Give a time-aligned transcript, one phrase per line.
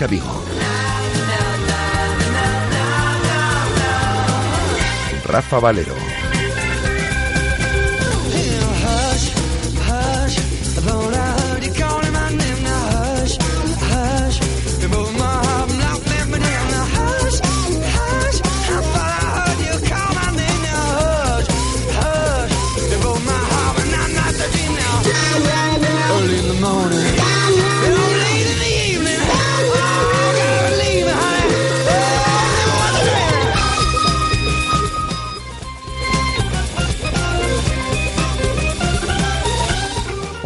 [0.00, 0.40] Marca.
[5.26, 6.09] Rafa Valero.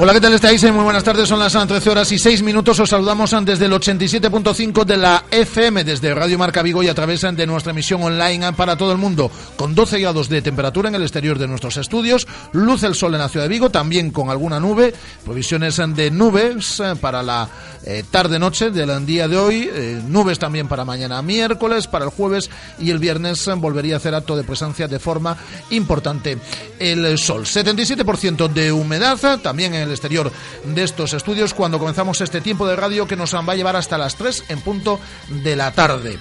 [0.04, 0.62] Hola, ¿qué tal estáis?
[0.70, 2.78] Muy buenas tardes, son las 13 horas y 6 minutos.
[2.78, 7.22] Os saludamos desde el 87.5 de la FM, desde Radio Marca Vigo y a través
[7.22, 11.02] de nuestra emisión online para todo el mundo, con 12 grados de temperatura en el
[11.04, 14.58] exterior de nuestros estudios, luz el sol en la ciudad de Vigo, también con alguna
[14.58, 17.48] nube, provisiones de nubes eh, para la
[17.84, 22.48] eh, tarde-noche del día de hoy, eh, nubes también para mañana miércoles, para el jueves
[22.78, 25.36] y el viernes volvería a hacer acto de presencia de forma
[25.70, 26.38] importante
[26.78, 27.44] el sol.
[27.44, 30.30] 77% de humedad, también en el exterior
[30.64, 33.98] de estos estudios cuando comenzamos este tiempo de radio que nos va a llevar hasta
[33.98, 35.00] las 3 en punto
[35.42, 36.18] de la tarde.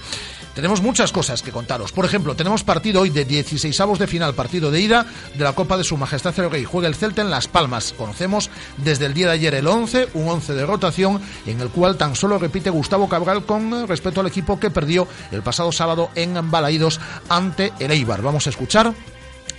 [0.54, 1.90] Tenemos muchas cosas que contaros.
[1.90, 5.06] Por ejemplo, tenemos partido hoy de 16 de final, partido de ida
[5.36, 6.64] de la Copa de Su Majestad el Rey.
[6.64, 7.92] Juega el Celta en Las Palmas.
[7.96, 11.96] Conocemos desde el día de ayer el 11, un 11 de rotación en el cual
[11.96, 16.50] tan solo repite Gustavo Cabral con respecto al equipo que perdió el pasado sábado en
[16.50, 18.22] Balaídos ante el Eibar.
[18.22, 18.94] Vamos a escuchar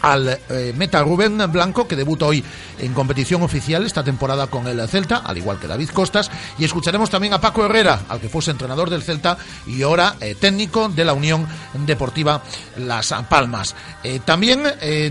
[0.06, 2.44] al eh, meta Rubén Blanco, que debuta hoy
[2.78, 6.30] en competición oficial esta temporada con el Celta, al igual que David Costas,
[6.60, 10.36] y escucharemos también a Paco Herrera, al que fuese entrenador del Celta y ahora eh,
[10.40, 11.48] técnico de la Unión
[11.88, 12.44] Deportiva
[12.78, 13.76] Las Palmas.
[14.04, 14.62] Eh, también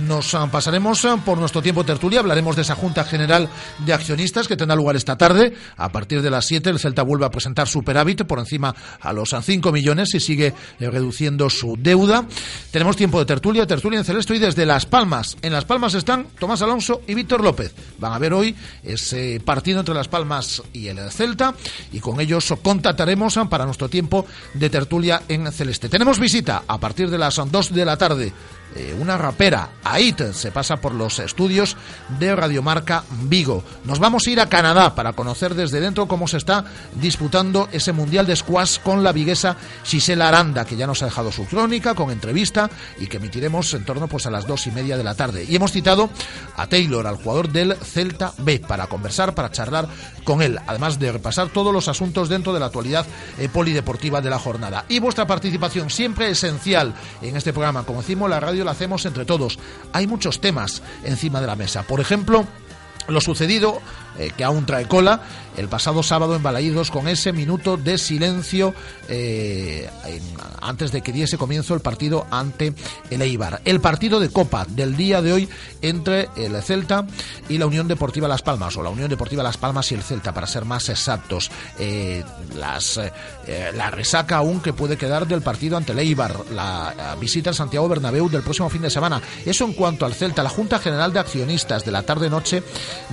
[0.07, 4.77] nos pasaremos por nuestro tiempo tertulia, hablaremos de esa Junta General de Accionistas que tendrá
[4.77, 5.55] lugar esta tarde.
[5.77, 9.35] A partir de las 7 el Celta vuelve a presentar superávit por encima a los
[9.43, 12.27] 5 millones y sigue reduciendo su deuda.
[12.71, 15.37] Tenemos tiempo de tertulia, tertulia en Celeste y desde las Palmas.
[15.43, 17.75] En Las Palmas están Tomás Alonso y Víctor López.
[17.99, 21.55] Van a ver hoy ese partido entre Las Palmas y el Celta
[21.93, 25.89] y con ellos contactaremos para nuestro tiempo de tertulia en Celeste.
[25.89, 28.33] Tenemos visita a partir de las 2 de la tarde
[28.75, 31.77] eh, una rapera, Ait, se pasa por los estudios
[32.19, 33.63] de Radiomarca Vigo.
[33.85, 36.65] Nos vamos a ir a Canadá para conocer desde dentro cómo se está
[36.95, 41.31] disputando ese Mundial de Squash con la viguesa Gisela Aranda, que ya nos ha dejado
[41.31, 42.69] su crónica con entrevista
[42.99, 45.45] y que emitiremos en torno pues, a las dos y media de la tarde.
[45.49, 46.11] Y hemos citado
[46.57, 49.89] a Taylor, al jugador del Celta B, para conversar, para charlar
[50.25, 53.07] con él, además de repasar todos los asuntos dentro de la actualidad
[53.39, 54.85] eh, polideportiva de la jornada.
[54.89, 57.85] Y vuestra participación siempre esencial en este programa.
[57.85, 59.59] Como decimos, la radio lo hacemos entre todos.
[59.93, 61.83] Hay muchos temas encima de la mesa.
[61.85, 62.47] Por ejemplo,
[63.09, 63.81] lo sucedido,
[64.19, 65.21] eh, que aún trae cola,
[65.57, 68.75] el pasado sábado en Balaídos con ese minuto de silencio
[69.09, 69.89] eh,
[70.61, 72.75] antes de que diese comienzo el partido ante
[73.11, 73.61] el Eibar.
[73.65, 75.49] El partido de Copa del día de hoy
[75.83, 77.07] entre el Celta
[77.49, 80.33] y la Unión Deportiva Las Palmas, o la Unión Deportiva Las Palmas y el Celta,
[80.33, 81.51] para ser más exactos.
[81.79, 82.25] Eh,
[82.57, 87.89] la resaca aún que puede quedar del partido ante el Eibar, la visita al Santiago
[87.89, 89.21] Bernabéu del próximo fin de semana.
[89.45, 92.63] Eso en cuanto al Celta, la Junta General de Accionistas de la tarde-noche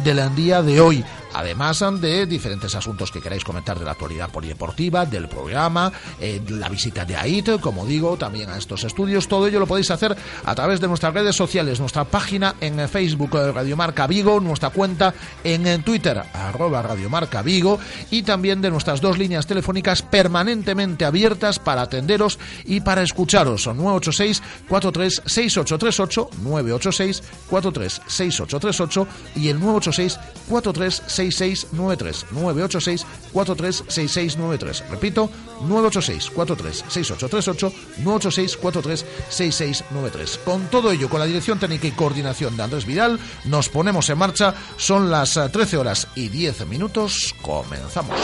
[0.04, 4.30] del día de hoy hoy además de diferentes asuntos que queráis comentar de la actualidad
[4.30, 9.28] polideportiva, del programa, eh, la visita de AIT, como digo, también a estos estudios.
[9.28, 13.36] Todo ello lo podéis hacer a través de nuestras redes sociales, nuestra página en Facebook
[13.36, 15.13] eh, Radiomarca Vigo, nuestra cuenta
[15.44, 17.80] en Twitter arroba Radiomarca Vigo
[18.10, 23.63] y también de nuestras dos líneas telefónicas permanentemente abiertas para atenderos y para escucharos.
[23.63, 30.19] Son 986 436838 986 436838 y el 986
[30.50, 34.89] 436838 6693 986 436693.
[34.89, 35.29] Repito,
[35.62, 40.39] 986 436838 986 436693.
[40.44, 44.18] Con todo ello, con la dirección técnica y coordinación de Andrés Vidal, nos ponemos en
[44.18, 44.56] marcha.
[44.77, 47.35] Son las 13 horas y 10 minutos.
[47.41, 48.18] Comenzamos.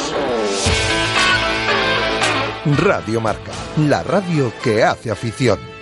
[2.78, 5.77] Radio Marca, la radio que hace afición.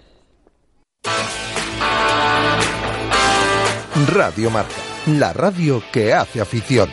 [4.08, 4.74] Radio Marca,
[5.06, 6.90] la radio que hace afición.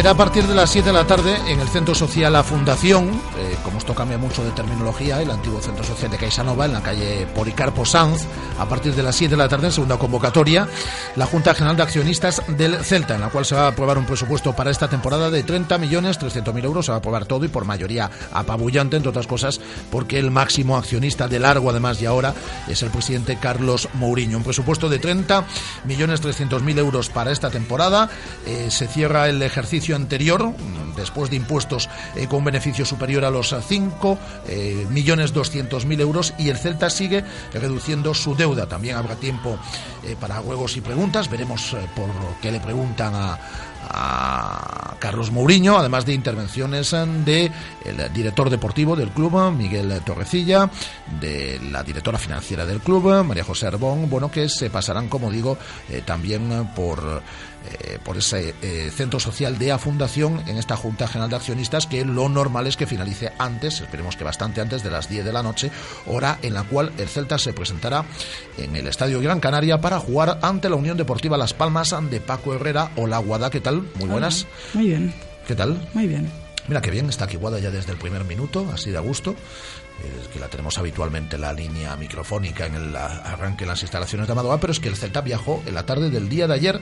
[0.00, 3.10] Será a partir de las 7 de la tarde en el Centro Social La Fundación,
[4.30, 8.26] mucho de terminología, el antiguo Centro Social de Caixanova, en la calle Policarpo Sanz,
[8.60, 10.68] a partir de las 7 de la tarde, en segunda convocatoria,
[11.16, 14.06] la Junta General de Accionistas del Celta, en la cual se va a aprobar un
[14.06, 17.44] presupuesto para esta temporada de 30 millones 300 mil euros, se va a aprobar todo
[17.44, 22.06] y por mayoría apabullante, entre otras cosas, porque el máximo accionista de largo, además, y
[22.06, 22.32] ahora,
[22.68, 24.36] es el presidente Carlos Mourinho.
[24.36, 25.44] Un presupuesto de 30
[25.86, 28.08] millones 300 mil euros para esta temporada,
[28.46, 30.52] eh, se cierra el ejercicio anterior,
[31.00, 36.34] después de impuestos eh, con beneficio superior a los 5 eh, millones 200 mil euros
[36.38, 38.66] y el Celta sigue reduciendo su deuda.
[38.66, 39.58] También habrá tiempo
[40.04, 41.28] eh, para juegos y preguntas.
[41.28, 46.92] Veremos por qué le preguntan a Carlos Mourinho, además de intervenciones
[47.24, 47.50] de
[47.84, 50.70] el director deportivo del club, Miguel Torrecilla,
[51.20, 55.58] de la directora financiera del club, María José Arbón, bueno, que se pasarán, como digo,
[56.04, 57.22] también por
[57.62, 61.86] eh, por ese eh, centro social de A Fundación en esta Junta General de Accionistas
[61.86, 65.32] que lo normal es que finalice antes, esperemos que bastante antes de las 10 de
[65.32, 65.70] la noche,
[66.06, 68.06] hora en la cual el Celta se presentará
[68.56, 72.54] en el Estadio Gran Canaria para jugar ante la Unión Deportiva Las Palmas de Paco
[72.54, 73.50] Herrera o La Guada.
[73.50, 73.82] ¿Qué tal?
[73.96, 74.46] Muy buenas.
[74.72, 75.12] Muy bien.
[75.46, 75.78] ¿Qué tal?
[75.94, 76.28] Muy bien.
[76.66, 79.36] Mira qué bien, está aquí ya desde el primer minuto, así de a gusto
[80.32, 84.60] que la tenemos habitualmente la línea microfónica en el arranque en las instalaciones de Amadoa,
[84.60, 86.80] pero es que el Celta viajó en la tarde del día de ayer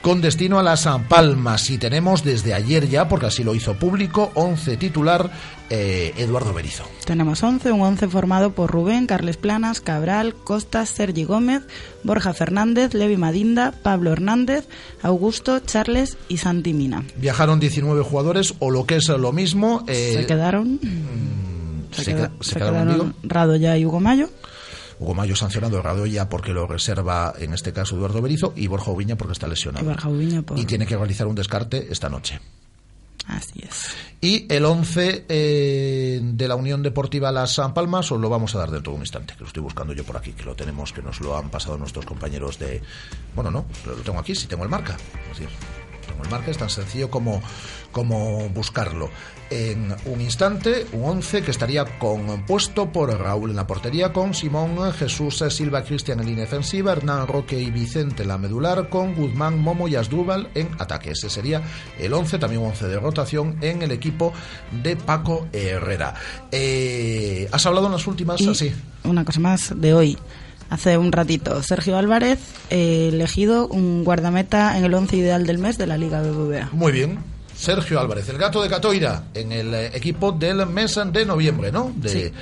[0.00, 3.74] con destino a las San Palmas y tenemos desde ayer ya, porque así lo hizo
[3.74, 5.30] público, 11 titular
[5.68, 6.84] eh, Eduardo Berizo.
[7.04, 11.62] Tenemos 11, un 11 formado por Rubén, Carles Planas, Cabral, Costas, Sergi Gómez,
[12.02, 14.68] Borja Fernández, Levi Madinda, Pablo Hernández,
[15.02, 17.04] Augusto, Charles y Santi Mina.
[17.16, 19.84] Viajaron 19 jugadores o lo que es lo mismo.
[19.88, 20.78] Eh, se quedaron.
[20.82, 21.55] Mm,
[21.92, 24.28] se, se, se quedaron Radoya y Hugo Mayo.
[24.98, 29.16] Hugo Mayo sancionado, Radoya porque lo reserva en este caso Eduardo Berizo y Borja Ubiña
[29.16, 29.84] porque está lesionado.
[29.84, 30.58] Y, Borja Ubiña por...
[30.58, 32.40] y tiene que realizar un descarte esta noche.
[33.26, 33.88] Así es.
[34.20, 38.58] Y el 11 eh, de la Unión Deportiva Las San Palmas os lo vamos a
[38.58, 40.92] dar dentro de un instante, que lo estoy buscando yo por aquí, que lo tenemos,
[40.92, 42.80] que nos lo han pasado nuestros compañeros de...
[43.34, 44.96] Bueno, no, lo tengo aquí, si tengo el marca.
[45.32, 45.40] Es.
[46.14, 47.42] En el marca es tan sencillo como,
[47.92, 49.10] como buscarlo.
[49.48, 54.92] En un instante, un 11 que estaría compuesto por Raúl en la portería con Simón,
[54.92, 59.60] Jesús, Silva, Cristian en línea defensiva, Hernán Roque y Vicente en la medular con Guzmán,
[59.60, 61.12] Momo y Asdrúbal en ataque.
[61.12, 61.62] Ese sería
[61.96, 64.32] el 11, también un 11 de rotación en el equipo
[64.82, 66.14] de Paco Herrera.
[66.50, 68.40] Eh, ¿Has hablado en las últimas?
[68.40, 68.72] Y Sí.
[69.04, 70.18] una cosa más de hoy.
[70.68, 72.38] Hace un ratito, Sergio Álvarez,
[72.70, 76.70] eh, elegido un guardameta en el 11 ideal del mes de la Liga BBVA.
[76.72, 77.18] Muy bien.
[77.56, 81.90] Sergio Álvarez, el gato de Catoira, en el eh, equipo del mes de noviembre, ¿no?
[81.96, 82.32] De, Sí.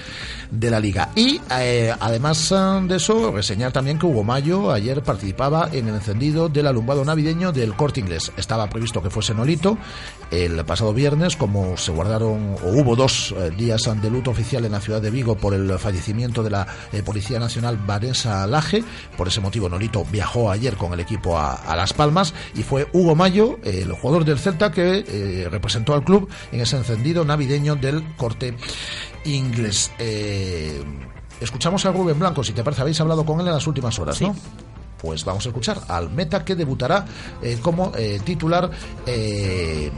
[0.50, 1.10] De la liga.
[1.14, 5.94] Y eh, además eh, de eso, reseñar también que Hugo Mayo ayer participaba en el
[5.94, 8.32] encendido del alumbrado navideño del corte inglés.
[8.36, 9.78] Estaba previsto que fuese Nolito
[10.30, 14.72] el pasado viernes, como se guardaron, o hubo dos eh, días de luto oficial en
[14.72, 16.66] la ciudad de Vigo por el fallecimiento de la
[17.04, 18.82] Policía Nacional Vanessa Laje.
[19.16, 23.14] Por ese motivo, Nolito viajó ayer con el equipo a, Las Palmas y fue Hugo
[23.14, 28.54] Mayo, el jugador del Celta, que representó al club en ese encendido navideño del corte
[29.24, 29.90] inglés.
[29.98, 30.82] Eh,
[31.40, 34.16] escuchamos a Rubén Blanco, si te parece, habéis hablado con él en las últimas horas,
[34.16, 34.24] Sí.
[34.26, 34.34] ¿no?
[34.98, 37.04] Pues vamos a escuchar al Meta que debutará
[37.42, 38.70] eh, como eh, titular
[39.04, 39.90] eh,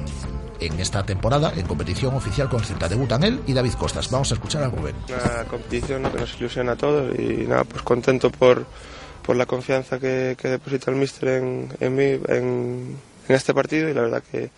[0.58, 2.88] en esta temporada en competición oficial con el Celta.
[2.88, 4.10] Debutan él y David Costas.
[4.10, 4.96] Vamos a escuchar a Rubén.
[5.08, 6.10] una competición ¿no?
[6.10, 8.66] que nos ilusiona a todos y nada, pues contento por,
[9.22, 12.96] por la confianza que, que deposita el míster en, en mí en,
[13.28, 14.50] en este partido y la verdad que,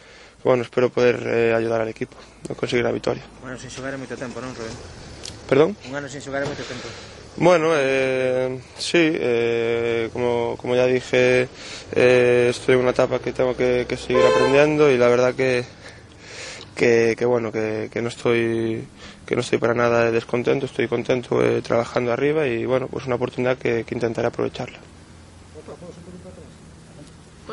[0.45, 2.17] bueno, espero poder eh, ayudar al equipo
[2.49, 3.23] a conseguir a victoria.
[3.43, 4.75] Un ano sin xogar é moito tempo, non, Rubén?
[5.49, 5.71] Perdón?
[5.89, 6.89] Un ano sin xogar é moito tempo.
[7.39, 11.49] Bueno, eh, sí, eh, como, como ya dije,
[11.95, 15.65] eh, estoy en una etapa que tengo que, que seguir aprendiendo y la verdad que,
[16.75, 18.83] que, que bueno, que, que no estoy
[19.25, 23.17] que no estoy para nada descontento, estoy contento eh, trabajando arriba y bueno, pues una
[23.17, 24.79] oportunidad que, que intentaré aprovecharla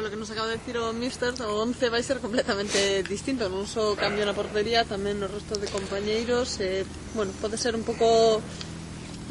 [0.05, 3.65] lo que nos acaba de decir o Mister, o 11 vai ser completamente distinto, non
[3.65, 6.85] só cambio na portería, tamén no resto de compañeiros, eh,
[7.17, 8.38] bueno, pode ser un pouco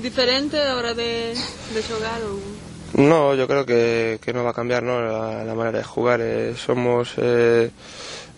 [0.02, 2.42] diferente a hora de, de xogar ou...
[2.98, 4.98] No, yo creo que, que no va a cambiar ¿no?
[4.98, 6.18] La, la manera de jugar.
[6.22, 7.70] Eh, somos eh,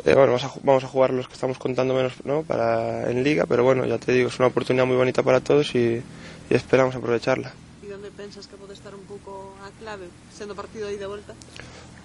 [0.04, 2.44] eh, bueno, vamos a, vamos a jugar los que estamos contando menos ¿no?
[2.44, 5.74] para, en liga, pero bueno, ya te digo, es una oportunidad muy bonita para todos
[5.74, 7.52] y, y esperamos aprovecharla.
[7.86, 11.32] E onde pensas que pode estar un pouco a clave, sendo partido de volta?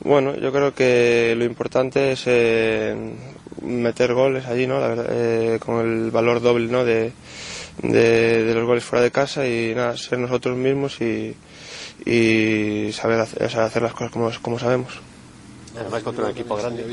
[0.03, 2.96] Bueno, yo creo que lo importante es eh,
[3.62, 4.79] meter goles allí, ¿no?
[4.79, 6.84] La verdad, eh, con el valor doble, ¿no?
[6.84, 7.12] De,
[7.84, 11.36] de, de los goles fuera de casa y nada, ser nosotros mismos y,
[12.05, 15.00] y saber hacer, o sea, hacer las cosas como, como sabemos.
[15.79, 16.84] Además contra un equipo grande.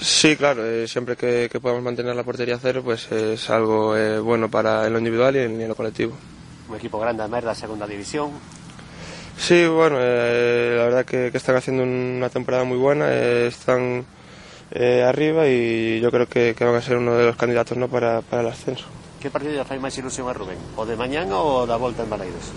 [0.00, 3.50] Sí, claro, eh, siempre que, que podamos mantener la portería a cero, pues eh, es
[3.50, 6.16] algo eh, bueno para en lo individual y en, en lo colectivo.
[6.68, 8.30] Un equipo grande, además, da segunda división.
[9.38, 14.04] Sí, bueno, eh, la verdad que, que, están haciendo una temporada muy buena, eh, están
[14.72, 17.88] eh, arriba y yo creo que, que, van a ser uno de los candidatos ¿no?
[17.88, 18.84] para, para el ascenso.
[19.18, 20.58] Que partido lle fai máis ilusión a Rubén?
[20.78, 22.54] O de mañán ou da volta en Balaidos?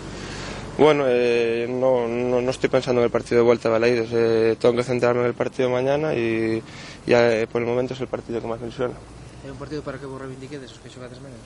[0.77, 4.09] Bueno, eh, no, no, no estoy pensando en el partido de vuelta a Balaidos.
[4.13, 6.61] Eh, tengo que centrarme en el partido mañana y
[7.05, 8.93] ya eh, por el momento es el partido que más me ilusiona.
[9.41, 11.41] É un partido para que vos reivindiquedes os que xogades menos?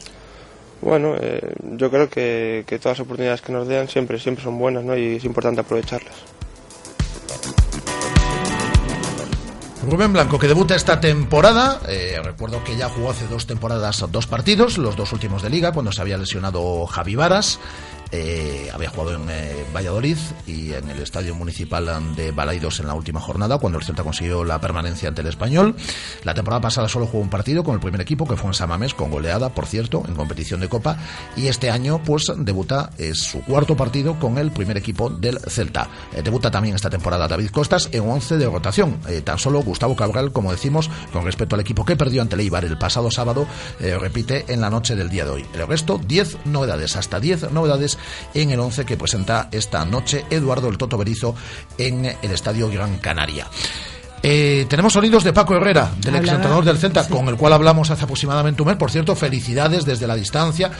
[0.81, 4.59] Bueno, eh, yo creo que, que todas las oportunidades que nos den siempre, siempre son
[4.59, 4.95] buenas ¿no?
[4.95, 6.35] y es importante aprovecharlas.
[9.89, 11.79] Rubén Blanco, que debuta esta temporada.
[11.87, 15.73] Eh, recuerdo que ya jugó hace dos temporadas dos partidos, los dos últimos de liga,
[15.73, 17.59] cuando se había lesionado Javi Varas.
[18.17, 20.17] Eh, había jugado en eh, Valladolid
[20.47, 24.45] y en el Estadio Municipal de Balaidos en la última jornada, cuando el Celta consiguió
[24.45, 25.75] la permanencia ante el Español.
[26.23, 28.93] La temporada pasada solo jugó un partido con el primer equipo, que fue en Samamés,
[28.93, 30.97] con goleada, por cierto, en competición de Copa.
[31.35, 35.89] Y este año, pues, debuta, es su cuarto partido con el primer equipo del Celta.
[36.13, 38.97] Eh, debuta también esta temporada David Costas en 11 de rotación.
[39.09, 42.41] Eh, tan solo Gustavo Cabral, como decimos, con respecto al equipo que perdió ante el
[42.41, 43.45] Eibar el pasado sábado,
[43.81, 45.45] eh, repite en la noche del día de hoy.
[45.53, 47.97] El resto, 10 novedades, hasta 10 novedades
[48.33, 51.35] en el 11 que presenta esta noche Eduardo el Toto Berizo
[51.77, 53.47] en el Estadio Gran Canaria.
[54.27, 58.05] Eh, tenemos sonidos de Paco Herrera, del exentrenador del Celta, con el cual hablamos hace
[58.05, 58.77] aproximadamente un mes.
[58.77, 60.71] Por cierto, felicidades desde la distancia.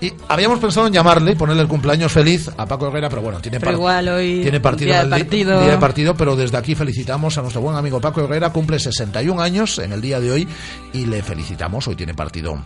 [0.00, 3.40] Y habíamos pensado en llamarle y ponerle el cumpleaños feliz a Paco Herrera, pero bueno,
[3.40, 5.60] tiene, Pero par- igual hoy, tiene partido, día de partido.
[5.60, 9.40] día de partido, pero desde aquí felicitamos a nuestro buen amigo Paco Herrera, cumple 61
[9.42, 10.48] años en el día de hoy
[10.92, 12.62] y le felicitamos, hoy tiene partido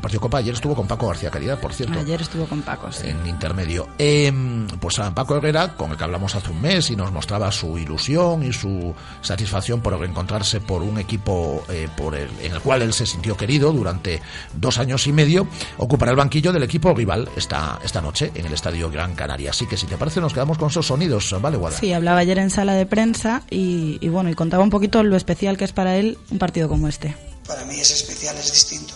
[0.00, 0.38] partido Copa.
[0.38, 1.98] Ayer estuvo con Paco García Caridad, por cierto.
[1.98, 3.08] Ayer estuvo con Paco, sí.
[3.08, 3.88] En intermedio.
[3.98, 4.32] Eh,
[4.80, 7.78] pues a Paco Herrera, con el que hablamos hace un mes y nos mostraba su
[7.78, 12.82] ilusión y su satisfacción por reencontrarse por un equipo eh, por el, en el cual
[12.82, 14.20] él se sintió querido durante
[14.54, 15.48] dos años y medio,
[15.78, 19.50] ocupará el banquillo del equipo rival esta, esta noche en el Estadio Gran Canaria.
[19.50, 21.78] Así que si te parece, nos quedamos con esos sonidos, ¿vale, Guada?
[21.78, 25.16] Sí, hablaba ayer en sala de prensa y, y bueno, y contaba un poquito lo
[25.16, 27.14] especial que es para él un partido como este.
[27.46, 28.94] Para mí es especial, es distinto,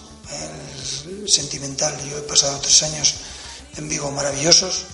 [1.27, 1.97] sentimental.
[2.09, 3.15] Yo he pasado tres años
[3.77, 4.85] en Vigo maravillosos,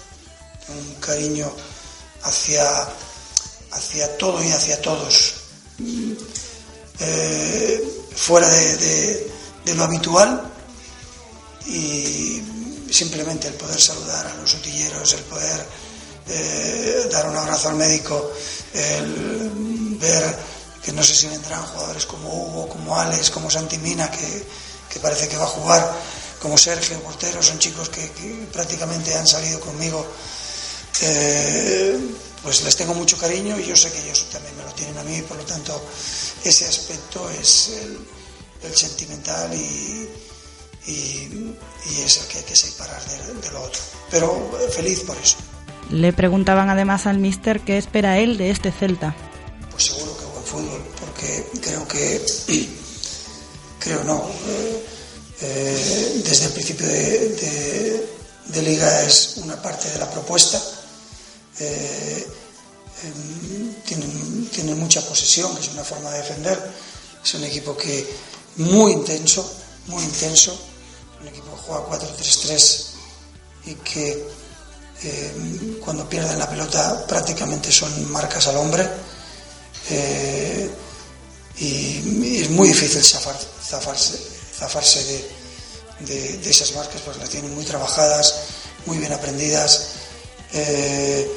[0.69, 1.51] un cariño
[2.23, 2.65] hacia,
[3.73, 5.35] hacia todo y hacia todos,
[7.01, 9.33] eh, fuera de,
[9.75, 10.43] lo habitual
[11.67, 12.43] y
[12.91, 15.67] simplemente el poder saludar a los utilleros, el poder
[16.29, 18.33] eh, dar un abrazo al médico,
[18.73, 20.37] el ver
[20.83, 24.47] que no sé si vendrán jugadores como Hugo, como Alex, como Santimina, que,
[24.91, 25.95] que parece que va a jugar,
[26.41, 30.07] como Sergio Portero, son chicos que, que prácticamente han salido conmigo
[31.03, 31.99] eh,
[32.43, 35.03] pues les tengo mucho cariño y yo sé que ellos también me lo tienen a
[35.03, 35.85] mí, por lo tanto
[36.45, 37.99] ese aspecto es el,
[38.63, 40.09] el sentimental y,
[40.87, 41.57] y,
[41.91, 43.81] y, es el que hay que separar de, de, lo otro.
[44.11, 45.37] Pero feliz por eso.
[45.91, 49.15] Le preguntaban además al mister qué espera él de este Celta.
[49.71, 52.25] Pues seguro que buen fútbol, porque creo que,
[53.87, 54.29] creo no,
[55.41, 60.61] eh, desde el principio de, liga es una parte de la propuesta
[61.61, 62.27] eh,
[63.05, 66.59] eh, tienen, tienen, mucha posesión, es una forma de defender.
[67.23, 68.07] Es un equipo que
[68.57, 69.49] muy intenso,
[69.87, 70.59] muy intenso,
[71.21, 72.87] un equipo que juega 4-3-3
[73.67, 74.29] y que
[75.05, 78.89] eh, cuando pierden la pelota prácticamente son marcas al hombre.
[79.91, 80.71] Eh,
[81.59, 84.19] y, es muy difícil zafar, zafarse,
[84.59, 85.27] zafarse
[86.01, 88.35] de, de, esas marcas porque las tienen muy trabajadas,
[88.85, 89.89] muy bien aprendidas.
[90.53, 91.31] Eh,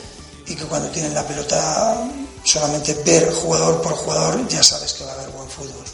[0.48, 2.10] y que cuando tienen la pelota
[2.44, 5.86] solamente ver jugador por jugador ya sabes que va a haber buen fútbol.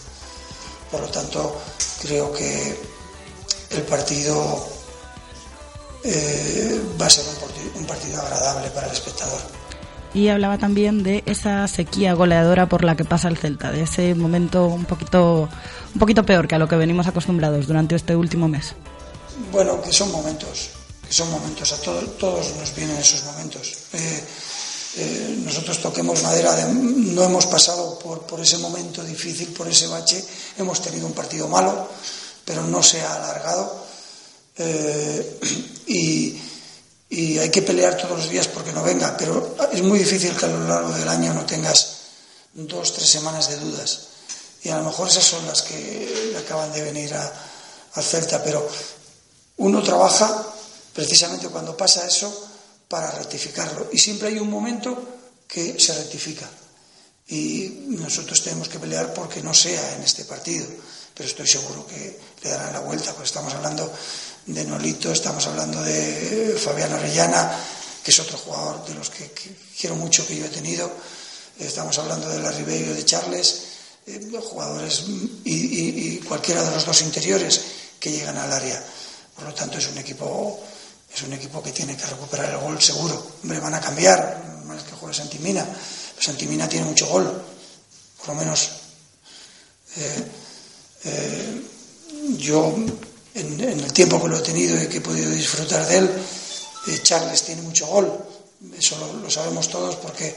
[0.91, 1.61] Por lo tanto,
[2.01, 2.79] creo que
[3.71, 4.67] el partido
[6.03, 9.64] eh, va a ser un un partido agradable para el espectador.
[10.15, 14.15] Y hablaba también de esa sequía goleadora por la que pasa el Celta, de ese
[14.15, 15.49] momento un poquito,
[15.93, 18.75] un poquito peor que a lo que venimos acostumbrados durante este último mes.
[19.51, 20.69] Bueno, que son momentos,
[21.06, 23.73] que son momentos, a todo, todos nos vienen esos momentos.
[23.91, 24.23] Eh,
[24.97, 29.88] eh, nosotros toquemos madera, de, no hemos pasado por, por, ese momento difícil, por ese
[29.88, 30.23] bache,
[30.58, 31.89] hemos tenido un partido malo,
[32.45, 33.86] pero no se ha alargado
[34.58, 35.39] eh,
[35.88, 36.39] y,
[37.09, 40.45] y, hay que pelear todos los días porque no venga, pero es muy difícil que
[40.45, 41.95] a lo largo del año no tengas
[42.53, 43.99] dos, tres semanas de dudas
[44.63, 47.33] y a lo mejor esas son las que acaban de venir a,
[47.93, 48.67] al Celta, pero
[49.57, 50.53] uno trabaja
[50.93, 52.49] precisamente cuando pasa eso
[52.87, 53.89] para rectificarlo.
[53.91, 54.97] Y siempre hay un momento
[55.47, 56.49] que se rectifica.
[57.27, 60.67] Y nosotros tenemos que pelear porque no sea en este partido.
[61.13, 63.91] Pero estoy seguro que le darán la vuelta, porque estamos hablando
[64.45, 67.51] de Nolito, estamos hablando de Fabián Orellana,
[68.03, 69.31] que es otro jugador de los que,
[69.79, 70.91] quiero mucho que yo he tenido.
[71.60, 73.63] Estamos hablando de la Ribeiro de Charles,
[74.05, 75.03] eh, jugadores
[75.43, 77.62] y, y, cualquiera de los dos interiores
[77.99, 78.84] que llegan al área.
[79.36, 80.62] Por lo tanto, es un equipo
[81.15, 83.25] es un equipo que tiene que recuperar el gol seguro.
[83.41, 85.65] Hombre, van a cambiar, más que juegue Santimina.
[86.19, 87.41] Santimina tiene mucho gol,
[88.17, 88.69] por lo menos.
[89.95, 90.25] Eh,
[91.05, 91.62] eh,
[92.38, 92.75] yo,
[93.36, 96.10] en, el tiempo que lo he tenido y que he podido disfrutar de él,
[96.88, 98.12] eh, Charles tiene mucho gol.
[98.78, 100.34] Eso lo, sabemos todos porque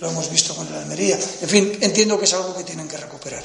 [0.00, 1.16] lo hemos visto con el Almería.
[1.16, 3.44] En fin, entiendo que es algo que tienen que recuperar.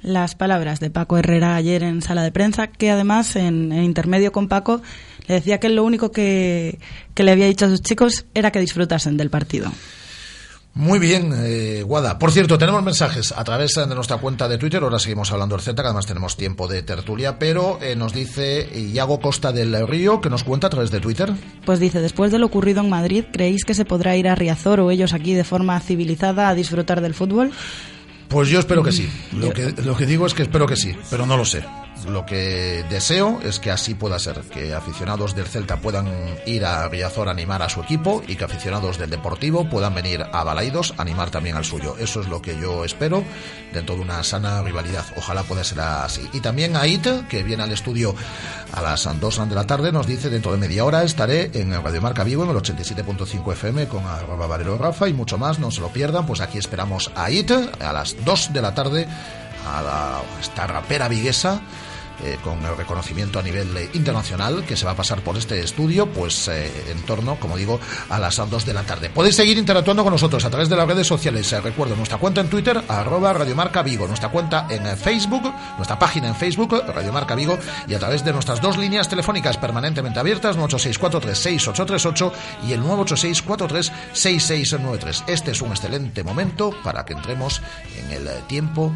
[0.00, 4.30] Las palabras de Paco Herrera ayer en sala de prensa, que además en, en intermedio
[4.30, 4.80] con Paco
[5.26, 6.78] le decía que lo único que,
[7.14, 9.72] que, le había dicho a sus chicos era que disfrutasen del partido.
[10.78, 12.20] Muy bien, eh, Guada.
[12.20, 14.80] Por cierto, tenemos mensajes a través de nuestra cuenta de Twitter.
[14.80, 17.36] Ahora seguimos hablando del Celta, que además tenemos tiempo de tertulia.
[17.36, 21.32] Pero eh, nos dice Iago Costa del Río, que nos cuenta a través de Twitter.
[21.66, 24.78] Pues dice: Después de lo ocurrido en Madrid, ¿creéis que se podrá ir a Riazor
[24.78, 27.50] o ellos aquí de forma civilizada a disfrutar del fútbol?
[28.28, 29.10] Pues yo espero que sí.
[29.32, 31.64] Lo que, lo que digo es que espero que sí, pero no lo sé.
[32.08, 36.08] Lo que deseo es que así pueda ser, que aficionados del Celta puedan
[36.46, 40.24] ir a Villazor a animar a su equipo y que aficionados del Deportivo puedan venir
[40.32, 41.96] a Balaidos a animar también al suyo.
[41.98, 43.22] Eso es lo que yo espero
[43.72, 45.04] dentro de una sana rivalidad.
[45.16, 46.26] Ojalá pueda ser así.
[46.32, 48.14] Y también a It, que viene al estudio
[48.72, 52.00] a las 2 de la tarde, nos dice dentro de media hora estaré en Radio
[52.00, 55.80] Marca Vivo en el 87.5 FM con arroba Valero Rafa y mucho más, no se
[55.80, 59.06] lo pierdan, pues aquí esperamos a It a las 2 de la tarde
[59.66, 61.60] a la, esta rapera viguesa
[62.24, 65.60] eh, con el reconocimiento a nivel eh, internacional que se va a pasar por este
[65.60, 67.78] estudio, pues eh, en torno, como digo,
[68.08, 69.10] a las 2 de la tarde.
[69.10, 71.50] Podéis seguir interactuando con nosotros a través de las redes sociales.
[71.62, 76.34] recuerdo nuestra cuenta en Twitter, arroba Radiomarca Vigo, nuestra cuenta en Facebook, nuestra página en
[76.34, 82.32] Facebook, Radiomarca Vigo, y a través de nuestras dos líneas telefónicas permanentemente abiertas, 986436838
[82.66, 85.22] y el 986436693.
[85.28, 87.62] Este es un excelente momento para que entremos
[87.96, 88.92] en el tiempo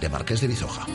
[0.00, 0.86] de Marqués de Bizoja.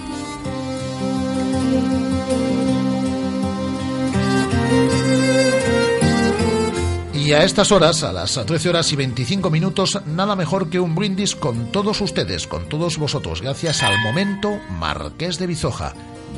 [7.25, 10.93] Y a estas horas, a las 13 horas y 25 minutos, nada mejor que un
[10.93, 15.93] brindis con todos ustedes, con todos vosotros, gracias al momento Marqués de Bizoja.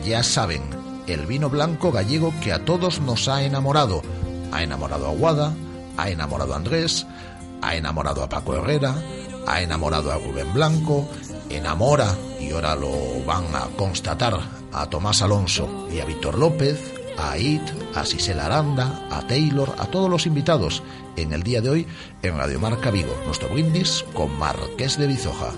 [0.06, 0.62] Ya saben,
[1.06, 4.02] el vino blanco gallego que a todos nos ha enamorado.
[4.54, 5.54] Ha enamorado a Guada,
[5.98, 7.06] ha enamorado a Andrés,
[7.62, 8.96] ha enamorado a Paco Herrera,
[9.46, 11.06] ha enamorado a Rubén Blanco,
[11.50, 14.40] enamora, y ahora lo van a constatar,
[14.72, 17.62] a Tomás Alonso y a Víctor López, a It,
[17.96, 20.84] a Sisela Aranda, a Taylor, a todos los invitados
[21.16, 21.88] en el día de hoy
[22.22, 25.52] en Radio Marca Vigo, nuestro brindis con Marqués de Bizoja.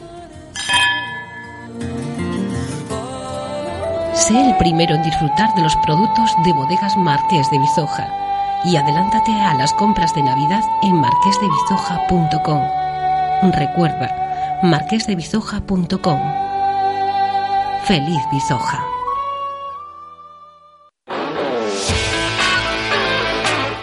[4.14, 8.08] Sé el primero en disfrutar de los productos de bodegas Marqués de Bizoja
[8.66, 13.52] y adelántate a las compras de Navidad en marquesdebizoja.com.
[13.52, 16.20] Recuerda, marquesdebizoja.com.
[17.86, 18.89] Feliz Bizoja.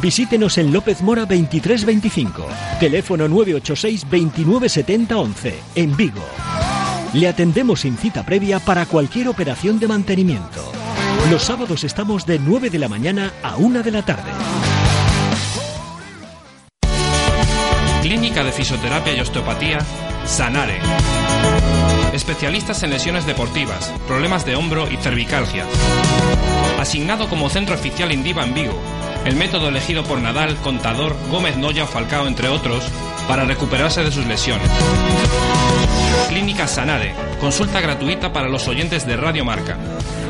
[0.00, 2.46] Visítenos en López Mora 2325,
[2.80, 6.22] teléfono 986 2970 11, en Vigo.
[7.12, 10.72] Le atendemos sin cita previa para cualquier operación de mantenimiento.
[11.30, 14.30] Los sábados estamos de 9 de la mañana a 1 de la tarde.
[18.00, 19.78] Clínica de Fisioterapia y Osteopatía,
[20.24, 20.78] Sanare.
[22.14, 25.66] Especialistas en lesiones deportivas, problemas de hombro y cervicalgia.
[26.80, 28.80] Asignado como centro oficial Indiva en Vigo,
[29.24, 32.84] el método elegido por Nadal, Contador, Gómez Noya o Falcao, entre otros,
[33.28, 34.68] para recuperarse de sus lesiones.
[36.28, 39.76] Clínica Sanare, consulta gratuita para los oyentes de Radio Marca.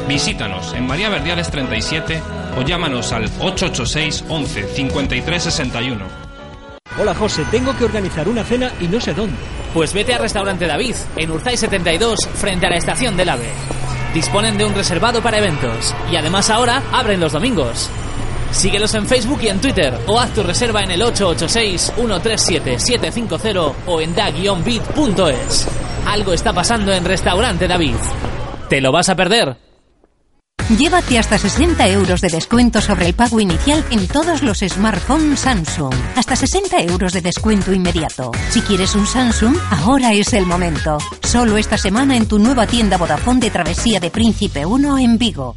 [0.08, 2.20] Visítanos en María Verdiales 37
[2.58, 6.04] o llámanos al 886 11 53 61.
[6.98, 9.36] Hola José, tengo que organizar una cena y no sé dónde.
[9.72, 13.48] Pues vete al restaurante David, en Urzay 72, frente a la estación del AVE.
[14.12, 17.88] Disponen de un reservado para eventos y además ahora abren los domingos.
[18.52, 24.14] Síguelos en Facebook y en Twitter o haz tu reserva en el 886-137-750 o en
[24.14, 25.68] da-bit.es.
[26.06, 27.96] Algo está pasando en Restaurante David.
[28.68, 29.56] ¿Te lo vas a perder?
[30.78, 35.94] Llévate hasta 60 euros de descuento sobre el pago inicial en todos los smartphones Samsung.
[36.16, 38.30] Hasta 60 euros de descuento inmediato.
[38.50, 40.98] Si quieres un Samsung, ahora es el momento.
[41.24, 45.56] Solo esta semana en tu nueva tienda Vodafone de Travesía de Príncipe 1 en Vigo.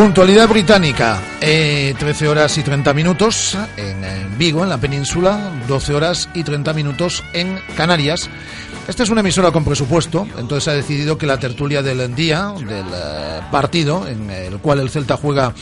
[0.00, 6.30] Puntualidad británica, eh, 13 horas y 30 minutos en, Vigo, en la península, 12 horas
[6.32, 8.30] y 30 minutos en Canarias.
[8.88, 12.86] Esta es una emisora con presupuesto, entonces ha decidido que la tertulia del día, del
[12.94, 15.52] eh, partido, en el cual el Celta juega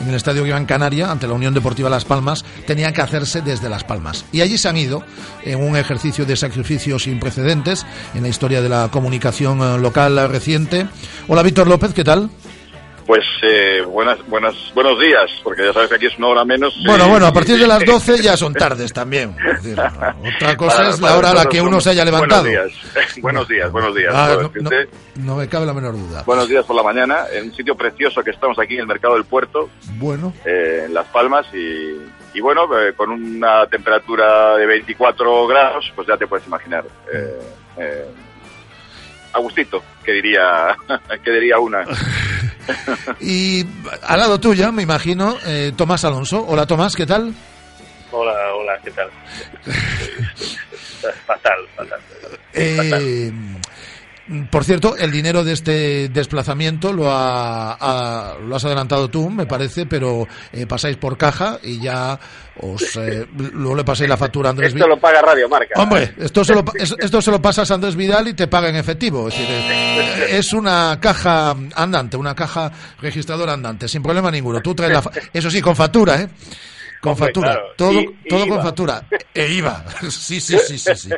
[0.00, 3.68] en el Estadio Gran Canaria ante la Unión Deportiva Las Palmas, tenía que hacerse desde
[3.68, 4.24] Las Palmas.
[4.30, 5.02] Y allí se han ido
[5.42, 7.84] en un ejercicio de sacrificios sin precedentes
[8.14, 10.86] en la historia de la comunicación eh, local reciente.
[11.26, 12.30] Hola Víctor López, ¿qué tal?
[13.08, 16.74] Pues eh, buenas, buenas, buenos días, porque ya sabes que aquí es una hora menos.
[16.86, 19.34] Bueno, bueno, a partir de las 12 ya son tardes también.
[19.50, 19.80] Es decir,
[20.36, 22.42] otra cosa Para- es la hora a la que uno se haya levantado.
[22.42, 24.12] Buenos días, buenos días, buenos días.
[24.14, 24.70] Ah, Puedo
[25.16, 26.22] no, me cabe la menor duda.
[26.26, 29.14] Buenos días por la mañana, en un sitio precioso que estamos aquí en el Mercado
[29.14, 31.96] del Puerto, Bueno, eh, en Las Palmas, y,
[32.36, 36.84] y bueno, eh, con una temperatura de 24 grados, pues ya te puedes imaginar.
[37.10, 38.04] Eh,
[39.28, 40.76] eh, Agustito, que diría,
[41.24, 41.84] que diría una.
[43.20, 43.64] y
[44.02, 46.44] al lado tuya, me imagino, eh, Tomás Alonso.
[46.46, 47.34] Hola Tomás, ¿qué tal?
[48.10, 49.10] Hola, hola, ¿qué tal?
[51.26, 52.00] fatal, fatal.
[52.54, 53.32] Eh,
[54.50, 59.46] por cierto, el dinero de este desplazamiento lo, ha- ha- lo has adelantado tú, me
[59.46, 62.18] parece, pero eh, pasáis por caja y ya
[62.60, 64.90] os eh, luego le pasáis la factura a Andrés Esto Vidal.
[64.90, 65.80] lo paga Radio Marca.
[65.80, 68.76] Hombre, esto se, lo, esto se lo pasas a Andrés Vidal y te paga en
[68.76, 69.28] efectivo.
[69.28, 69.54] Es, decir,
[70.30, 74.60] es una caja andante, una caja registradora andante, sin problema ninguno.
[74.60, 76.28] Tú traes la fa- eso sí, con factura, ¿eh?
[77.00, 77.66] Con Hombre, factura, claro.
[77.76, 78.62] todo, Y- y todo con IVA.
[78.64, 79.02] factura.
[79.32, 79.84] E IVA.
[80.10, 81.10] Sí, sí, sí, sí, sí.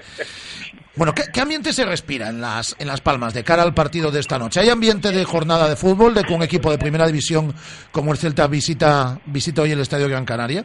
[1.01, 4.21] Bueno, ¿qué, ambiente se respira en las, en las Palmas de cara al partido de
[4.21, 4.61] esta noche?
[4.61, 7.55] ¿Hay ambiente de jornada de fútbol, de que un equipo de primera división
[7.91, 10.63] como el Celta visita, visita hoy el Estadio Gran Canaria?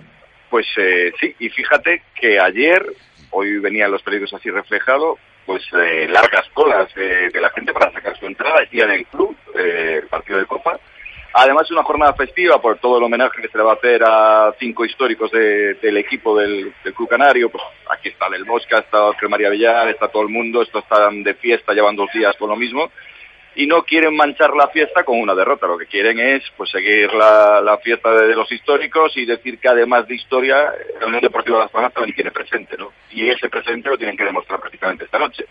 [0.50, 2.86] Pues eh, sí, y fíjate que ayer,
[3.30, 8.20] hoy venían los periódicos así reflejado, pues eh, largas colas de la gente para sacar
[8.20, 10.78] su entrada, y en el club, eh, el partido de Copa.
[11.38, 14.54] Además, una jornada festiva por todo el homenaje que se le va a hacer a
[14.58, 17.50] cinco históricos de- del equipo del, del Club Canario.
[17.50, 21.24] Pues aquí está Del Mosca, está Oscar María Villar, está todo el mundo, estos están
[21.24, 22.90] de fiesta, llevan dos días con lo mismo
[23.58, 25.68] y no quieren manchar la fiesta con una derrota.
[25.68, 29.68] Lo que quieren es pues seguir la, fiesta de, de los históricos y decir que
[29.68, 32.94] además de historia, la Unión Deportiva Las Palmas también tiene presente, ¿no?
[33.12, 35.46] Y ese presente lo tienen que demostrar prácticamente esta noche.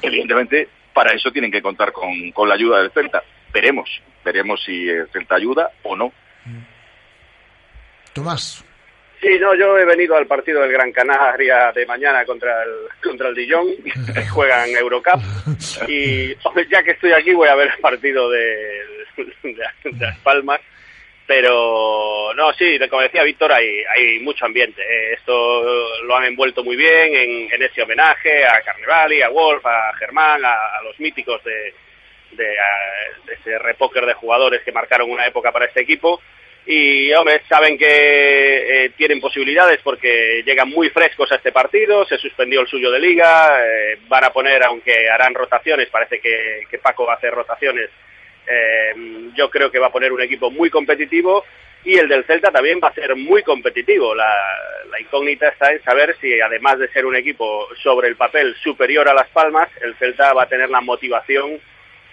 [0.00, 3.22] Evidentemente, para eso tienen que contar con, con la ayuda del Celta.
[3.52, 3.88] Veremos,
[4.24, 6.12] veremos si el Celta ayuda o no.
[8.12, 8.64] Tomás.
[9.20, 12.70] Sí, no, yo he venido al partido del Gran Canaria de mañana contra el
[13.02, 13.66] contra el Dijon,
[14.14, 15.20] que juegan Eurocup,
[15.88, 16.34] y
[16.70, 18.84] ya que estoy aquí voy a ver el partido de,
[19.16, 20.60] de- de Las Palmas,
[21.26, 24.82] pero no, sí, como decía Víctor, hay, hay mucho ambiente.
[24.82, 29.64] eh, Esto lo han envuelto muy bien en, en ese homenaje a Carnevali, a Wolf,
[29.64, 31.74] a Germán, a, a los míticos de,
[32.32, 36.20] de, a- de ese repóquer de jugadores que marcaron una época para este equipo.
[36.68, 37.86] Y, hombre, saben que
[38.86, 42.98] eh, tienen posibilidades porque llegan muy frescos a este partido, se suspendió el suyo de
[42.98, 47.32] liga, eh, van a poner, aunque harán rotaciones, parece que, que Paco va a hacer
[47.32, 47.88] rotaciones,
[48.48, 48.92] eh,
[49.36, 51.44] yo creo que va a poner un equipo muy competitivo
[51.84, 54.12] y el del Celta también va a ser muy competitivo.
[54.16, 54.34] La,
[54.90, 59.08] la incógnita está en saber si, además de ser un equipo sobre el papel superior
[59.08, 61.60] a Las Palmas, el Celta va a tener la motivación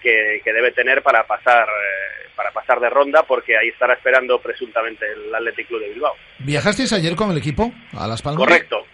[0.04, 4.40] que, que debe tener para pasar eh, para pasar de ronda, porque ahí estará esperando
[4.40, 6.14] presuntamente el Athletic Club de Bilbao.
[6.40, 8.40] ¿Viajasteis ayer con el equipo a Las Palmas?
[8.44, 8.86] Correcto.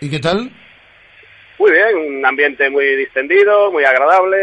[0.00, 0.50] ¿Y qué tal?
[1.60, 4.38] Muy bien, un ambiente muy distendido, muy agradable,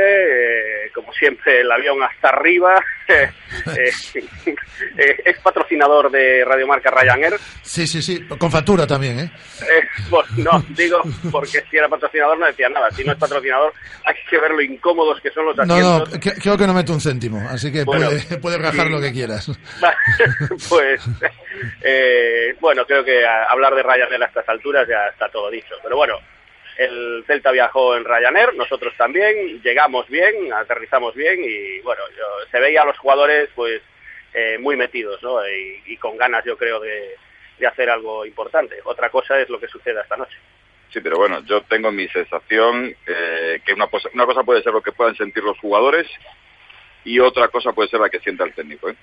[0.86, 2.80] eh, como siempre el avión hasta arriba.
[3.08, 3.32] eh,
[4.98, 7.34] eh, es patrocinador de Radiomarca Ryanair.
[7.64, 9.32] Sí, sí, sí, con factura también, ¿eh?
[9.64, 11.02] Eh, pues no, digo,
[11.32, 12.92] porque si era patrocinador no decía nada.
[12.92, 13.74] Si no es patrocinador,
[14.06, 16.20] hay que ver lo incómodos que son los No, no, asientos.
[16.20, 18.92] que- creo que no meto un céntimo, así que Bueno, puede, puedes rajar sí.
[18.92, 19.48] lo que quieras.
[20.70, 21.02] pues,
[21.82, 25.74] eh, bueno, creo que hablar de Ryanair a estas alturas ya está todo dicho.
[25.82, 26.20] Pero bueno,
[26.78, 32.60] el Celta viajó en Ryanair, nosotros también, llegamos bien, aterrizamos bien y bueno, yo- se
[32.60, 33.82] veía a los jugadores pues
[34.34, 35.40] eh, muy metidos ¿no?
[35.48, 37.16] y, y con ganas yo creo de,
[37.58, 38.78] de hacer algo importante.
[38.84, 40.38] Otra cosa es lo que suceda esta noche.
[40.94, 44.72] Sí, pero bueno, yo tengo mi sensación eh, que una cosa, una cosa puede ser
[44.74, 46.08] lo que puedan sentir los jugadores
[47.04, 48.90] y otra cosa puede ser la que sienta el técnico.
[48.90, 48.96] ¿eh?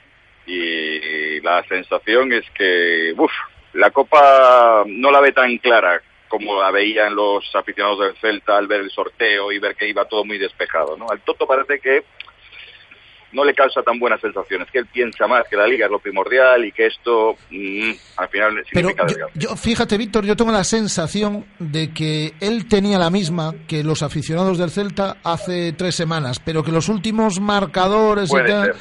[0.47, 3.33] Y la sensación es que, uff,
[3.75, 6.01] la Copa no la ve tan clara
[6.38, 10.05] como la veían los aficionados del Celta al ver el sorteo y ver que iba
[10.07, 10.97] todo muy despejado.
[10.97, 11.07] ¿no?
[11.09, 12.03] Al Toto parece que
[13.33, 15.99] no le causa tan buenas sensaciones, que él piensa más que la liga es lo
[15.99, 19.38] primordial y que esto mm, al final Pero significa yo, desgaste.
[19.40, 24.03] yo- fíjate, Víctor, yo tengo la sensación de que él tenía la misma que los
[24.05, 28.75] aficionados del Celta hace tres semanas, pero que los últimos marcadores y tal.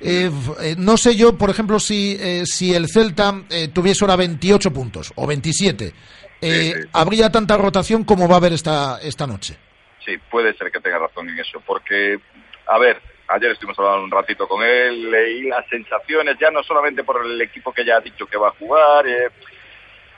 [0.00, 0.30] Eh,
[0.62, 4.72] eh, no sé yo, por ejemplo, si, eh, si el Celta eh, tuviese ahora 28
[4.72, 5.92] puntos o 27,
[6.40, 9.56] eh, ¿habría tanta rotación como va a haber esta, esta noche?
[10.04, 12.18] Sí, puede ser que tenga razón en eso, porque,
[12.66, 17.04] a ver, ayer estuvimos hablando un ratito con él, leí las sensaciones, ya no solamente
[17.04, 19.28] por el equipo que ya ha dicho que va a jugar, eh,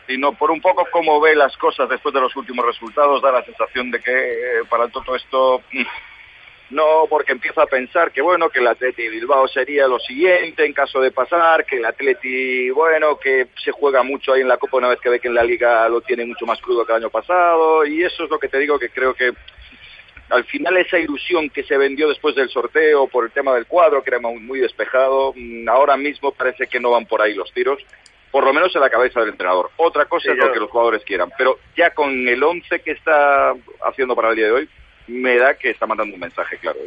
[0.07, 3.45] sino por un poco cómo ve las cosas después de los últimos resultados, da la
[3.45, 5.63] sensación de que eh, para el Toto esto...
[6.71, 10.73] No, porque empieza a pensar que bueno, que el Atleti Bilbao sería lo siguiente en
[10.73, 14.77] caso de pasar, que el Atleti, bueno, que se juega mucho ahí en la Copa
[14.77, 16.99] una vez que ve que en la Liga lo tiene mucho más crudo que el
[16.99, 19.33] año pasado, y eso es lo que te digo que creo que
[20.29, 24.03] al final esa ilusión que se vendió después del sorteo por el tema del cuadro,
[24.05, 27.53] que era muy, muy despejado, mm, ahora mismo parece que no van por ahí los
[27.53, 27.83] tiros,
[28.31, 29.71] por lo menos en la cabeza del entrenador.
[29.77, 32.79] Otra cosa Sí, es lo yo- que los jugadores quieran, pero ya con el 11
[32.79, 33.55] que está
[33.85, 34.69] haciendo para el día de hoy,
[35.11, 36.79] me da que está mandando un mensaje claro.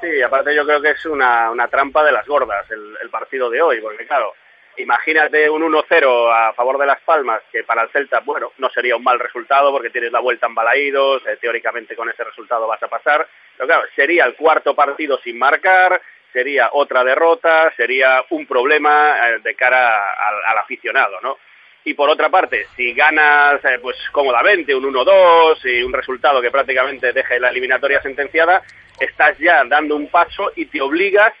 [0.00, 3.60] Sí, aparte yo creo que es una, una trampa de las gordas el, partido de
[3.60, 4.34] hoy, porque claro,
[4.76, 8.96] imagínate un 1-0 a favor de Las Palmas, que para el Celta, bueno, no sería
[8.96, 12.82] un mal resultado porque tienes la vuelta en Balaídos, eh, teóricamente con ese resultado vas
[12.82, 13.26] a pasar,
[13.56, 16.00] pero claro, sería el cuarto partido sin marcar,
[16.32, 20.14] sería otra derrota, sería un problema eh, de cara
[20.46, 21.36] al aficionado, ¿no?
[21.84, 26.50] Y por otra parte, si ganas eh, pues cómodamente un 1-2 y un resultado que
[26.50, 28.62] prácticamente deje la eliminatoria sentenciada,
[28.98, 31.32] estás ya dando un paso y te obligas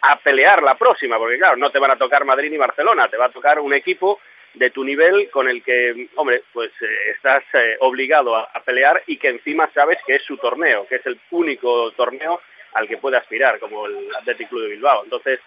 [0.00, 3.16] a pelear la próxima, porque claro, no te van a tocar Madrid ni Barcelona, te
[3.16, 4.20] va a tocar un equipo
[4.54, 9.16] de tu nivel con el que, hombre, pues eh, estás eh, obligado a, pelear y
[9.16, 12.40] que encima sabes que es su torneo, que es el único torneo
[12.74, 15.04] al que puede aspirar, como el Athletic Club de Bilbao.
[15.04, 15.40] Entonces,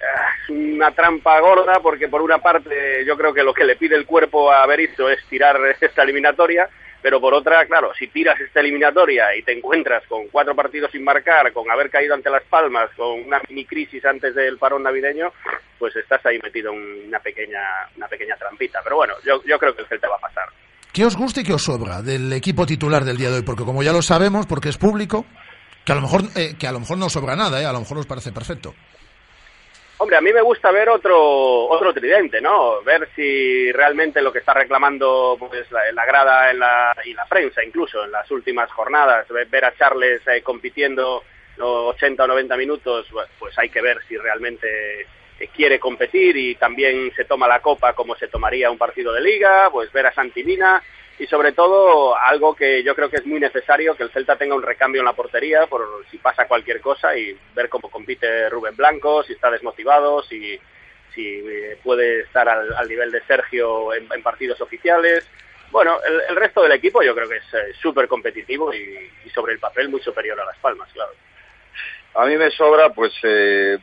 [0.00, 3.96] es una trampa gorda porque por una parte yo creo que lo que le pide
[3.96, 6.68] el cuerpo a Berizzo es tirar esta eliminatoria,
[7.02, 11.04] pero por otra, claro, si tiras esta eliminatoria y te encuentras con cuatro partidos sin
[11.04, 15.32] marcar, con haber caído ante Las Palmas, con una mini crisis antes del parón navideño,
[15.78, 17.60] pues estás ahí metido en una pequeña,
[17.96, 18.80] una pequeña trampita.
[18.82, 20.48] Pero bueno, yo, yo creo que el Celta va a pasar.
[20.94, 23.42] ¿Qué os gusta y qué os sobra del equipo titular del día de hoy?
[23.42, 25.26] Porque como ya lo sabemos, porque es público,
[25.84, 27.66] que a lo mejor, eh, que a lo mejor no sobra nada, ¿eh?
[27.66, 28.74] a lo mejor os parece perfecto.
[29.96, 31.16] Hombre, a mí me gusta ver otro
[31.66, 32.82] otro tridente, ¿no?
[32.82, 37.62] Ver si realmente lo que está reclamando pues la, grada en la, y la prensa
[37.64, 41.22] incluso en las últimas jornadas, ver, a Charles eh, compitiendo
[41.56, 43.06] los 80 o 90 minutos,
[43.38, 45.02] pues hay que ver si realmente
[45.38, 49.20] eh, quiere competir y también se toma la copa como se tomaría un partido de
[49.20, 50.82] liga, pues ver a Santimina
[51.18, 54.54] y sobre todo algo que yo creo que es muy necesario, que el Celta tenga
[54.54, 58.74] un recambio en la portería por si pasa cualquier cosa y ver cómo compite Rubén
[58.76, 60.58] Blanco, si está desmotivado, si,
[61.14, 65.28] si eh, puede estar al, al nivel de Sergio en, partidos oficiales.
[65.70, 69.30] Bueno, el, el resto del equipo yo creo que es eh, súper competitivo y, y
[69.30, 71.12] sobre el papel muy superior a Las Palmas, claro.
[72.16, 73.76] A mí me sobra, pues, eh,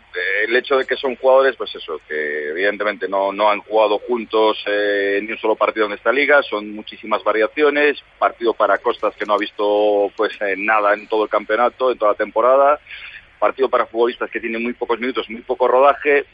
[0.48, 4.58] el hecho de que son jugadores, pues eso, que evidentemente no, no han jugado juntos
[4.68, 9.26] eh, ni un solo partido en esta liga, son muchísimas variaciones, partido para Costas que
[9.26, 12.80] no ha visto, pues, eh, nada en todo el campeonato, en toda la temporada,
[13.38, 16.26] partido para futbolistas que tienen muy pocos minutos, muy poco rodaje,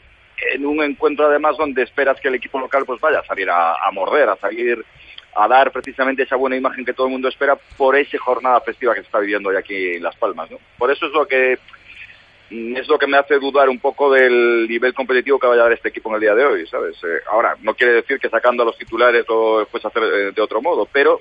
[0.54, 3.74] en un encuentro además donde esperas que el equipo local, pues, vaya a salir a,
[3.92, 4.84] morder, a salir
[5.34, 8.94] a dar precisamente esa buena imagen que todo el mundo espera por esa jornada festiva
[8.94, 10.58] que se está viviendo hoy aquí en Las Palmas, ¿no?
[10.78, 11.58] Por eso es lo que
[12.50, 15.72] es lo que me hace dudar un poco del nivel competitivo que vaya a dar
[15.72, 16.96] este equipo en el día de hoy, ¿sabes?
[17.04, 20.42] Eh, ahora, no quiere decir que sacando a los titulares lo puedes hacer eh, de
[20.42, 21.20] otro modo, pero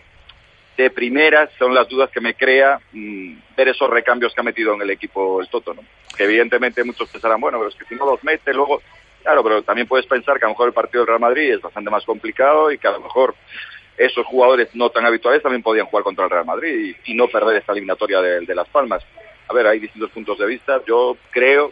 [0.78, 4.74] de primeras son las dudas que me crea mm, ver esos recambios que ha metido
[4.74, 5.76] en el equipo el Toto.
[6.16, 8.82] Que evidentemente muchos pensarán, bueno, pero es que si no los mete, luego...
[9.24, 11.62] Claro, pero también puedes pensar que a lo mejor el partido del Real Madrid es
[11.62, 13.36] bastante más complicado y que a lo mejor
[13.98, 17.58] esos jugadores no tan habituales también podían jugar contra el Real Madrid y, no perder
[17.58, 19.04] esta eliminatoria de, Las Palmas.
[19.48, 20.82] A ver, hay distintos puntos de vista.
[20.88, 21.72] Yo creo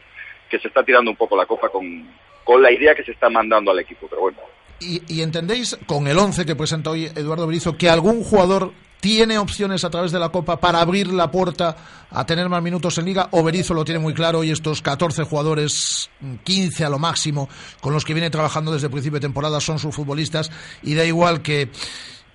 [0.50, 2.08] que se está tirando un poco la copa con,
[2.44, 4.38] con la idea que se está mandando al equipo, pero bueno.
[4.80, 9.86] ¿Y, entendéis con el 11 que presenta hoy Eduardo Berizo que algún jugador tiene opciones
[9.86, 11.78] a través de la Copa para abrir la puerta
[12.10, 15.24] a tener más minutos en Liga o Berizzo lo tiene muy claro y estos 14
[15.24, 16.10] jugadores,
[16.44, 17.48] 15 a lo máximo,
[17.80, 20.52] con los que viene trabajando desde el principio de temporada son sus futbolistas
[20.84, 21.70] y da igual que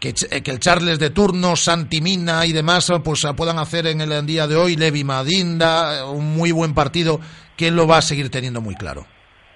[0.01, 4.47] que, que, el Charles de turno, Santimina y demás, pues puedan hacer en el día
[4.47, 7.21] de hoy, Levi Madinda, un muy buen partido,
[7.57, 9.07] que lo va a seguir teniendo muy claro.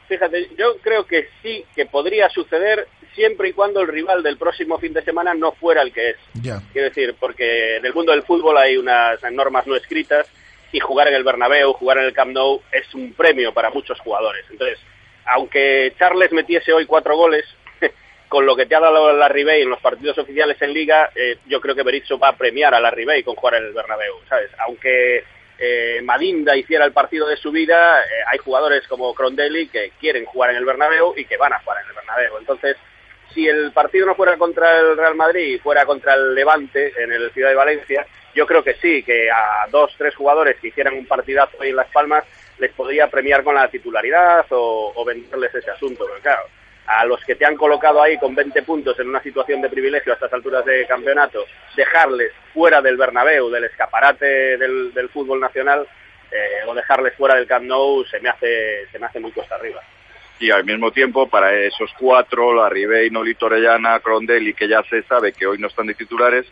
[0.07, 4.79] Fíjate, yo creo que sí, que podría suceder siempre y cuando el rival del próximo
[4.79, 6.17] fin de semana no fuera el que es.
[6.35, 6.61] Ya.
[6.73, 10.27] Quiero decir, porque en el mundo del fútbol hay unas normas no escritas
[10.73, 13.99] y jugar en el Bernabéu, jugar en el Camp Nou es un premio para muchos
[14.01, 14.45] jugadores.
[14.51, 14.79] Entonces,
[15.25, 17.45] aunque Charles metiese hoy cuatro goles,
[18.29, 21.39] con lo que te ha dado la Ribey en los partidos oficiales en Liga, eh,
[21.47, 24.15] yo creo que Berizzo va a premiar a la Ribey con jugar en el Bernabéu,
[24.29, 24.51] ¿sabes?
[24.59, 25.25] Aunque
[25.59, 30.25] eh, Madinda hiciera el partido de su vida, eh, hay jugadores como Crondelli que quieren
[30.25, 32.39] jugar en el Bernabéu y que van a jugar en el Bernabéu.
[32.39, 32.77] Entonces,
[33.33, 37.13] si el partido no fuera contra el Real Madrid y fuera contra el Levante en
[37.13, 40.95] el Ciudad de Valencia, yo creo que sí, que a dos, tres jugadores que hicieran
[40.95, 42.25] un partidazo ahí en Las Palmas
[42.59, 46.05] les podría premiar con la titularidad o, o venderles ese asunto.
[46.07, 46.43] Pero claro,
[46.87, 50.13] a los que te han colocado ahí con 20 puntos en una situación de privilegio
[50.13, 51.45] a estas alturas de campeonato,
[51.77, 55.87] dejarles fuera del Bernabéu, del escaparate del, fútbol nacional,
[56.31, 59.55] eh, o dejarles fuera del Camp Nou, se me hace, se me hace muy cuesta
[59.55, 59.81] arriba.
[60.41, 65.03] Y al mismo tiempo, para esos cuatro, la Ribey, Nolito Orellana, Crondelli, que ya se
[65.05, 66.47] sabe que hoy no están de titulares,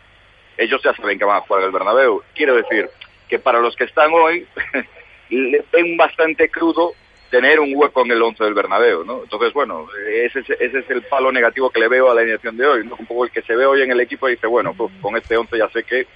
[0.57, 2.23] ellos ya saben que van a jugar el Bernabéu.
[2.35, 2.89] Quiero decir
[3.29, 4.47] que para los que están hoy,
[5.31, 6.93] le ven bastante crudo
[7.33, 9.23] tener un hueco en el 11 del Bernabéu, ¿no?
[9.23, 12.59] Entonces, bueno, ese es, ese es el palo negativo que le veo a la alineación
[12.59, 12.95] de hoy, ¿no?
[12.99, 15.17] Un poco el que se ve hoy en el equipo y dice, bueno, pues, con
[15.17, 16.07] este 11 ya sé que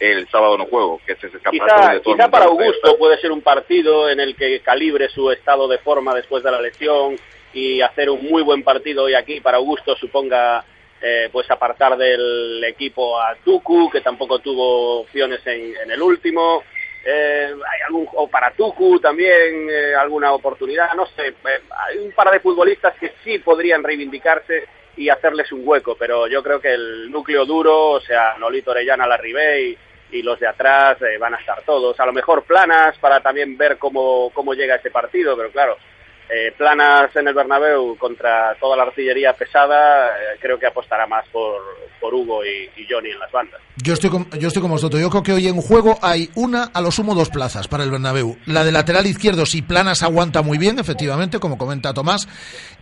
[0.00, 3.16] el sábado no juego, que ese es escaparate Quizá, de todo quizá para Augusto puede
[3.18, 7.16] ser un partido en el que calibre su estado de forma después de la lesión
[7.54, 10.64] y hacer un muy buen partido hoy aquí para Augusto suponga
[11.00, 16.64] eh, pues apartar del equipo a Tucu que tampoco tuvo opciones en, en el último
[17.06, 22.12] eh, hay algún o para Tucu también eh, alguna oportunidad no sé eh, hay un
[22.12, 24.64] par de futbolistas que sí podrían reivindicarse
[24.96, 29.06] y hacerles un hueco pero yo creo que el núcleo duro o sea Nolito Orellana
[29.06, 29.78] Larribey
[30.10, 31.98] y los de atrás eh, van a estar todos.
[31.98, 35.76] A lo mejor planas para también ver cómo, cómo llega ese partido, pero claro,
[36.28, 41.24] eh, planas en el Bernabéu contra toda la artillería pesada, eh, creo que apostará más
[41.28, 41.62] por,
[42.00, 43.60] por Hugo y, Johnny en las bandas.
[43.76, 45.00] Yo estoy, con, yo estoy como vosotros.
[45.00, 47.90] Yo creo que hoy en juego hay una, a lo sumo dos plazas para el
[47.90, 48.36] Bernabéu.
[48.46, 52.28] La de lateral izquierdo, si Planas aguanta muy bien, efectivamente, como comenta Tomás,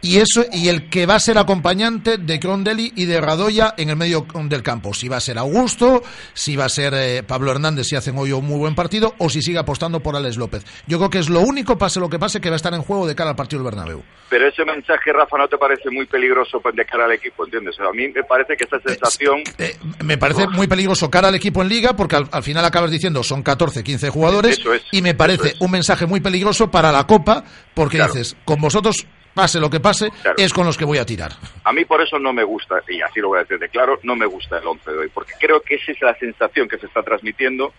[0.02, 3.90] y eso y el que va a ser acompañante de Crondelli y de Radoya en
[3.90, 4.92] el medio del campo.
[4.92, 6.02] Si va a ser Augusto,
[6.34, 9.30] si va a ser eh, Pablo Hernández, si hacen hoy un muy buen partido, o
[9.30, 10.64] si sigue apostando por Alex López.
[10.86, 12.82] Yo creo que es lo único, pase lo que pase, que va a estar en
[12.82, 14.02] juego de cara al partido del Bernabéu.
[14.30, 17.44] Pero ese mensaje, Rafa, ¿no te parece muy peligroso de cara al equipo?
[17.44, 17.78] ¿Entiendes?
[17.78, 19.42] A mí me parece que esa sensación...
[19.58, 22.90] Eh, me parece muy peligroso cara al equipo en liga porque al, al final acabas
[22.90, 26.90] diciendo son 14, 15 jugadores Eso es, y me parece un mensaje muy peligroso para
[26.90, 28.12] la Copa porque Claro.
[28.14, 30.36] dices, con vosotros pase lo que pase, Claro.
[30.38, 31.32] es con los que voy a tirar.
[31.64, 33.98] A mí por eso no me gusta, y así lo voy a decir de claro,
[34.04, 36.78] no me gusta el 11 de hoy, porque creo que esa es la sensación que
[36.78, 37.72] se está transmitiendo,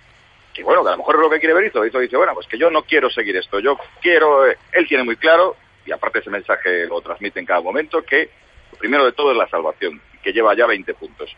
[0.56, 2.34] que bueno, que a lo mejor es lo que quiere ver Izo, Izo dice, bueno,
[2.34, 5.92] pues que yo no quiero seguir esto, yo quiero, eh, él tiene muy claro, y
[5.92, 8.30] aparte ese mensaje lo transmite en cada momento, que
[8.72, 11.36] lo primero de todo es la salvación, que lleva ya 20 puntos,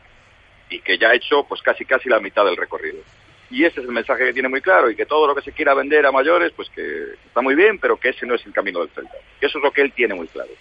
[0.69, 2.99] y que ya ha hecho pues casi casi la mitad del recorrido.
[3.49, 5.51] Y ese es el mensaje que tiene muy claro, y que todo lo que se
[5.51, 8.53] quiera vender a mayores, pues que está muy bien, pero que ese no es el
[8.53, 9.17] camino del Celta.
[9.41, 10.51] Eso es lo que él tiene muy claro.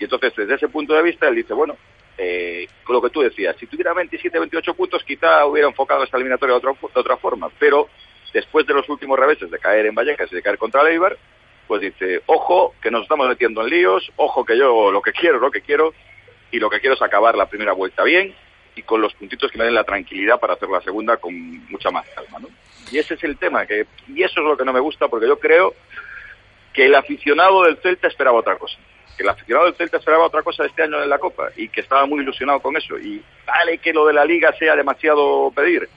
[0.00, 1.76] Y entonces, desde ese punto de vista, él dice, bueno,
[2.22, 6.18] eh, con lo que tú decías, si tuviera 27, 28 puntos, quizá hubiera enfocado esta
[6.18, 7.48] eliminatoria de otra, de otra forma.
[7.58, 7.88] Pero
[8.34, 11.16] después de los últimos reveses de caer en Vallecas y de caer contra el Eibar,
[11.66, 15.38] pues dice, ojo, que nos estamos metiendo en líos, ojo que yo lo que quiero,
[15.38, 15.94] lo que quiero,
[16.50, 18.34] y lo que quiero es acabar la primera vuelta bien
[18.76, 21.34] y con los puntitos que me den la tranquilidad para hacer la segunda con
[21.70, 22.48] mucha más calma, ¿no?
[22.90, 25.26] Y ese es el tema, que, y eso es lo que no me gusta, porque
[25.26, 25.74] yo creo
[26.72, 28.78] que el aficionado del Celta esperaba otra cosa.
[29.16, 31.80] Que el aficionado del Celta esperaba otra cosa este año en la Copa y que
[31.80, 32.98] estaba muy ilusionado con eso.
[32.98, 35.88] Y vale que lo de la Liga sea demasiado pedir,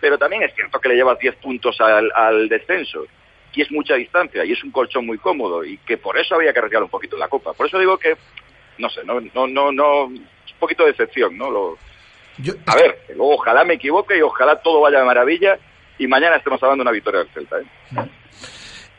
[0.00, 3.06] pero también es cierto que le llevas 10 puntos al, al descenso
[3.54, 6.52] y es mucha distancia y es un colchón muy cómodo y que por eso había
[6.52, 7.52] que arriesgar un poquito en la Copa.
[7.52, 8.16] Por eso digo que,
[8.78, 11.50] no sé, no, no, no, no, es un poquito de decepción, ¿no?
[11.50, 11.78] Lo,
[12.66, 15.58] a ver, que luego ojalá me equivoque y ojalá todo vaya de maravilla
[15.98, 17.64] y mañana estemos hablando de una victoria del Celta, ¿eh?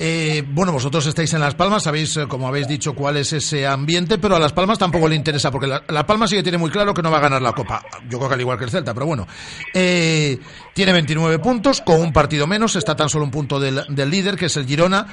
[0.05, 3.65] Eh, bueno, vosotros estáis en Las Palmas, sabéis, eh, como habéis dicho, cuál es ese
[3.65, 6.57] ambiente, pero a Las Palmas tampoco le interesa, porque la, la Palma sí que tiene
[6.57, 7.81] muy claro que no va a ganar la Copa.
[8.09, 9.25] Yo creo que al igual que el Celta, pero bueno.
[9.73, 10.37] Eh,
[10.73, 14.35] tiene 29 puntos, con un partido menos, está tan solo un punto del, del líder,
[14.35, 15.07] que es el Girona.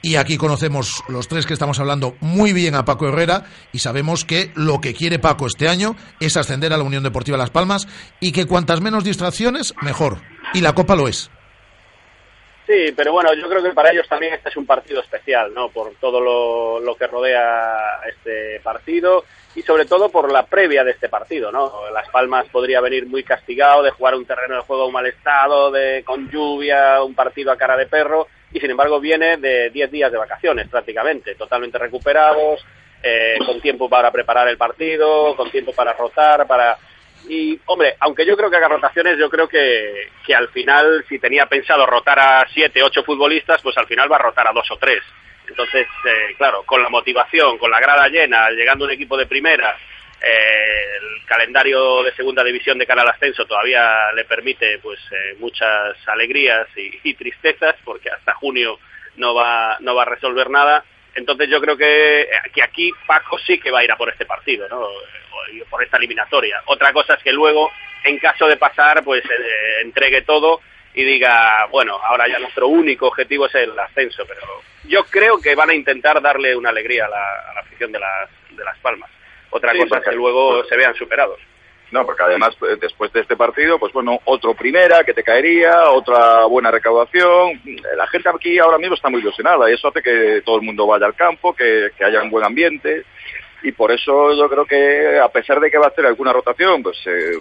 [0.00, 4.24] Y aquí conocemos los tres que estamos hablando muy bien a Paco Herrera y sabemos
[4.24, 7.88] que lo que quiere Paco este año es ascender a la Unión Deportiva Las Palmas
[8.20, 10.20] y que cuantas menos distracciones, mejor.
[10.54, 11.30] Y la Copa lo es.
[12.66, 15.68] Sí, pero bueno, yo creo que para ellos también este es un partido especial, ¿no?
[15.68, 16.20] Por todo
[16.80, 21.88] lo, que rodea este partido y sobre todo por la previa de este partido, ¿no?
[21.92, 25.70] Las Palmas podría venir muy castigado de jugar un terreno de juego en mal estado,
[25.70, 29.90] de con lluvia, un partido a cara de perro y sin embargo viene de 10
[29.92, 32.64] días de vacaciones prácticamente, totalmente recuperados,
[33.02, 36.76] eh, con tiempo para preparar el partido, con tiempo para rotar, para
[37.28, 41.18] y, hombre, aunque yo creo que haga rotaciones, yo creo que, que al final, si
[41.18, 44.70] tenía pensado rotar a siete, ocho futbolistas, pues al final va a rotar a dos
[44.70, 45.02] o tres.
[45.48, 49.76] Entonces, eh, claro, con la motivación, con la grada llena, llegando un equipo de primera,
[50.18, 55.36] Eh, el calendario de segunda división de cara al ascenso todavía le permite pues eh,
[55.38, 58.78] muchas alegrías y, y tristezas porque hasta junio
[59.16, 60.82] no va no va a resolver nada
[61.16, 64.24] entonces yo creo que, que aquí Paco sí que va a ir a por este
[64.26, 64.80] partido, ¿no?
[64.80, 65.02] O-
[65.70, 66.62] por esta eliminatoria.
[66.66, 67.70] Otra cosa es que luego,
[68.04, 70.60] en caso de pasar, pues eh, entregue todo
[70.94, 74.40] y diga, bueno, ahora ya nuestro único objetivo es el ascenso, pero
[74.84, 77.98] yo creo que van a intentar darle una alegría a la, a la afición de
[78.00, 79.10] las, de las Palmas.
[79.50, 81.38] Otra Sí, cosa es que luego se vean superados.
[81.92, 85.90] No, porque además pues, después de este partido, pues bueno, otro primera que te caería,
[85.90, 87.60] otra buena recaudación.
[87.96, 90.86] La gente aquí ahora mismo está muy ilusionada y eso hace que todo el mundo
[90.86, 93.04] vaya al campo, que, que haya un buen ambiente.
[93.62, 96.82] Y por eso yo creo que, a pesar de que va a hacer alguna rotación,
[96.82, 97.38] pues eh,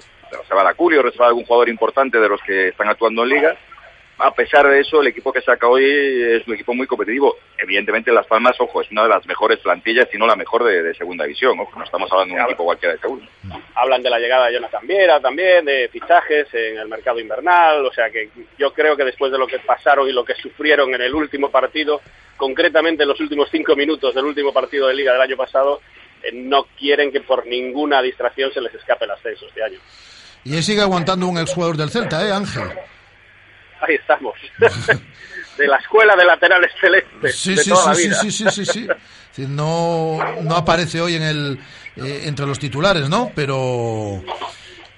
[0.48, 2.88] se va a dar Curio, se va a algún jugador importante de los que están
[2.88, 3.58] actuando en Liga.
[4.18, 7.36] A pesar de eso, el equipo que saca hoy es un equipo muy competitivo.
[7.58, 10.82] Evidentemente, Las Palmas, ojo, es una de las mejores plantillas, si no la mejor de,
[10.84, 11.60] de segunda división.
[11.60, 13.28] Ojo, no estamos hablando de un equipo cualquiera de segunda.
[13.76, 17.92] hablan de la llegada de Jonathan Viera también, de fichajes en el mercado invernal, o
[17.92, 21.02] sea que yo creo que después de lo que pasaron y lo que sufrieron en
[21.02, 22.00] el último partido,
[22.38, 25.82] concretamente en los últimos cinco minutos del último partido de liga del año pasado,
[26.24, 29.80] eh, no quieren que por ninguna distracción se les escape el ascenso este año.
[30.46, 32.64] Y sigue aguantando un exjugador del Celta, ¿eh, Ángel?
[33.82, 34.34] Ahí estamos.
[35.58, 38.16] de la escuela de laterales celestes Sí, de sí, toda sí, la vida.
[38.22, 38.88] sí, sí, sí, sí,
[39.32, 39.46] sí.
[39.48, 41.60] No, no aparece hoy en el,
[41.98, 43.32] eh, entre los titulares, ¿no?
[43.36, 44.22] Pero,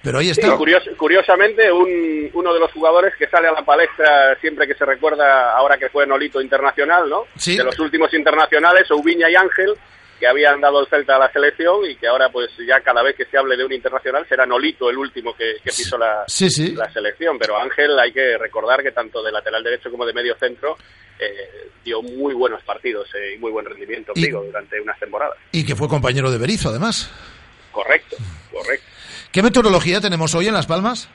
[0.03, 0.55] pero ahí Sí, está.
[0.57, 4.85] curios- curiosamente, un- uno de los jugadores que sale a la palestra siempre que se
[4.85, 7.25] recuerda, ahora que fue Nolito Internacional, ¿no?
[7.35, 7.57] Sí.
[7.57, 9.73] De los últimos internacionales, Oubiña y Ángel,
[10.19, 13.15] que habían dado el Celta a la selección y que ahora, pues ya cada vez
[13.15, 16.49] que se hable de un internacional, será Nolito el último que, que pisó la, Sí,
[16.49, 16.73] sí.
[16.75, 17.37] la selección.
[17.37, 20.77] Pero Ángel, hay que recordar que tanto de lateral derecho como de medio centro
[21.19, 25.37] eh, dio muy buenos partidos eh, y muy buen rendimiento, Y- digo, durante unas temporadas.
[25.51, 27.09] Y que fue compañero de Berizo, además.
[27.71, 28.15] Correcto,
[28.51, 28.85] correcto.
[29.31, 31.09] ¿Qué meteorología tenemos hoy en Las Palmas?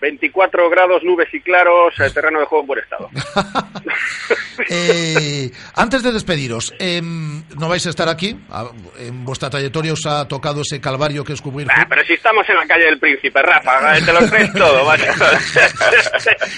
[0.00, 3.10] 24 grados, nubes y claros, eh, terreno de juego en buen estado.
[4.70, 8.36] Eh, antes de despediros, em, no vais a estar aquí.
[8.50, 8.66] A-
[8.98, 11.68] En vuestra trayectoria os ha tocado ese calvario que es cubrir.
[11.70, 14.84] Ah, pero si estamos en la calle del Príncipe, Rafa, eh, te lo crees todo,
[14.84, 15.14] vaya.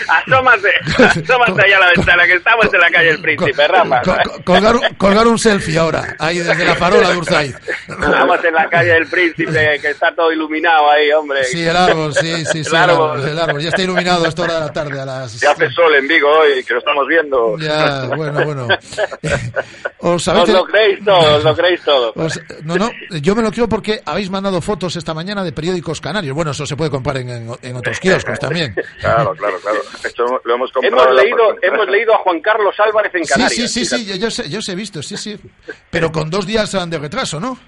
[0.09, 4.03] asómate, asómate allá a la ventana, que estamos en la calle del Príncipe, Rafa.
[4.03, 7.55] Co- co- colgar, un- colgar un selfie ahora, ahí desde la farola de Urzaiz.
[7.87, 11.45] Estamos en la calle del Príncipe, que está todo iluminado ahí, hombre.
[11.45, 13.30] Sí, el árbol, sí, sí, sí, el árbol.
[13.31, 13.61] El árbol.
[13.63, 15.33] Ya está iluminado a esta hora de la tarde, a las...
[15.33, 17.59] Se hace sol en Vigo hoy, que lo estamos viendo.
[17.59, 18.69] Ya, bueno, bueno.
[19.99, 20.49] Os habéis...
[20.49, 22.13] Os lo creéis todo, os lo creéis todo.
[22.17, 26.01] os- no, no, yo me lo creo porque habéis mandado fotos esta mañana de periódicos
[26.01, 26.35] canarios.
[26.35, 28.75] Bueno, eso se puede comprar en, en- en otros kioscos también.
[29.01, 29.79] Claro, claro, claro.
[30.03, 31.11] Esto lo hemos comprado.
[31.11, 33.53] Hemos leído, hemos leído a Juan Carlos Álvarez en Sí, Canarias.
[33.55, 34.19] sí, sí, sí, fíjate.
[34.19, 35.39] yo, yo sé, yo sé he visto, sí, sí.
[35.91, 37.59] Pero con dos días de retraso, ¿no?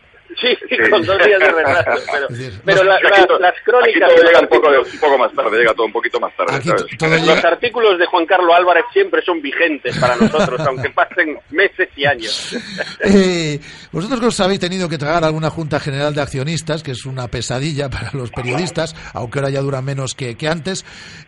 [0.41, 0.57] Sí,
[0.91, 2.03] con dos días de retraso.
[2.13, 2.29] Pero,
[2.65, 4.09] pero la- Aquí la- to- las aquí crónicas...
[4.09, 6.37] todo de llega un poco, de- un poco más tarde, llega todo un poquito más
[6.37, 6.63] tarde.
[6.99, 7.27] ¿sabes?
[7.27, 12.05] Los artículos de Juan Carlos Álvarez siempre son vigentes para nosotros, aunque pasen meses y
[12.07, 12.57] años.
[13.01, 13.61] Eh,
[13.93, 17.29] vosotros que os habéis tenido que tragar alguna Junta General de Accionistas, que es una
[17.29, 20.85] pesadilla para los periodistas, aunque ahora ya dura menos que, que antes,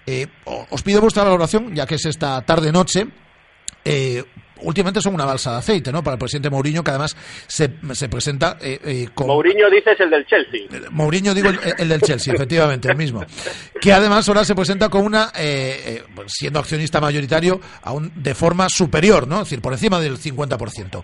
[0.06, 3.06] eh, os pido vuestra valoración, ya que es esta tarde-noche.
[3.84, 4.24] Eh,
[4.62, 6.02] últimamente son una balsa de aceite, ¿no?
[6.02, 9.26] Para el presidente Mourinho, que además se, se presenta eh, eh, con...
[9.26, 10.68] Mourinho dices el del Chelsea.
[10.90, 13.24] Mourinho, digo, el, el del Chelsea, efectivamente, el mismo.
[13.80, 18.68] Que además ahora se presenta con una, eh, eh, siendo accionista mayoritario, aún de forma
[18.68, 19.36] superior, ¿no?
[19.38, 21.02] Es decir, por encima del 50%.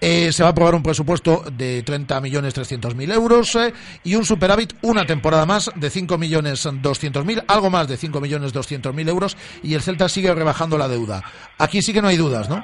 [0.00, 3.72] Eh, se va a aprobar un presupuesto de 30.300.000 euros eh,
[4.02, 9.82] y un superávit una temporada más de 5.200.000, algo más de 5.200.000 euros y el
[9.82, 11.22] Celta sigue rebajando la deuda.
[11.58, 12.62] Aquí sí que no hay dudas, ¿no?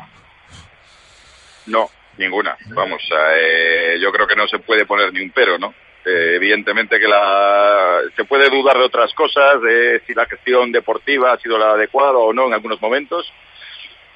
[1.67, 2.57] No, ninguna.
[2.69, 3.03] Vamos,
[3.37, 5.75] eh, yo creo que no se puede poner ni un pero, ¿no?
[6.05, 11.33] Eh, evidentemente que la, se puede dudar de otras cosas, de si la gestión deportiva
[11.33, 13.31] ha sido la adecuada o no en algunos momentos,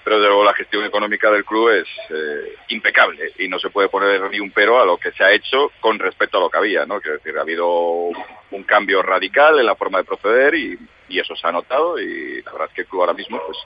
[0.02, 3.88] pero de luego la gestión económica del club es eh, impecable y no se puede
[3.88, 6.58] poner ni un pero a lo que se ha hecho con respecto a lo que
[6.58, 7.00] había, ¿no?
[7.00, 8.10] Quiero decir, ha habido
[8.50, 10.78] un cambio radical en la forma de proceder y,
[11.08, 13.58] y eso se ha notado y la verdad es que el club ahora mismo pues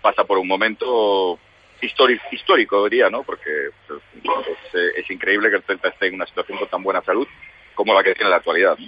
[0.00, 1.38] pasa por un momento
[1.80, 3.22] histórico, histórico diría, ¿no?
[3.22, 6.82] Porque pues, es, eh, es increíble que el Celta esté en una situación con tan
[6.82, 7.26] buena salud
[7.74, 8.76] como la que tiene en la actualidad.
[8.78, 8.86] ¿no?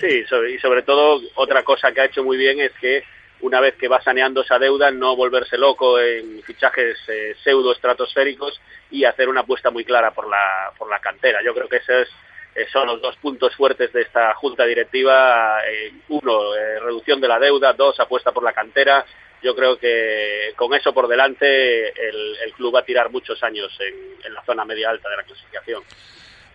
[0.00, 3.04] Sí, so- y sobre todo otra cosa que ha hecho muy bien es que
[3.40, 8.60] una vez que va saneando esa deuda, no volverse loco en fichajes eh, pseudo estratosféricos
[8.90, 11.40] y hacer una apuesta muy clara por la, por la cantera.
[11.44, 12.08] Yo creo que esos
[12.56, 15.60] eh, son los dos puntos fuertes de esta junta directiva.
[15.70, 17.74] Eh, uno, eh, reducción de la deuda.
[17.74, 19.04] Dos, apuesta por la cantera.
[19.42, 23.70] Yo creo que con eso por delante el, el club va a tirar muchos años
[23.80, 25.82] en, en la zona media alta de la clasificación.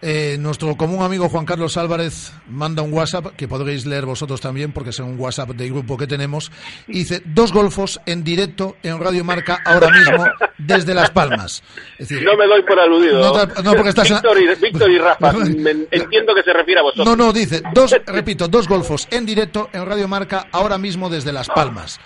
[0.06, 4.74] Eh, nuestro común amigo Juan Carlos Álvarez manda un WhatsApp que podréis leer vosotros también
[4.74, 6.52] porque es un WhatsApp de grupo que tenemos.
[6.90, 10.26] Y dice dos golfos en directo en Radio Marca ahora mismo
[10.58, 11.64] desde Las Palmas.
[11.98, 13.22] Es decir, No me doy por aludido.
[13.22, 16.84] No no, porque estás Víctor, y, Víctor y Rafa, me- entiendo que se refiere a
[16.84, 17.08] vosotros.
[17.08, 21.32] No, no, dice, dos, repito, dos golfos en directo en Radio Marca ahora mismo desde
[21.32, 22.02] Las Palmas.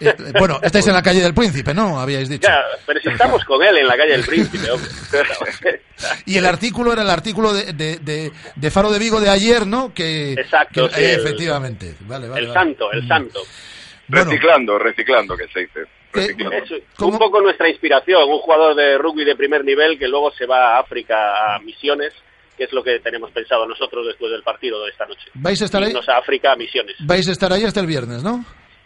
[0.00, 2.00] Eh, bueno, estáis en la calle del Príncipe, ¿no?
[2.00, 2.48] Habíais dicho.
[2.48, 4.88] Ya, pero si estamos con él en la calle del Príncipe, hombre.
[6.26, 9.66] Y el artículo era el artículo de, de, de- de Faro de Vigo de ayer,
[9.66, 9.94] ¿no?
[9.94, 11.94] Que, Exacto, que- sí, eh, el- efectivamente.
[12.00, 12.60] Vale, vale, el vale.
[12.60, 13.40] santo, el santo.
[14.08, 15.80] Reciclando, reciclando, que se dice.
[16.14, 16.70] Es
[17.00, 20.76] un poco nuestra inspiración, un jugador de rugby de primer nivel que luego se va
[20.76, 22.12] a África a misiones,
[22.58, 25.22] que es lo que tenemos pensado nosotros después del partido de esta noche.
[25.32, 25.88] ¿Vais a estar ahí?
[25.88, 28.44] Irnos a África a misiones, Vais a estar ahí hasta el viernes, ¿no?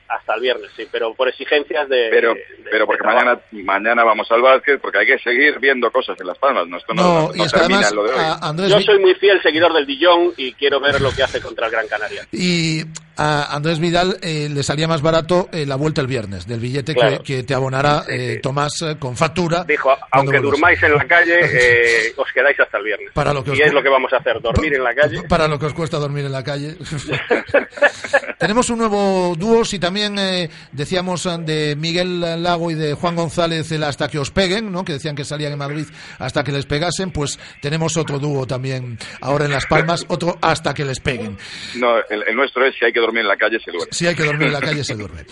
[0.09, 2.09] Hasta el viernes, sí, pero por exigencias de...
[2.11, 6.19] Pero, de- pero porque mañana, mañana vamos al básquet, porque hay que seguir viendo cosas
[6.21, 6.67] en Las Palmas.
[6.69, 8.25] No, esto no, No, no- y no es que termina además, lo de hoy.
[8.43, 11.67] Andrés Yo soy muy fiel seguidor del Dijon y quiero ver lo que hace contra
[11.67, 12.27] el Gran Canaria.
[12.33, 12.83] Y
[13.17, 16.95] a Andrés Vidal eh, le salía más barato eh, la vuelta el viernes, del billete
[16.95, 17.23] que- Claro.
[17.23, 19.65] que, te abonará eh, Tomás eh, con factura.
[19.65, 23.11] Dijo, aunque durmáis en la calle, eh, os quedáis hasta el viernes.
[23.15, 25.23] Para lo que y es lo que vamos a hacer, dormir en la calle.
[25.29, 26.77] Para lo que os cuesta dormir en la calle.
[28.39, 33.71] Tenemos un nuevo dúo, si también eh, decíamos de Miguel Lago y de Juan González
[33.73, 34.85] el hasta que os peguen, ¿no?
[34.85, 35.87] que decían que salían en Madrid
[36.19, 40.75] hasta que les pegasen, pues tenemos otro dúo también ahora en Las Palmas, otro hasta
[40.75, 41.39] que les peguen.
[41.77, 43.89] No, el, el nuestro es si hay que dormir en la calle, se duerme.
[43.93, 45.25] Si hay que dormir en la calle, se duerme.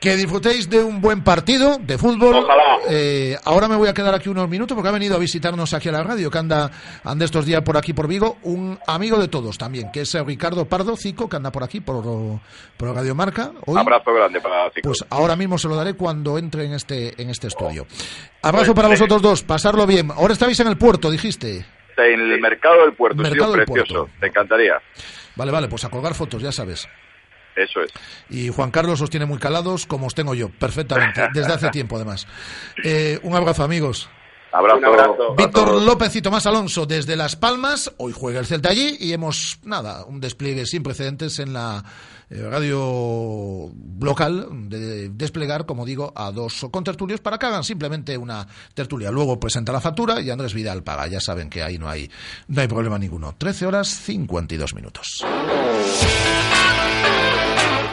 [0.00, 2.36] Que disfrutéis de un buen partido de fútbol.
[2.36, 2.78] Ojalá.
[2.88, 5.88] Eh, ahora me voy a quedar aquí unos minutos porque ha venido a visitarnos aquí
[5.88, 6.70] a la radio, que anda,
[7.04, 10.64] anda estos días por aquí por Vigo, un amigo de todos también, que es Ricardo
[10.64, 12.02] Pardo Cico, que anda por aquí por,
[12.76, 13.52] por Radio Marca.
[13.66, 14.88] Hoy, Abrazo grande para Cico.
[14.88, 17.86] pues ahora mismo se lo daré cuando entre en este, en este estudio.
[18.42, 20.10] Abrazo para vosotros dos, pasarlo bien.
[20.10, 21.66] Ahora estáis en el puerto, dijiste.
[21.98, 24.06] En el mercado del puerto, Mercado del precioso.
[24.06, 24.10] Puerto.
[24.20, 24.80] Te encantaría.
[25.40, 26.86] Vale, vale, pues a colgar fotos, ya sabes.
[27.56, 27.90] Eso es.
[28.28, 31.96] Y Juan Carlos os tiene muy calados, como os tengo yo, perfectamente, desde hace tiempo
[31.96, 32.26] además.
[32.84, 34.10] Eh, un abrazo, amigos.
[34.52, 34.76] Abrazo.
[34.76, 35.34] Un abrazo.
[35.38, 35.80] Víctor.
[35.80, 37.90] López y Tomás Alonso desde Las Palmas.
[37.96, 41.84] Hoy juega el Celta allí y hemos, nada, un despliegue sin precedentes en la
[42.30, 48.46] eh, radio local de desplegar, como digo, a dos contertulios para que hagan simplemente una
[48.72, 49.10] tertulia.
[49.10, 51.08] Luego presenta la factura y Andrés Vidal paga.
[51.08, 52.08] Ya saben que ahí no hay,
[52.46, 53.34] no hay problema ninguno.
[53.36, 55.24] 13 horas 52 minutos.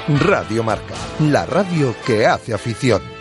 [0.08, 3.16] Radio Marca, la radio que hace afición.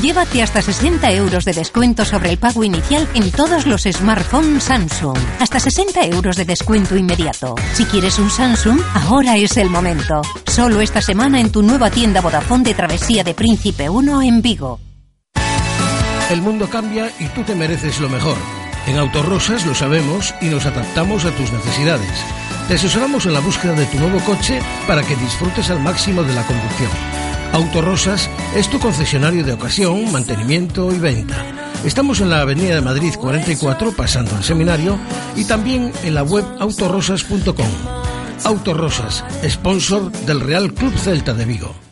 [0.00, 5.18] Llévate hasta 60 euros de descuento sobre el pago inicial en todos los smartphones Samsung.
[5.38, 7.56] Hasta 60 euros de descuento inmediato.
[7.74, 10.22] Si quieres un Samsung, ahora es el momento.
[10.46, 14.80] Solo esta semana en tu nueva tienda Vodafone de Travesía de Príncipe 1 en Vigo.
[16.30, 18.38] El mundo cambia y tú te mereces lo mejor.
[18.86, 22.24] En Autorosas lo sabemos y nos adaptamos a tus necesidades.
[22.66, 26.32] Te asesoramos en la búsqueda de tu nuevo coche para que disfrutes al máximo de
[26.32, 26.90] la conducción.
[27.52, 31.44] Autorosas es tu concesionario de ocasión, mantenimiento y venta.
[31.84, 34.98] Estamos en la Avenida de Madrid 44, pasando al seminario,
[35.36, 37.68] y también en la web autorosas.com.
[38.44, 41.91] Autorosas, sponsor del Real Club Celta de Vigo.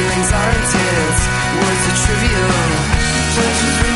[0.00, 1.18] feelings aren't his,
[1.60, 2.50] words are trivial.
[3.34, 3.89] Pleasures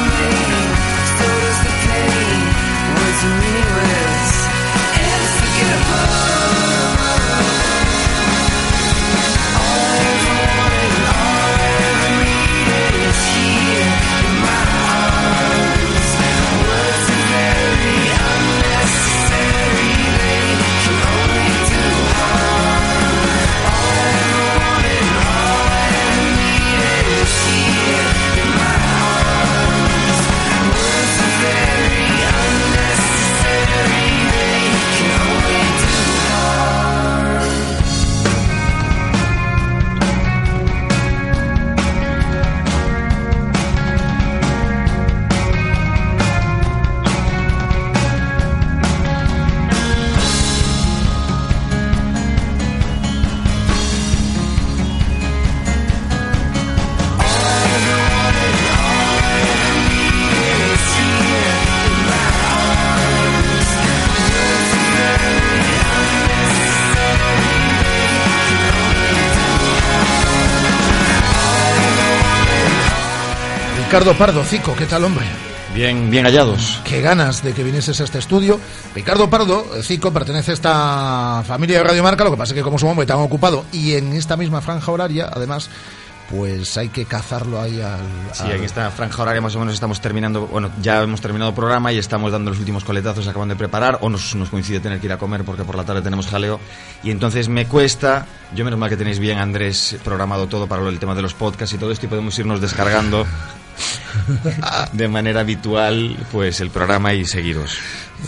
[73.94, 75.24] Ricardo Pardo, Cico, ¿qué tal, hombre?
[75.72, 76.80] Bien, bien hallados.
[76.82, 78.58] Qué ganas de que vinieses a este estudio.
[78.92, 82.64] Ricardo Pardo, Cico, pertenece a esta familia de Radio Marca, lo que pasa es que
[82.64, 85.70] como su hombre tan ocupado y en esta misma franja horaria, además,
[86.28, 88.00] pues hay que cazarlo ahí al...
[88.32, 91.50] Sí, al- en esta franja horaria más o menos estamos terminando, bueno, ya hemos terminado
[91.50, 94.80] el programa y estamos dando los últimos coletazos, acaban de preparar, o nos, nos coincide
[94.80, 96.58] tener que ir a comer porque por la tarde tenemos jaleo,
[97.04, 98.26] y entonces me cuesta,
[98.56, 101.76] yo menos mal que tenéis bien, Andrés, programado todo para el tema de los podcasts
[101.76, 103.24] y todo esto, y podemos irnos descargando
[104.92, 107.76] de manera habitual pues el programa y seguiros.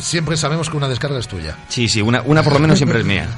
[0.01, 1.57] Siempre sabemos que una descarga es tuya.
[1.69, 3.29] Sí, sí, una, una por lo menos siempre es mía.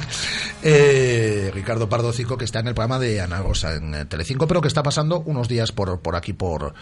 [0.61, 4.48] Eh, Ricardo Pardo Cico, que está en el programa de Ana Rosa en eh, Telecinco,
[4.48, 6.74] pero que está pasando unos días por, por aquí, por,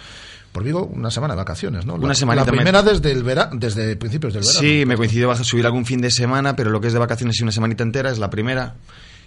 [0.50, 1.96] por Vigo, una semana de vacaciones, ¿no?
[1.96, 4.60] Una la, semanita La me- primera desde, el vera, desde principios del verano.
[4.60, 7.42] Sí, me coincidió subir algún fin de semana, pero lo que es de vacaciones y
[7.42, 8.76] una semanita entera es la primera.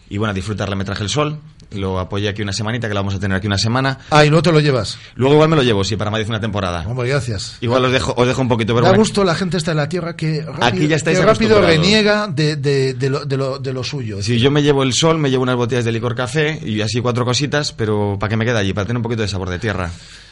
[0.09, 1.39] Y bueno, a disfrutarla me traje el sol,
[1.71, 3.99] lo apoyé aquí una semanita, que la vamos a tener aquí una semana.
[4.09, 4.97] Ah, y no te lo llevas.
[5.15, 6.83] Luego igual me lo llevo, sí, para Madrid una temporada.
[6.87, 7.57] Hombre, gracias.
[7.61, 9.77] Igual os dejo, os dejo un poquito, pero da bueno, gusto la gente está en
[9.77, 13.37] la tierra que rápido, Aquí ya estáis que rápido reniega de, de, de lo, de,
[13.37, 14.21] lo, de lo suyo.
[14.23, 17.01] Si yo me llevo el sol, me llevo unas botellas de licor café y así
[17.01, 19.59] cuatro cositas, pero para que me quede allí, para tener un poquito de sabor de
[19.59, 19.91] tierra.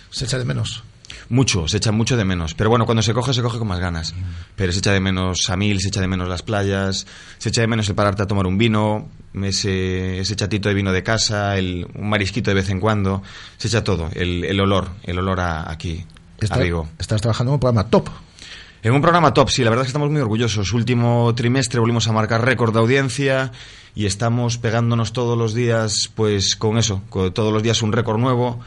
[0.09, 0.83] Se echa de menos.
[1.29, 2.53] Mucho, se echa mucho de menos.
[2.53, 4.13] Pero bueno, cuando se coge, se coge con más ganas.
[4.55, 7.05] Pero se echa de menos a mil, se echa de menos las playas,
[7.37, 9.09] se echa de menos el pararte a tomar un vino,
[9.43, 13.23] ese, ese chatito de vino de casa, el, un marisquito de vez en cuando.
[13.57, 16.05] Se echa todo, el, el olor, el olor a, aquí,
[16.39, 16.87] Está- a Vigo.
[16.99, 18.09] Estás trabajando en un programa top.
[18.83, 20.71] En un programa top, sí, la verdad es que estamos muy orgullosos.
[20.71, 23.51] Último trimestre volvimos a marcar récord de audiencia
[23.95, 28.19] y estamos pegándonos todos los días, pues con eso, con todos los días un récord
[28.19, 28.59] nuevo.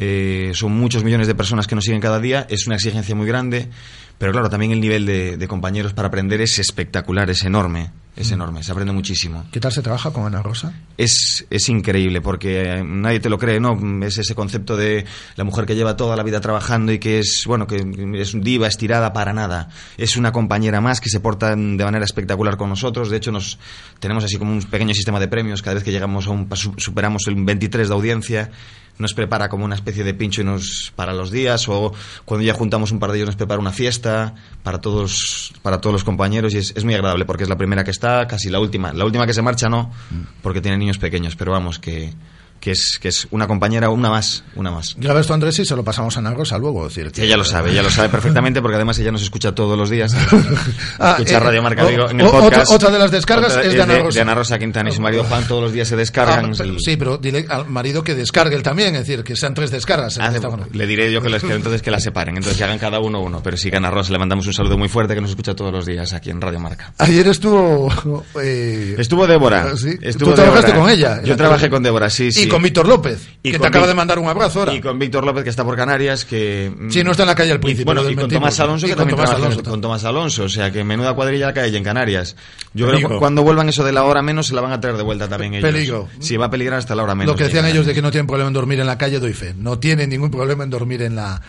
[0.00, 3.26] Eh, son muchos millones de personas que nos siguen cada día, es una exigencia muy
[3.26, 3.68] grande,
[4.16, 8.30] pero claro, también el nivel de, de compañeros para aprender es espectacular, es enorme, es
[8.32, 9.44] enorme, se aprende muchísimo.
[9.52, 10.72] ¿Qué tal se trabaja con Ana Rosa?
[10.96, 13.76] Es, es increíble porque eh, nadie te lo cree, ¿no?
[14.04, 15.04] Es ese concepto de
[15.36, 17.84] la mujer que lleva toda la vida trabajando y que es, bueno, que
[18.20, 19.68] es diva estirada para nada.
[19.96, 23.10] Es una compañera más que se porta de manera espectacular con nosotros.
[23.10, 23.58] De hecho, nos
[24.00, 25.60] tenemos así como un pequeño sistema de premios.
[25.62, 28.50] Cada vez que llegamos a un, su- superamos el 23 de audiencia,
[28.98, 31.92] nos prepara como una especie de pincho y nos para los días o
[32.24, 35.92] cuando ya juntamos un par de ellos nos prepara una fiesta para todos para todos
[35.92, 38.60] los compañeros y es, es muy agradable porque es la primera que está casi la
[38.60, 39.90] última la última que se marcha no
[40.42, 42.12] porque tiene niños pequeños pero vamos que
[42.60, 45.76] que es que es una compañera una más una más Graba esto, Andrés, y se
[45.76, 46.84] lo pasamos a Ana Rosa luego.
[46.88, 49.76] Decir, que- ella lo sabe, ella lo sabe perfectamente porque además ella nos escucha todos
[49.78, 50.14] los días.
[51.00, 52.70] Ah, escucha eh, Radio Marca o- Vigo en el o- podcast.
[52.72, 54.14] otra de las descargas Otra es de Ana Rosa.
[54.16, 56.46] De Ana Rosa Quintana y su marido Juan todos los días se descargan.
[56.46, 59.54] Ah, pero- sí, pero dile al marido que descargue él también, es decir, que sean
[59.54, 60.18] tres descargas.
[60.18, 60.32] Ah,
[60.72, 63.20] le diré yo que, les, que entonces que la separen, entonces que hagan cada uno
[63.20, 63.40] uno.
[63.42, 65.54] Pero sí que a Ana Rosa le mandamos un saludo muy fuerte que nos escucha
[65.54, 66.92] todos los días aquí en Radio Marca.
[66.98, 68.24] Ayer estuvo...
[68.42, 69.76] eh, Estuvo Débora.
[69.76, 69.96] Sí.
[70.00, 70.82] Estuvo Tú trabajaste Débora.
[70.84, 71.22] con ella.
[71.22, 72.47] Yo trabajé con Débora, sí, sí.
[72.48, 74.74] Y con Víctor López, Y que te acaba de mandar un abrazo ahora.
[74.74, 76.72] Y con Víctor López, que está por Canarias, que...
[76.76, 78.28] mm, Sí, no está en la calle al príncipe, Bueno, lo y con.
[78.28, 80.44] Tomás Alonso, que con también Tomás Alonso con Tomás Alonso.
[80.44, 82.36] O sea, que menuda cuadrilla que hay en Canarias.
[82.74, 84.96] Yo creo que cuando vuelvan eso de la hora menos, se la van a traer
[84.96, 85.70] de vuelta también ellos.
[85.70, 86.08] Peligro.
[86.20, 87.32] Sí, va a peligrar hasta la hora menos.
[87.32, 89.32] Lo que decían ellos de que no tienen problema en dormir en la calle, doy
[89.32, 89.54] fe.
[89.56, 91.40] No tienen ningún problema en dormir en la,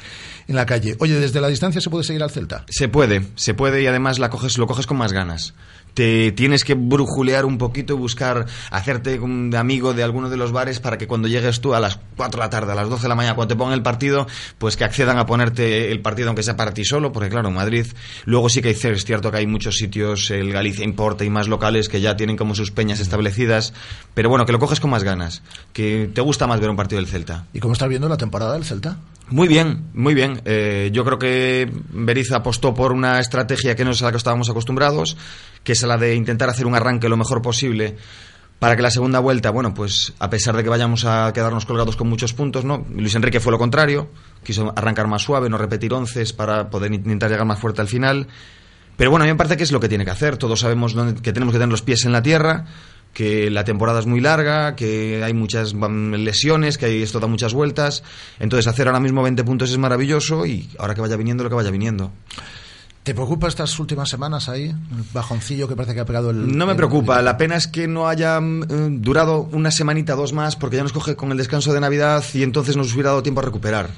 [0.47, 0.95] en la calle.
[0.99, 2.65] Oye, desde la distancia se puede seguir al Celta.
[2.69, 5.53] Se puede, se puede y además la coges, lo coges con más ganas.
[5.93, 10.51] Te tienes que brujulear un poquito y buscar hacerte un amigo de alguno de los
[10.51, 13.03] bares para que cuando llegues tú a las 4 de la tarde, a las 12
[13.03, 14.27] de la mañana, cuando te pongan el partido,
[14.57, 17.55] pues que accedan a ponerte el partido aunque sea para ti solo, porque claro, en
[17.55, 17.85] Madrid
[18.25, 21.47] luego sí que hay, es cierto que hay muchos sitios, el Galicia Importa y más
[21.47, 23.73] locales que ya tienen como sus peñas establecidas,
[24.13, 25.41] pero bueno, que lo coges con más ganas,
[25.73, 27.45] que te gusta más ver un partido del Celta.
[27.53, 28.97] ¿Y cómo estás viendo la temporada del Celta?
[29.29, 30.41] Muy bien, muy bien.
[30.45, 34.17] Eh, yo creo que Berizza apostó por una estrategia que no es a la que
[34.17, 35.17] estábamos acostumbrados,
[35.63, 37.97] que es la de intentar hacer un arranque lo mejor posible
[38.59, 41.95] para que la segunda vuelta, bueno, pues a pesar de que vayamos a quedarnos colgados
[41.95, 42.85] con muchos puntos, ¿no?
[42.93, 44.09] Luis Enrique fue lo contrario,
[44.43, 48.27] quiso arrancar más suave, no repetir onces para poder intentar llegar más fuerte al final.
[48.97, 50.35] Pero bueno, a mí me parece que es lo que tiene que hacer.
[50.35, 50.93] Todos sabemos
[51.23, 52.65] que tenemos que tener los pies en la tierra,
[53.13, 57.53] que la temporada es muy larga, que hay muchas mm, lesiones, que esto da muchas
[57.53, 58.03] vueltas.
[58.41, 61.55] Entonces, hacer ahora mismo 20 puntos es maravilloso y ahora que vaya viniendo lo que
[61.55, 62.11] vaya viniendo.
[63.09, 64.65] ¿Te preocupa estas últimas semanas ahí?
[64.65, 66.55] El bajoncillo que parece que ha pegado el...
[66.55, 70.13] No me el- preocupa, la pena es que no haya mm, eh, durado una semanita,
[70.13, 73.09] dos más, porque ya nos coge con el descanso de Navidad y entonces nos hubiera
[73.09, 73.89] dado tiempo a recuperar.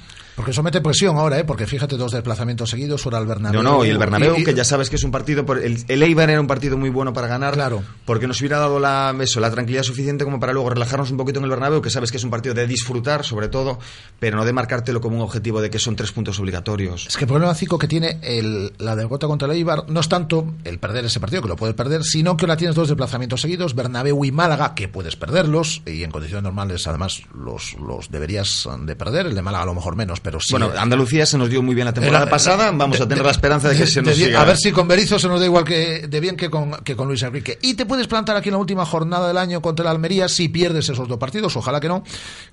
[0.42, 1.44] Porque eso mete presión ahora, ¿eh?
[1.44, 3.62] Porque fíjate, dos desplazamientos seguidos, ahora el Bernabéu.
[3.62, 5.46] No, no, y el Bernabéu, y- que ya sabes que es un partido...
[5.46, 7.84] Por, el, el Eibar era un partido muy bueno para ganar, Claro.
[8.06, 11.38] porque nos hubiera dado la, eso, la tranquilidad suficiente como para luego relajarnos un poquito
[11.38, 13.78] en el Bernabéu, que sabes que es un partido de disfrutar, sobre todo,
[14.20, 17.06] pero no de marcártelo como un objetivo de que son tres puntos obligatorios.
[17.08, 20.10] Es que el problema, Cico, que tiene el- la derrota contra el Eibar no es
[20.10, 23.42] tanto el perder ese partido, que lo puedes perder, sino que ahora tienes dos desplazamientos
[23.42, 28.68] seguidos, Bernabéu y Málaga, que puedes perderlos, y en condiciones normales, además, los, los deberías
[28.80, 30.52] de perder, el de Málaga a lo mejor menos, pero sí.
[30.54, 33.32] Bueno, Andalucía se nos dio muy bien la temporada Era- pasada, vamos a tener la
[33.32, 34.42] esperanza de que se nos siga.
[34.42, 36.96] A ver si con Berizzo se nos da igual que de bien que con, que
[36.96, 37.58] con Luis Enrique.
[37.62, 40.50] Y te puedes plantar aquí en la última jornada del año contra el Almería si
[40.50, 42.04] pierdes esos dos partidos, ojalá que no,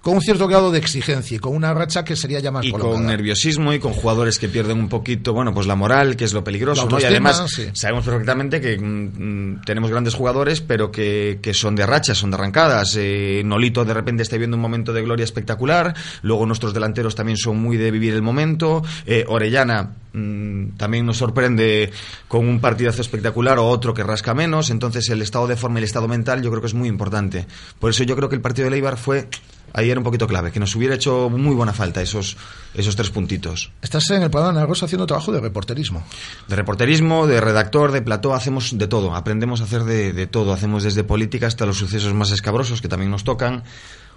[0.01, 2.73] con un cierto grado de exigencia y con una racha que sería ya más y
[2.73, 6.33] con nerviosismo y con jugadores que pierden un poquito, bueno, pues la moral, que es
[6.33, 7.01] lo peligroso, La ¿no?
[7.01, 7.69] Y además sí.
[7.75, 12.31] sabemos perfectamente que mm, mm, tenemos grandes jugadores, pero que, que son de rachas, son
[12.31, 12.97] de arrancadas.
[12.99, 17.37] Eh, Nolito de repente está viviendo un momento de gloria espectacular, luego nuestros delanteros también
[17.37, 21.91] son muy de vivir el momento, eh, Orellana mm, también nos sorprende
[22.27, 25.83] con un partidazo espectacular o otro que rasca menos, entonces el estado de forma y
[25.83, 27.47] el estado mental yo creo que es muy importante.
[27.79, 29.29] Por eso yo creo que el partido de Leibar fue
[29.73, 32.37] ayer un poquito clave, que nos hubiera hecho muy buena falta esos,
[32.75, 33.71] esos tres puntitos.
[33.83, 36.05] Estás en el Ana Rosa haciendo trabajo de reporterismo.
[36.47, 40.53] De reporterismo, de redactor, de plató, hacemos de todo, aprendemos a hacer de, de todo,
[40.53, 43.65] hacemos desde política hasta los sucesos más escabrosos que también nos tocan,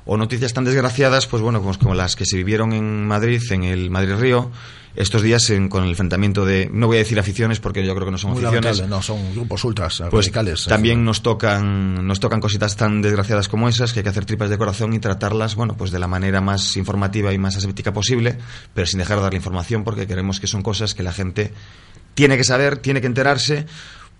[0.05, 3.63] o noticias tan desgraciadas, pues bueno, como, como las que se vivieron en Madrid, en
[3.63, 4.51] el Madrid-Río,
[4.95, 8.07] estos días en- con el enfrentamiento de, no voy a decir aficiones porque yo creo
[8.07, 10.65] que no son Muy aficiones, no, son grupos ultras pues radicales.
[10.65, 14.49] también nos tocan nos tocan cositas tan desgraciadas como esas que hay que hacer tripas
[14.49, 18.37] de corazón y tratarlas bueno pues de la manera más informativa y más aséptica posible
[18.73, 21.53] pero sin dejar de dar la información porque queremos que son cosas que la gente
[22.13, 23.65] tiene que saber tiene que enterarse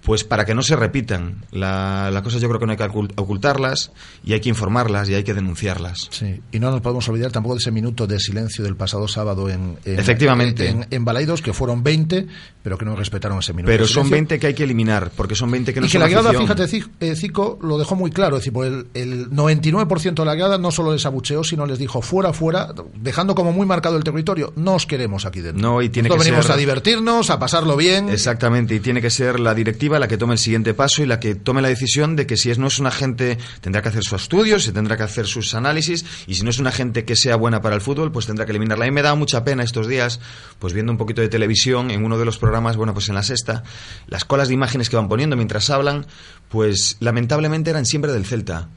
[0.04, 2.84] pues para que no se repitan la, la cosa yo creo que no hay que
[2.86, 3.92] ocult- ocultarlas
[4.24, 7.56] y hay que informarlas y hay que denunciarlas Sí, y no nos podemos olvidar tampoco
[7.56, 10.68] de ese minuto de silencio del pasado sábado en, en- Efectivamente.
[10.70, 12.28] en, en Balaidos, que fueron 20,
[12.64, 13.72] pero que no respetaron ese minuto.
[13.72, 14.16] pero de son silencio.
[14.16, 16.64] 20 que hay que eliminar porque son 20 que no y que la grada, fíjate,
[16.66, 17.16] Ci- eh,
[17.62, 18.38] lo dejó muy claro.
[18.38, 21.80] Es decir, pues el, el 99% de la grada no solo les abucheó, sino les
[21.80, 24.54] dijo fuera, fuera, dejando como muy marcado el territorio.
[24.56, 25.62] No os queremos aquí dentro.
[25.62, 28.10] No, y tiene Nosotros que venimos ser- a divertirnos, a pasarlo bien.
[28.10, 31.20] Exactamente, y tiene que ser la directiva la que tome el siguiente paso y la
[31.20, 34.04] que tome la decisión de que si es, no es una gente, tendrá que hacer
[34.04, 37.16] sus estudios, se tendrá que hacer sus análisis, y si no es una gente que
[37.16, 38.88] sea buena para el fútbol, pues tendrá que eliminarla.
[38.88, 40.20] Y me da mucha pena estos días,
[40.60, 43.24] pues viendo un poquito de televisión, en uno de los programas, bueno, pues en la
[43.24, 43.64] sexta,
[44.08, 46.06] las colas de imágenes que van poniendo mientras hablan,
[46.50, 48.70] pues lamentablemente eran siempre del Celta.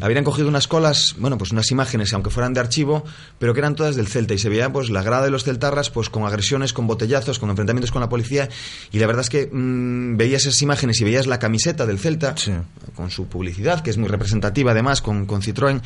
[0.00, 3.04] Habían cogido unas colas, bueno, pues unas imágenes, aunque fueran de archivo,
[3.38, 5.90] pero que eran todas del Celta y se veía pues la grada de los celtarras
[5.90, 8.48] pues con agresiones, con botellazos, con enfrentamientos con la policía
[8.90, 12.34] y la verdad es que mm, veías esas imágenes y veías la camiseta del Celta
[12.94, 15.80] con su publicidad, que es muy representativa además con, con Citroën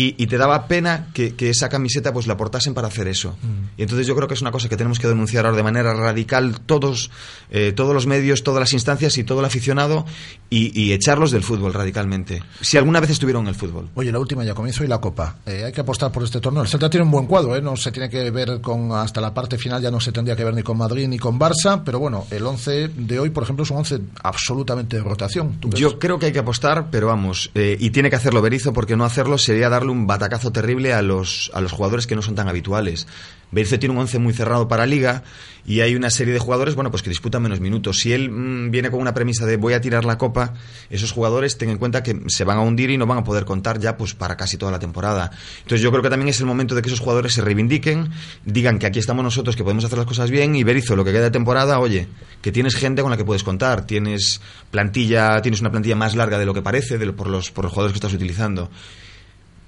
[0.00, 3.36] y, y te daba pena que, que esa camiseta pues la portasen para hacer eso.
[3.76, 5.92] Y entonces yo creo que es una cosa que tenemos que denunciar ahora de manera
[5.92, 7.10] radical todos,
[7.50, 10.06] eh, todos los medios, todas las instancias y todo el aficionado
[10.48, 12.42] y, y echarlos del fútbol radicalmente.
[12.62, 13.90] Si alguna vez estuvieron en el fútbol.
[13.94, 15.36] Oye, la última ya comienzo y la Copa.
[15.44, 16.62] Eh, hay que apostar por este torneo.
[16.62, 17.60] El Celta tiene un buen cuadro, ¿eh?
[17.60, 20.44] no se tiene que ver con hasta la parte final, ya no se tendría que
[20.44, 23.64] ver ni con Madrid ni con Barça, pero bueno, el 11 de hoy, por ejemplo,
[23.64, 25.58] es un 11 absolutamente de rotación.
[25.60, 28.96] Yo creo que hay que apostar, pero vamos, eh, y tiene que hacerlo Berizzo porque
[28.96, 32.34] no hacerlo sería darle un batacazo terrible a los, a los jugadores que no son
[32.34, 33.06] tan habituales.
[33.52, 35.24] Berizzo tiene un once muy cerrado para Liga
[35.66, 37.98] y hay una serie de jugadores, bueno, pues que disputan menos minutos.
[37.98, 40.54] Si él mm, viene con una premisa de voy a tirar la copa,
[40.88, 43.44] esos jugadores ten en cuenta que se van a hundir y no van a poder
[43.44, 45.32] contar ya pues para casi toda la temporada.
[45.62, 48.10] Entonces yo creo que también es el momento de que esos jugadores se reivindiquen,
[48.44, 51.10] digan que aquí estamos nosotros, que podemos hacer las cosas bien y Berizzo, lo que
[51.10, 52.06] queda de temporada, oye,
[52.42, 56.38] que tienes gente con la que puedes contar, tienes plantilla, tienes una plantilla más larga
[56.38, 58.70] de lo que parece, de lo- por, los, por los jugadores que estás utilizando.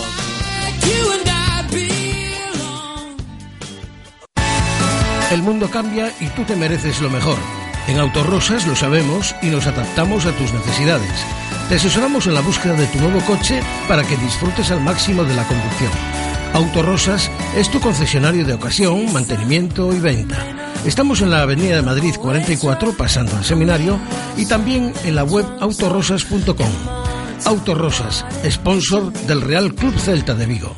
[5.30, 7.38] El mundo cambia y tú te mereces lo mejor.
[7.88, 11.24] En Autorosas lo sabemos y nos adaptamos a tus necesidades.
[11.68, 15.34] Te asesoramos en la búsqueda de tu nuevo coche para que disfrutes al máximo de
[15.34, 15.92] la conducción.
[16.52, 20.69] Autorosas es tu concesionario de ocasión, mantenimiento y venta.
[20.84, 24.00] Estamos en la Avenida de Madrid 44, pasando al seminario,
[24.36, 26.70] y también en la web autorosas.com.
[27.44, 30.74] Autorosas, sponsor del Real Club Celta de Vigo.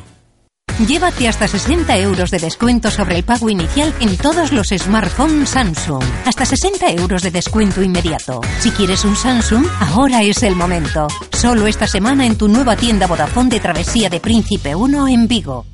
[0.87, 6.03] Llévate hasta 60 euros de descuento sobre el pago inicial en todos los smartphones Samsung.
[6.25, 8.41] Hasta 60 euros de descuento inmediato.
[8.59, 11.07] Si quieres un Samsung, ahora es el momento.
[11.31, 15.72] Solo esta semana en tu nueva tienda Vodafone de Travesía de Príncipe 1 en Vigo.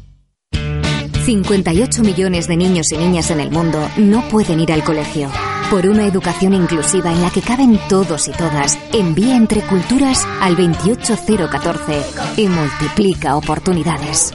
[1.26, 5.30] 58 millones de niños y niñas en el mundo no pueden ir al colegio.
[5.70, 10.56] Por una educación inclusiva en la que caben todos y todas, envía entre culturas al
[10.56, 12.02] 28014
[12.38, 14.34] y multiplica oportunidades.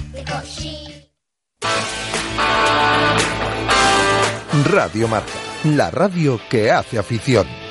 [4.70, 5.32] Radio Marca,
[5.64, 7.63] la radio que hace afición.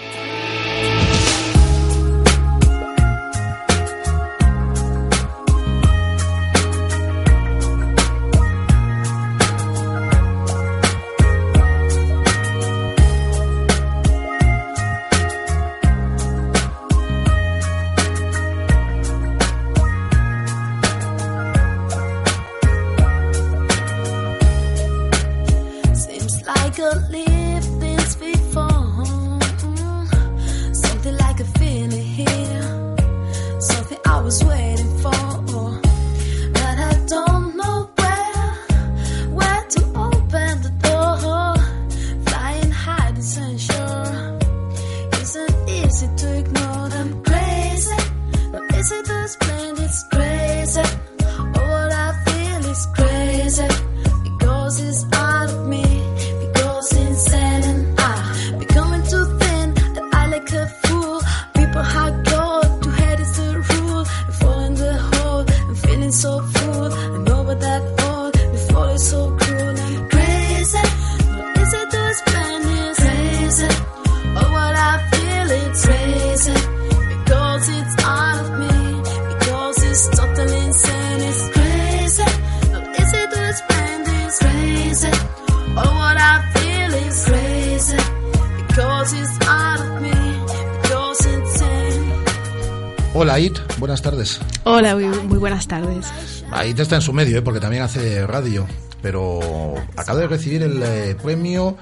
[96.74, 97.42] Ahí está en su medio, ¿eh?
[97.44, 98.66] porque también hace radio.
[99.00, 101.78] pero acaba de recibir el eh, premio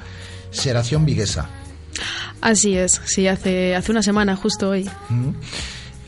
[0.50, 1.48] Seración Viguesa.
[2.42, 4.90] Así es, sí, hace, hace una semana, justo hoy.
[5.08, 5.30] Mm.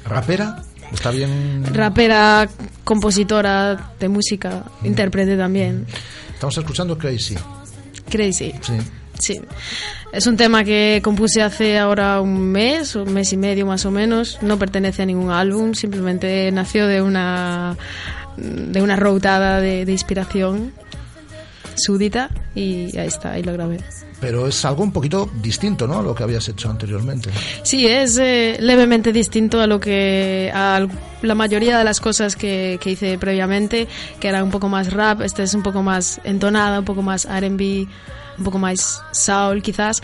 [0.03, 0.63] ¿Rapera?
[0.91, 1.63] ¿Está bien?
[1.73, 2.49] Rapera,
[2.83, 5.85] compositora de música, intérprete también.
[6.33, 7.35] Estamos escuchando Crazy.
[8.09, 8.53] Crazy.
[8.59, 8.73] Sí.
[9.17, 9.41] Sí.
[10.11, 13.91] Es un tema que compuse hace ahora un mes, un mes y medio más o
[13.91, 14.39] menos.
[14.41, 17.77] No pertenece a ningún álbum, simplemente nació de una
[18.37, 20.73] de una routada de, de inspiración
[21.75, 23.79] súdita y ahí está, ahí lo grabé.
[24.19, 25.99] Pero es algo un poquito distinto, ¿no?
[25.99, 27.29] A lo que habías hecho anteriormente.
[27.63, 30.87] Sí, es eh, levemente distinto a lo que a
[31.21, 33.87] la mayoría de las cosas que, que hice previamente,
[34.19, 37.25] que era un poco más rap, este es un poco más entonada, un poco más
[37.25, 37.87] R&B,
[38.37, 40.01] un poco más soul quizás.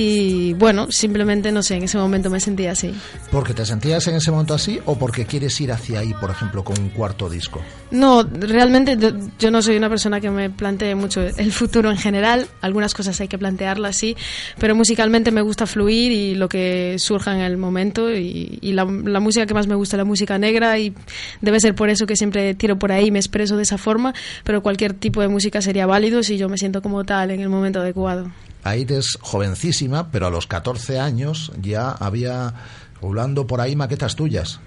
[0.00, 2.94] Y bueno, simplemente no sé, en ese momento me sentía así.
[3.32, 6.62] ¿Porque te sentías en ese momento así o porque quieres ir hacia ahí, por ejemplo,
[6.62, 7.60] con un cuarto disco?
[7.90, 8.96] No, realmente
[9.40, 12.46] yo- no soy una persona que me plantee mucho el futuro en general.
[12.60, 14.16] Algunas cosas hay que plantearlas, sí,
[14.60, 18.08] pero musicalmente me gusta fluir y lo que surja en el momento.
[18.14, 20.94] Y, y la, la música que más me gusta es la música negra y
[21.40, 24.14] debe ser por eso que siempre tiro por ahí y me expreso de esa forma.
[24.44, 27.48] Pero cualquier tipo de música sería válido si yo me siento como tal en el
[27.48, 28.30] momento adecuado.
[28.64, 32.52] Aide es jovencísima, pero a los 14 años ya había
[33.00, 34.60] rulando por ahí maquetas tuyas.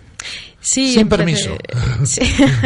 [0.60, 1.58] Sí, Sin empecé- permiso.
[2.06, 2.22] Sí.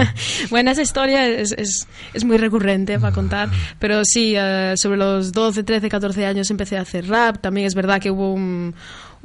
[0.49, 3.49] bueno, esa historia es, es, es muy recurrente para contar,
[3.80, 7.38] pero sí, eh, sobre los 12, 13, 14 años empecé a hacer rap.
[7.39, 8.76] También es verdad que hubo un,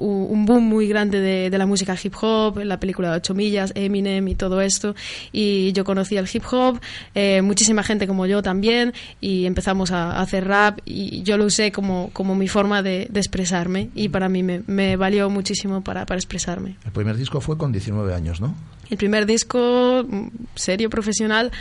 [0.01, 3.73] un boom muy grande de, de la música hip hop, la película de 8 millas,
[3.75, 4.95] Eminem y todo esto.
[5.33, 6.81] Y yo conocí el hip hop,
[7.15, 11.45] eh, muchísima gente como yo también, y empezamos a, a hacer rap y yo lo
[11.45, 15.83] usé como, como mi forma de, de expresarme y para mí me, me valió muchísimo
[15.83, 16.77] para, para expresarme.
[16.85, 18.55] El primer disco fue con 19 años, ¿no?
[18.89, 21.53] El primer disco mm, serio, profesional,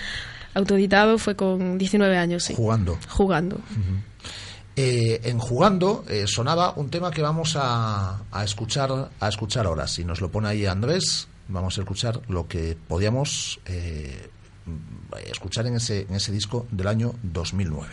[0.54, 2.56] autoeditado, fue con 19 años, sí.
[2.56, 2.98] Jugando.
[3.08, 3.60] Jugando.
[4.82, 9.86] Eh, en Jugando eh, sonaba un tema que vamos a, escuchar a escuchar ahora.
[9.90, 14.30] Si nos lo pone ahí Andrés, vamos a escuchar lo que podíamos eh,
[15.30, 17.90] escuchar en ese, en ese disco del año 2009.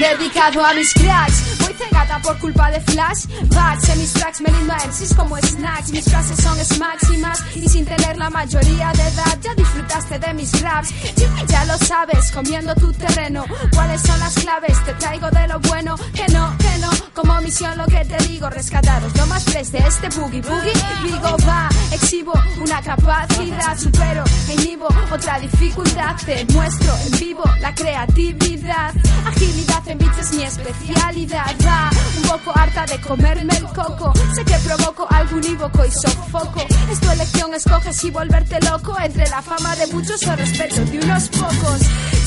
[0.00, 3.26] Dedicado a mis cracks, cegada por culpa de flash.
[3.54, 5.90] Bats en mis tracks me lindo a MCs como snacks.
[5.92, 10.60] Mis frases son máximas y sin tener la mayoría de edad Ya disfrutaste de mis
[10.60, 10.90] raps,
[11.46, 15.96] ya lo sabes Comiendo tu terreno, cuáles son las claves Te traigo de lo bueno,
[16.14, 19.78] que no, que no Como misión lo que te digo, rescataros lo más fresh de
[19.78, 20.72] este boogie boogie.
[21.04, 26.16] Digo va, exhibo una capacidad Supero, e inhibo otra dificultad.
[26.24, 28.94] Te muestro en vivo la creatividad.
[29.26, 31.56] Agilidad en beats es mi especialidad
[32.16, 34.12] Un poco harta de comerme el coco.
[34.34, 36.66] Sé que provoco algún ívoco y sofoco.
[36.90, 38.96] Es tu elección, escoges y volverte loco.
[39.00, 41.80] Entre la fama de muchos o respeto de unos pocos.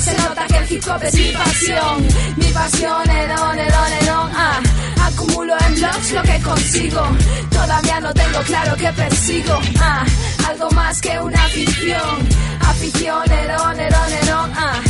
[0.03, 2.07] Se nota que el hip hop es mi pasión.
[2.37, 4.59] Mi pasión, edón, edón, edón ah.
[5.05, 7.01] Acumulo en blogs lo que consigo.
[7.49, 9.59] Todavía no tengo claro que persigo.
[9.79, 10.05] Ah.
[10.49, 12.27] Algo más que una afición.
[12.61, 14.81] Afición, edón, edón, edón ah.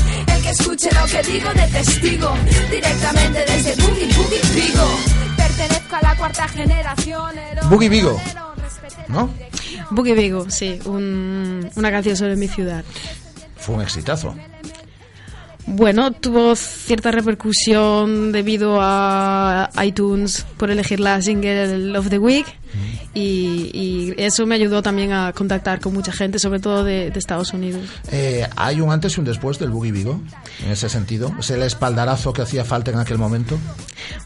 [0.43, 2.33] Que escuche lo que digo de testigo
[2.69, 4.87] Directamente desde Boogie Boogie Vigo
[5.37, 7.31] Pertenezco a la cuarta generación
[7.69, 8.21] Boogie Vigo,
[9.07, 9.29] ¿no?
[9.91, 12.83] Boogie Vigo, sí, un- una canción sobre mi ciudad.
[13.57, 14.35] Fue un exitazo.
[15.65, 22.45] Bueno, tuvo cierta repercusión debido a iTunes por elegir la single of the week
[23.13, 27.19] y, y eso me ayudó también a contactar con mucha gente, sobre todo de, de
[27.19, 27.81] Estados Unidos.
[28.11, 30.21] Eh, ¿Hay un antes y un después del Boogie Vigo?
[30.63, 31.33] En ese sentido.
[31.39, 33.57] ¿Es el espaldarazo que hacía falta en aquel momento?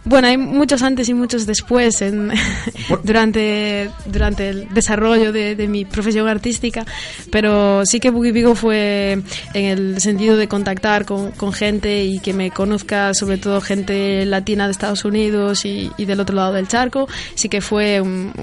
[0.06, 2.32] Bueno, hay muchos antes y muchos después en,
[3.04, 6.86] durante, durante el desarrollo de, de mi profesión artística,
[7.32, 9.22] pero sí que Boogie Vigo fue
[9.54, 14.26] en el sentido de contactar con, con gente y que me conozca, sobre todo gente
[14.26, 18.34] latina de Estados Unidos y, y del otro lado del charco, sí que fue un,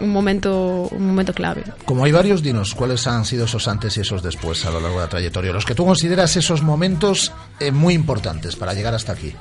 [0.00, 1.64] un momento, un momento clave.
[1.84, 4.98] Como hay varios, dinos, ¿cuáles han sido esos antes y esos después a lo largo
[4.98, 5.52] de la trayectoria?
[5.52, 9.32] Los que tú consideras esos momentos eh, muy importantes para llegar hasta aquí.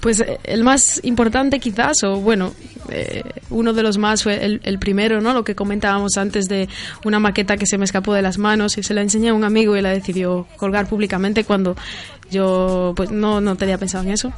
[0.00, 2.52] Pues eh, el más importante quizás, o bueno,
[2.88, 5.32] eh, uno de los más fue el, el primero, ¿no?
[5.34, 6.68] Lo que comentábamos antes de
[7.04, 9.44] una maqueta que se me escapó de las manos y se la enseñé a un
[9.44, 11.76] amigo y la decidió colgar públicamente cuando
[12.30, 14.32] yo pues no, no tenía pensado en eso.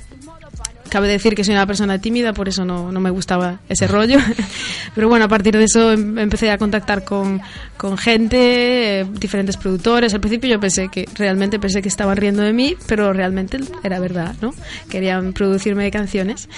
[0.93, 4.19] Cabe decir que soy una persona tímida, por eso no, no me gustaba ese rollo.
[4.95, 7.41] Pero bueno, a partir de eso em- empecé a contactar con,
[7.79, 10.13] con gente, eh, diferentes productores.
[10.13, 14.01] Al principio yo pensé que realmente pensé que estaban riendo de mí, pero realmente era
[14.01, 14.53] verdad, ¿no?
[14.91, 16.51] Querían producirme canciones.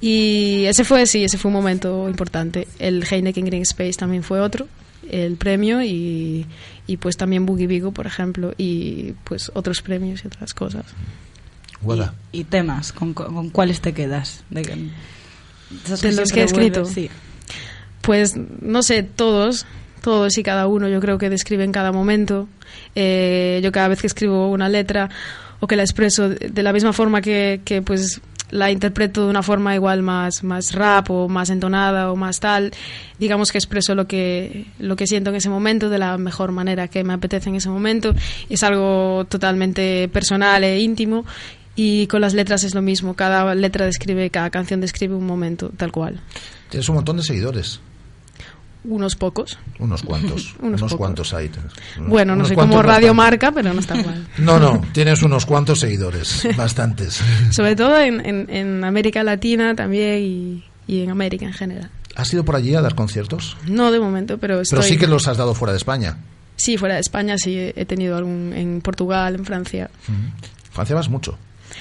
[0.00, 2.66] Y ese fue, sí, ese fue un momento importante.
[2.78, 4.68] El Heineken Green Space también fue otro,
[5.10, 6.46] el premio y,
[6.86, 10.86] y pues también Boogie Vigo, por ejemplo, y pues otros premios y otras cosas.
[11.82, 12.14] Guada.
[12.32, 14.44] Y temas, ¿con, con cuáles te quedas?
[14.50, 14.62] De,
[15.84, 16.82] esos los que he escrito.
[16.82, 17.10] vuelves, Sí.
[18.00, 19.66] Pues no sé, todos,
[20.02, 22.48] todos y cada uno, yo creo que describen cada momento.
[22.94, 25.08] Eh, yo cada vez que escribo una letra
[25.60, 28.20] o que la expreso de de la misma forma que, que pues
[28.52, 32.70] la interpreto de una forma igual más, más rap o más entonada o más tal,
[33.18, 36.86] digamos que expreso lo que, lo que siento en ese momento de la mejor manera
[36.86, 38.14] que me apetece en ese momento.
[38.50, 41.24] Es algo totalmente personal e íntimo.
[41.74, 45.70] Y con las letras es lo mismo, cada letra describe, cada canción describe un momento,
[45.76, 46.20] tal cual.
[46.68, 47.80] Tienes un montón de seguidores.
[48.84, 49.58] Unos pocos.
[49.78, 50.54] Unos cuantos.
[50.60, 51.50] Unos unos cuantos hay.
[51.98, 53.14] Bueno, no sé cómo Radio.
[53.14, 54.26] Marca, pero no está mal.
[54.38, 57.20] No, no, tienes unos cuantos seguidores, bastantes.
[57.50, 61.90] Sobre todo en, en- en América Latina también y, y en América en general.
[62.16, 63.56] ¿Has ido por allí a dar conciertos?
[63.66, 64.78] No de momento, pero estoy...
[64.78, 66.18] Pero sí que los has dado fuera de España.
[66.56, 68.52] Sí, fuera de España sí he he tenido algún...
[68.54, 69.90] En Portugal, en Francia.
[70.72, 71.38] Francia vas mucho.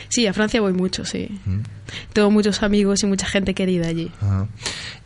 [0.09, 1.29] Sí, a Francia voy mucho, sí.
[2.13, 4.11] Tengo muchos amigos y mucha gente querida allí.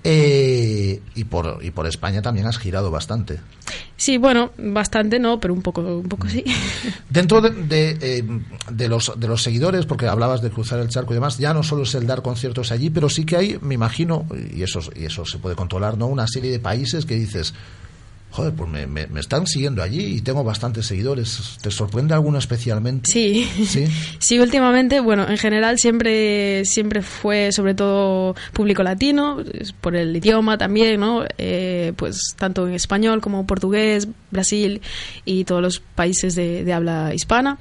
[0.04, 3.40] Eh, y, por, y por España también has girado bastante.
[3.98, 6.44] Sí, bueno, bastante no, pero un poco, un poco sí.
[7.10, 8.24] Dentro de, de, eh,
[8.70, 11.64] de los, de los seguidores, porque hablabas de cruzar el charco y demás, ya no
[11.64, 15.06] solo es el dar conciertos allí, pero sí que hay, me imagino, y eso, y
[15.06, 16.08] eso se puede controlar, ¿no?
[16.08, 17.54] Una serie de países que dices,
[18.36, 21.58] joder, pues me, me- me están siguiendo allí y tengo bastantes seguidores.
[21.62, 23.10] ¿Te sorprende alguno especialmente?
[23.10, 23.50] Sí.
[23.66, 23.86] Sí.
[24.20, 29.38] Sí, últimamente, bueno, en general siempre, siempre fue sobre todo público latino,
[29.82, 31.24] por el idioma también, ¿no?
[31.38, 34.82] Eh, pues tanto en español como portugués, Brasil
[35.26, 37.58] y todos los países de, de habla hispana.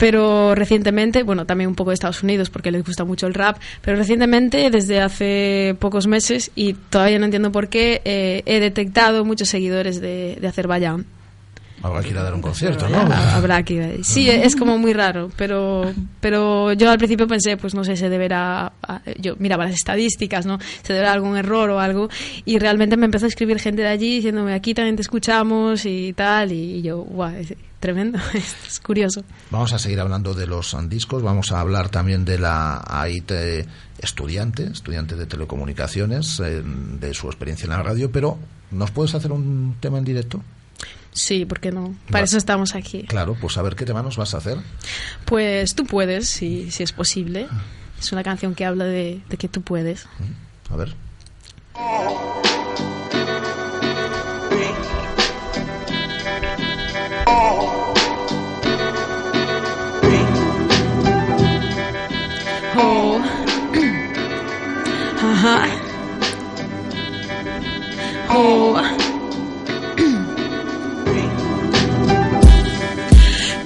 [0.00, 3.58] Pero recientemente, bueno, también un poco de Estados Unidos porque les gusta mucho el rap,
[3.82, 9.26] pero recientemente, desde hace pocos meses, y todavía no entiendo por qué, eh, he detectado
[9.26, 11.04] muchos seguidores de, de Azerbaiyán.
[11.82, 12.98] Habrá que ir a dar un concierto, ¿no?
[12.98, 14.04] Ha- Habrá que ir.
[14.04, 18.08] Sí, es como muy raro, pero, pero yo al principio pensé, pues no sé, se
[18.08, 20.58] deberá, a- yo miraba las estadísticas, ¿no?
[20.82, 22.08] Se deberá a algún error o algo,
[22.44, 26.12] y realmente me empezó a escribir gente de allí diciéndome, aquí también te escuchamos y
[26.12, 29.24] tal, y yo, guau, es tremendo, es curioso.
[29.50, 33.32] Vamos a seguir hablando de los discos, vamos a hablar también de la AIT
[34.02, 38.38] estudiante, estudiante de telecomunicaciones, eh, de su experiencia en la radio, pero
[38.70, 40.42] ¿nos puedes hacer un tema en directo?
[41.12, 41.94] Sí, ¿por qué no?
[42.08, 42.24] Para Va.
[42.24, 43.02] eso estamos aquí.
[43.04, 44.58] Claro, pues a ver qué tema nos vas a hacer.
[45.24, 47.48] Pues tú puedes, si, si es posible.
[47.98, 50.06] Es una canción que habla de, de que tú puedes.
[50.70, 50.94] A ver.
[62.76, 63.20] Oh.
[65.22, 65.66] Ajá.
[68.32, 69.09] Oh.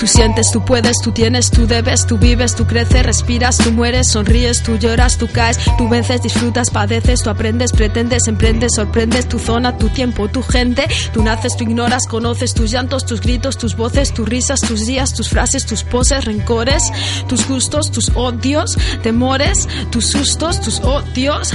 [0.04, 4.06] Tú sientes, tú puedes, tú tienes, tú debes, tú vives, tú creces, respiras, tú mueres,
[4.06, 9.38] sonríes, tú lloras, tú caes, tú vences, disfrutas, padeces, tú aprendes, pretendes, emprendes, sorprendes, tu
[9.38, 13.78] zona, tu tiempo, tu gente, tú naces, tú ignoras, conoces tus llantos, tus gritos, tus
[13.78, 16.92] voces, tus risas, tus días, tus frases, tus poses, rencores,
[17.26, 21.54] tus gustos, tus odios, temores, tus sustos, tus odios,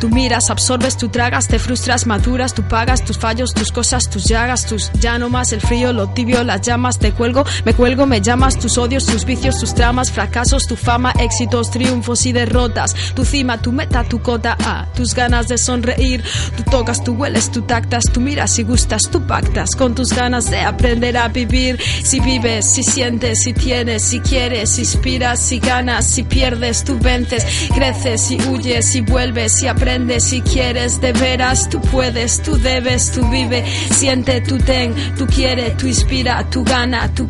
[0.00, 4.24] tú miras, absorbes, tú tragas, te frustras, maduras, tú pagas tus fallos, tus cosas, tus
[4.24, 7.83] llagas, tus ya no más el frío, lo tibio, las llamas, te cuelgo, me cuelgo,
[7.84, 12.94] me llamas, tus odios, tus vicios, tus tramas, fracasos, tu fama, éxitos, triunfos y derrotas,
[13.14, 16.24] tu cima, tu meta, tu cota, ah, tus ganas de sonreír,
[16.56, 20.50] tú tocas, tú hueles, tú tactas, tú miras y gustas, tú pactas con tus ganas
[20.50, 25.58] de aprender a vivir, si vives, si sientes, si tienes, si quieres, si inspiras, si
[25.58, 27.44] ganas, si pierdes, tú vences,
[27.74, 33.12] creces, si huyes, si vuelves, si aprendes, si quieres, de veras, tú puedes, tú debes,
[33.12, 37.28] tú vive, siente, tú ten, tú quiere, tú inspira, tú gana, tú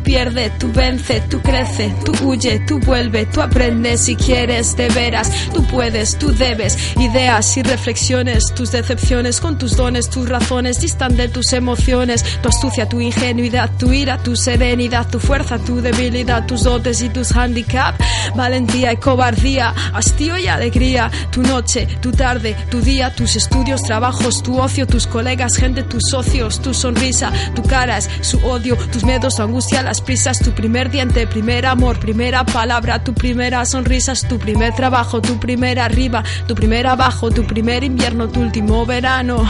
[0.51, 5.63] tú vence, tú crece, tú huye, tú vuelve, tú aprendes, si quieres, de veras, tú
[5.65, 11.29] puedes, tú debes, ideas y reflexiones, tus decepciones con tus dones, tus razones distan de
[11.29, 16.63] tus emociones, tu astucia, tu ingenuidad, tu ira, tu serenidad, tu fuerza, tu debilidad, tus
[16.63, 17.95] dotes y tus handicap,
[18.35, 24.43] valentía y cobardía, hastío y alegría, tu noche, tu tarde, tu día, tus estudios, trabajos,
[24.43, 29.35] tu ocio, tus colegas, gente, tus socios, tu sonrisa, tu cara su odio, tus miedos,
[29.35, 34.39] tu angustia, las prisas, tu primer diente, primer amor, primera palabra, tu primera sonrisa, tu
[34.39, 39.45] primer trabajo, tu primer arriba, tu primer abajo, tu primer invierno, tu último verano,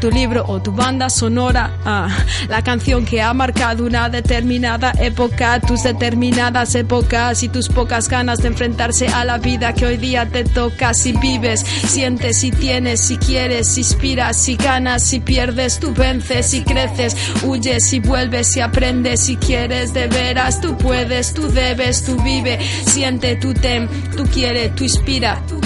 [0.00, 2.08] tu libro o tu banda sonora, ah,
[2.48, 8.38] la canción que ha marcado una determinada época, tus determinadas épocas y tus pocas ganas
[8.40, 10.94] de enfrentarse a la vida que hoy día te toca.
[10.94, 16.46] Si vives, sientes, si tienes, si quieres, si inspiras, si ganas, si pierdes, tú vences,
[16.46, 20.06] si creces, huyes, si vuelves, si aprendes, si quieres de
[20.60, 25.42] tú puedes, tú debes, tú vive, siente, tú tem, tú quiere, tú inspira.
[25.48, 25.60] Tú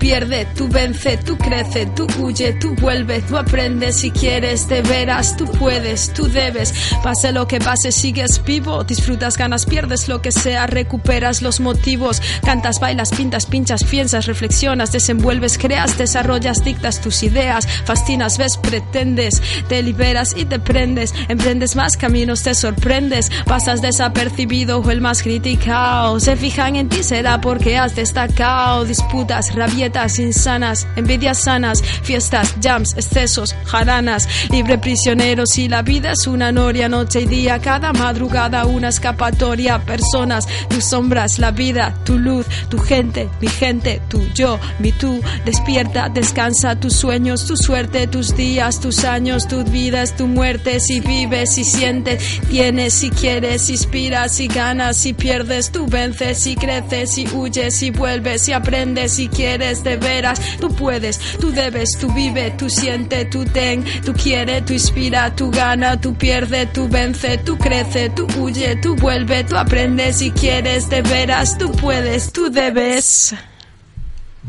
[0.00, 3.96] pierde, tú vence, tú crece, tú huye, tú vuelve, tú aprendes.
[3.96, 6.72] Si quieres de veras, tú puedes, tú debes.
[7.02, 12.22] Pase lo que pase, sigues vivo, disfrutas, ganas, pierdes lo que sea, recuperas los motivos,
[12.44, 19.42] cantas, bailas, pintas, pinchas, piensas, reflexionas, desenvuelves, creas, desarrollas, dictas tus ideas, fascinas, ves, pretendes,
[19.68, 25.22] te liberas y te prendes, emprendes más caminos, te sorprendes, pasas desapercibido o el más
[25.22, 32.54] criticado, se fijan en ti será porque has destacado, disputas, rabietas insanas, envidias sanas, fiestas,
[32.62, 37.92] jams, excesos, jaranas, libre prisionero si la vida es una noria, noche y día, cada
[37.92, 44.20] madrugada una escapatoria, personas, tus sombras, la vida, tu luz, tu gente, mi gente, tu
[44.34, 50.00] yo, mi tú, despierta, descansa, tus sueños, tu suerte, tus días, tus años, tu vida
[50.16, 55.70] tu muerte, si vives, si sientes, tienes, si quieres, si inspiras, si ganas, si pierdes,
[55.70, 60.68] tú vences, si creces, si huyes, si vuelves, si aprendes, si quieres de veras, tú
[60.74, 65.98] puedes, tú debes, tú vive, tú siente, tú ten, tú quiere, tú inspira, tú gana,
[65.98, 71.00] tú pierde, tú vence, tú crece, tú huye, tú vuelve, tú aprendes, si quieres de
[71.00, 73.34] veras, tú puedes, tú debes.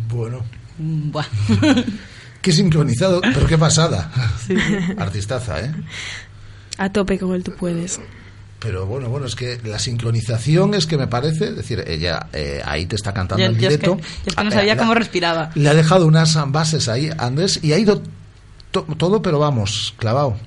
[0.10, 0.44] Bueno.
[2.42, 4.12] Qué sincronizado, pero qué pasada.
[4.98, 5.72] Artistaza, ¿eh?
[6.80, 8.00] A tope con el tú puedes.
[8.62, 12.62] Pero bueno, bueno, es que la sincronización es que me parece, es decir, ella eh,
[12.64, 13.98] ahí te está cantando Yo, en yo es que, directo.
[13.98, 15.50] yo es que no sabía La- cómo respiraba.
[15.56, 18.04] Le ha dejado unas bases ahí, Andrés, y ha ido
[18.70, 20.38] to- todo, pero vamos, clavado.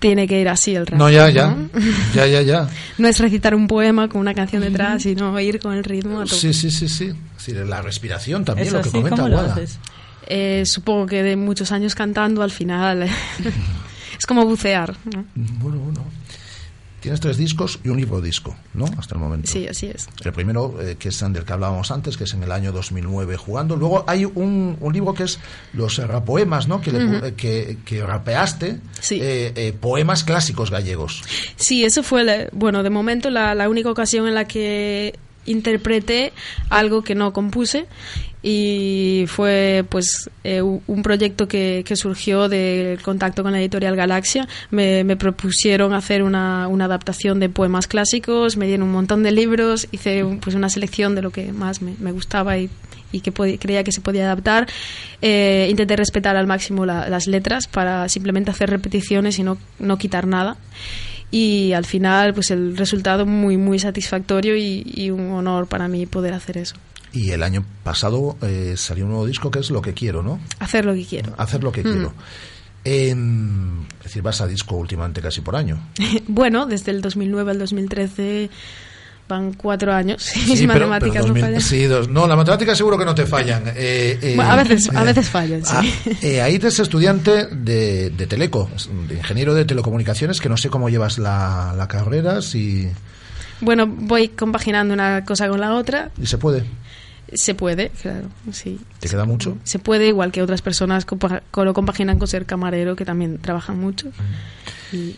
[0.00, 0.98] Tiene que ir así el rap.
[0.98, 1.46] No, ya, ya.
[1.46, 1.68] ¿no?
[2.14, 2.68] Ya, ya, ya.
[2.98, 6.26] No es recitar un poema con una canción detrás, sino ir con el ritmo a.
[6.26, 7.04] Sí, sí, sí, sí.
[7.38, 9.78] Es decir, la respiración también, Eso lo que sí, comenta ¿cómo lo haces?
[10.26, 13.04] Eh, supongo que de muchos años cantando, al final
[14.18, 14.92] es como bucear.
[15.04, 15.24] ¿no?
[15.36, 16.04] Bueno, bueno.
[17.02, 18.84] Tienes tres discos y un libro disco, ¿no?
[18.96, 19.50] Hasta el momento.
[19.50, 20.08] Sí, así es.
[20.24, 23.36] El primero, eh, que es del que hablábamos antes, que es en el año 2009
[23.36, 23.74] jugando.
[23.76, 25.40] Luego hay un, un libro que es
[25.72, 26.80] los rapoemas, ¿no?
[26.80, 27.24] Que, le Ujú.
[27.26, 28.78] eh, que, que rapeaste
[29.10, 31.22] eh, eh, poemas clásicos gallegos.
[31.56, 36.32] Sí, eso fue, la- bueno, de momento la, la única ocasión en la que interpreté
[36.70, 37.86] algo que no compuse
[38.42, 44.48] y fue pues eh, un proyecto que, que surgió del contacto con la editorial Galaxia.
[44.70, 49.30] Me, me propusieron hacer una, una adaptación de poemas clásicos, me dieron un montón de
[49.30, 52.68] libros, hice pues una selección de lo que más me, me gustaba y,
[53.12, 54.66] y que creía que se podía adaptar.
[55.20, 59.98] Eh, intenté respetar al máximo la- las letras para simplemente hacer repeticiones y no, no
[59.98, 60.56] quitar nada
[61.32, 66.06] y al final pues el resultado muy muy satisfactorio y, y un honor para mí
[66.06, 66.76] poder hacer eso
[67.12, 70.38] Y el año pasado eh, salió un nuevo disco que es Lo que quiero, ¿no?
[70.60, 71.90] hacer lo que quiero Hacer lo que Mm.
[71.92, 72.12] quiero.
[72.84, 73.14] Es
[74.02, 75.78] decir, vas a disco últimamente casi por año.
[76.28, 78.50] bueno desde el 2009 al 2013
[79.32, 82.26] van cuatro años si mis Sí, pero- matemáticas pero no 2000 fallan sí, dos- no,
[82.26, 83.64] la matemática seguro que no te fallan.
[83.68, 85.72] Eh, eh, Bueno, a veces a eh, veces fallan sí.
[85.74, 85.82] Ah,
[86.22, 88.70] eh, ahí eres estudiante de, de Teleco,
[89.08, 92.88] de ingeniero de telecomunicaciones, que no sé cómo llevas la, la carrera, si,
[93.60, 96.64] bueno voy compaginando una cosa con la otra si se puede.
[97.32, 99.56] se puede claro sí ¿Te queda mucho?
[99.64, 101.06] se puede igual que otras personas
[101.56, 104.08] lo compaginan con ser camarero que también trabajan mucho
[104.92, 105.14] y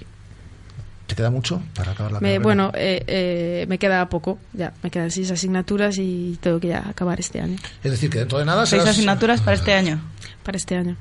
[1.06, 2.43] ¿Te queda mucho para acabar la Me- carrera?
[2.43, 6.89] bueno, eh, eh, me queda poco, ya, me quedan seis asignaturas y tengo que ya
[6.89, 7.56] acabar este año.
[7.82, 8.97] Es decir, que dentro de nada Seis serás...
[8.97, 10.01] asignaturas para este año.
[10.43, 10.97] Para este año.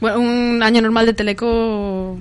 [0.00, 2.18] Bueno, un año normal de Teleco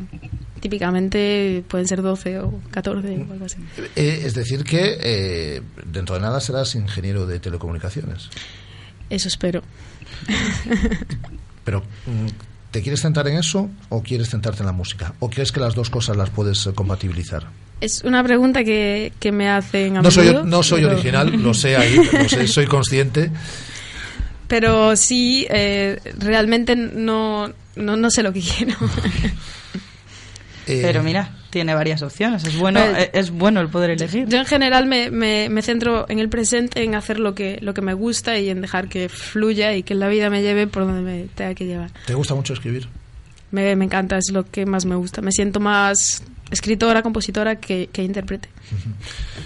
[0.62, 3.58] típicamente pueden ser 12 o 14 o algo así.
[3.98, 8.30] Eh, es decir, que eh, dentro de nada serás ingeniero de telecomunicaciones.
[9.10, 9.62] Eso espero.
[11.64, 12.28] Pero, mm,
[12.76, 15.14] ¿te quieres centrar en eso o quieres centrarte en la música?
[15.20, 17.48] ¿O crees que las dos cosas las puedes eh, compatibilizar?
[17.80, 21.54] Es una pregunta que, que me hacen a No soy, no soy pero- original, lo
[21.54, 23.32] sé ahí, lo sé, soy consciente.
[24.50, 28.74] Pero sí, eh, realmente no, no, no sé lo que quiero.
[30.68, 32.44] Eh, Pero mira, tiene varias opciones.
[32.44, 34.28] Es bueno, Eh, es bueno el poder elegir.
[34.28, 37.74] Yo en general me, me, me centro en el presente, en hacer lo que, lo
[37.74, 40.86] que me gusta y en dejar que fluya y que la vida me lleve por
[40.86, 41.92] donde me tenga que llevar.
[42.08, 42.90] ¿Te gusta mucho escribir?
[43.52, 45.22] Me, me encanta, es lo que más me gusta.
[45.22, 48.50] Me siento más escritora, compositora que, que intérprete.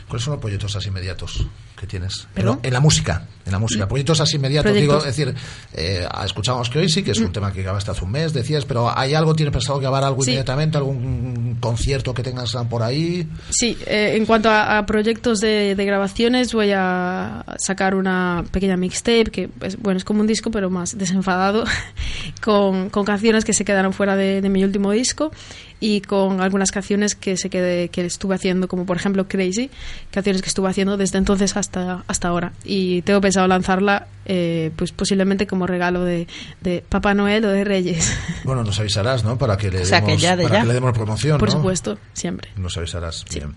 [0.08, 1.46] ¿Cuáles son los proyectos así inmediatos
[1.78, 2.28] que tienes?
[2.34, 2.60] ¿Perdón?
[2.64, 3.88] En, la música, en la música.
[3.88, 5.04] Proyectos así inmediatos, Proyectos.
[5.04, 5.36] digo, es decir,
[5.74, 9.14] eh, escuchamos Crazy, que es un tema que grabaste hace un mes, decías, pero ¿hay
[9.14, 10.32] algo, tienes pensado grabar algo Sí.
[10.32, 13.28] inmediatamente, algún concierto que tengas por ahí?
[13.50, 18.78] Sí, eh, en cuanto a, a proyectos de, de grabaciones, voy a sacar una pequeña
[18.78, 21.64] mixtape que es, bueno, es como un disco, pero más desenfadado,
[22.44, 25.32] con, con canciones que se quedaron fuera de, de mi último disco
[25.82, 29.70] y con algunas canciones que se quede, que estuve haciendo, como por ejemplo Crazy,
[30.12, 32.52] canciones que estuve haciendo desde entonces hasta, hasta ahora.
[32.66, 36.28] Y tengo pensado lanzarla, eh, pues posiblemente como regalo de,
[36.62, 38.12] de Papá Noel o de Reyes.
[38.44, 39.38] Bueno, nos avisarás, ¿no?
[39.38, 40.62] Para que le O sea, que demos, ya de para ya.
[40.62, 41.56] que le demos promoción, Por ¿no?
[41.58, 42.50] supuesto, siempre.
[42.58, 43.24] Nos avisarás.
[43.34, 43.54] Bien.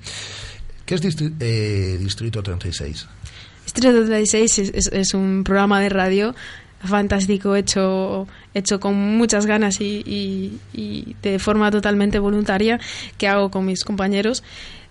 [0.85, 3.07] ¿Qué es distri- eh, Distrito 36?
[3.65, 6.35] Distrito 36 es, es- es un programa de radio
[6.84, 12.78] fantástico hecho hecho con muchas ganas y, y- y de forma totalmente voluntaria
[13.18, 14.42] que hago con mis compañeros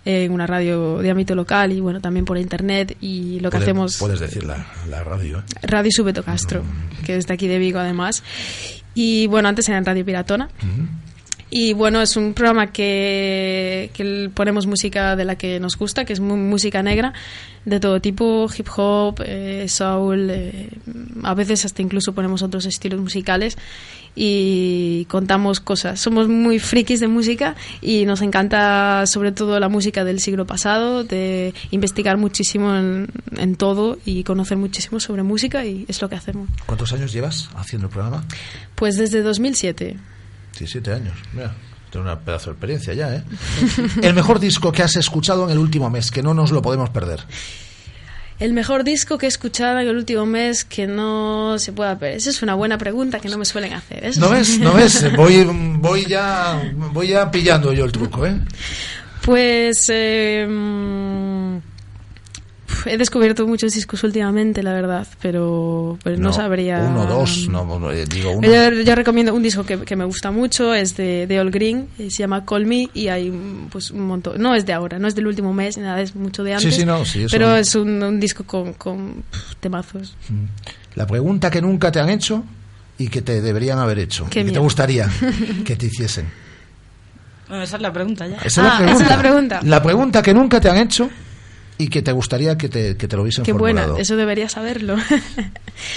[0.04, 3.98] en una radio de ámbito local y bueno también por internet y lo que hacemos
[3.98, 5.42] Puedes decir la, la radio, ¿eh?
[5.62, 6.62] Radio Subeto Castro
[7.06, 8.22] que es de aquí de Vigo además.
[8.94, 10.48] Y bueno antes era en Radio Piratona
[11.54, 13.90] y bueno, es un programa que,
[14.32, 17.12] ponemos música de la que nos gusta, que es música negra,
[17.66, 20.70] de todo tipo, hip hop, eh, soul, eh,
[21.22, 23.58] a veces hasta incluso ponemos otros estilos musicales
[24.16, 26.00] y contamos cosas.
[26.00, 31.04] Somos muy frikis de música y nos encanta sobre todo la música del siglo pasado,
[31.04, 36.14] de investigar muchísimo en, en todo y conocer muchísimo sobre música y es lo que
[36.14, 36.48] hacemos.
[36.64, 38.24] ¿Cuántos años llevas haciendo el programa?
[38.74, 40.11] Pues desde 2007.
[40.58, 41.14] 17 años.
[41.32, 41.54] Mira,
[41.90, 43.22] tengo una pedazo de experiencia ya, ¿eh?
[44.02, 46.90] el mejor disco que has escuchado en el último mes, que no nos lo podemos
[46.90, 47.20] perder.
[48.38, 52.16] El mejor disco que he escuchado en el último mes que no se pueda ver.
[52.16, 54.04] Esa es una buena pregunta que no me suelen hacer.
[54.04, 54.58] Eso ¿No ves?
[54.58, 55.14] ¿No ves?
[55.14, 55.44] Voy,
[55.78, 56.60] voy, ya,
[56.92, 58.40] voy ya pillando yo el truco, ¿eh?
[59.22, 60.44] Pues eh,
[62.86, 66.78] he descubierto muchos discos últimamente, la verdad, pero, pero no, sabría.
[66.80, 68.46] Uno, dos, no, no, eh, digo uno.
[68.48, 71.88] Yo, yo recomiendo un disco que, que me gusta mucho, es de, de All Green,
[71.98, 74.40] y se llama Call Me, y hay mm, pues un montón.
[74.40, 76.74] No es de ahora, no es del último mes, nada, es mucho de Sí, antes.
[76.76, 79.22] sí, no, sí, eso- pero es un, un disco con,
[79.60, 80.16] temazos.
[80.94, 82.44] La pregunta que nunca te han hecho
[82.98, 84.26] y que te deberían haber hecho.
[84.30, 85.08] Qué y que te gustaría
[85.64, 86.26] que te hiciesen.
[87.48, 88.36] Bueno, esa es la pregunta ya.
[88.36, 88.92] Esa es Ah, la pregunta.
[88.94, 89.60] esa es la pregunta.
[89.64, 91.10] La pregunta que nunca te han hecho
[91.82, 94.02] y que te gustaría que te, que te lo hubiesen Qué buena, formulado.
[94.02, 94.96] eso debería saberlo.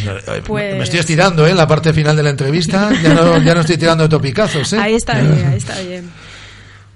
[0.05, 1.51] Eh, Pues- Me estoy estirando, ¿eh?
[1.51, 2.91] En la parte final de la entrevista.
[3.03, 4.77] Ya no, ya no estoy tirando de topicazos, ¿eh?
[4.79, 6.09] Ahí está bien, ahí está bien.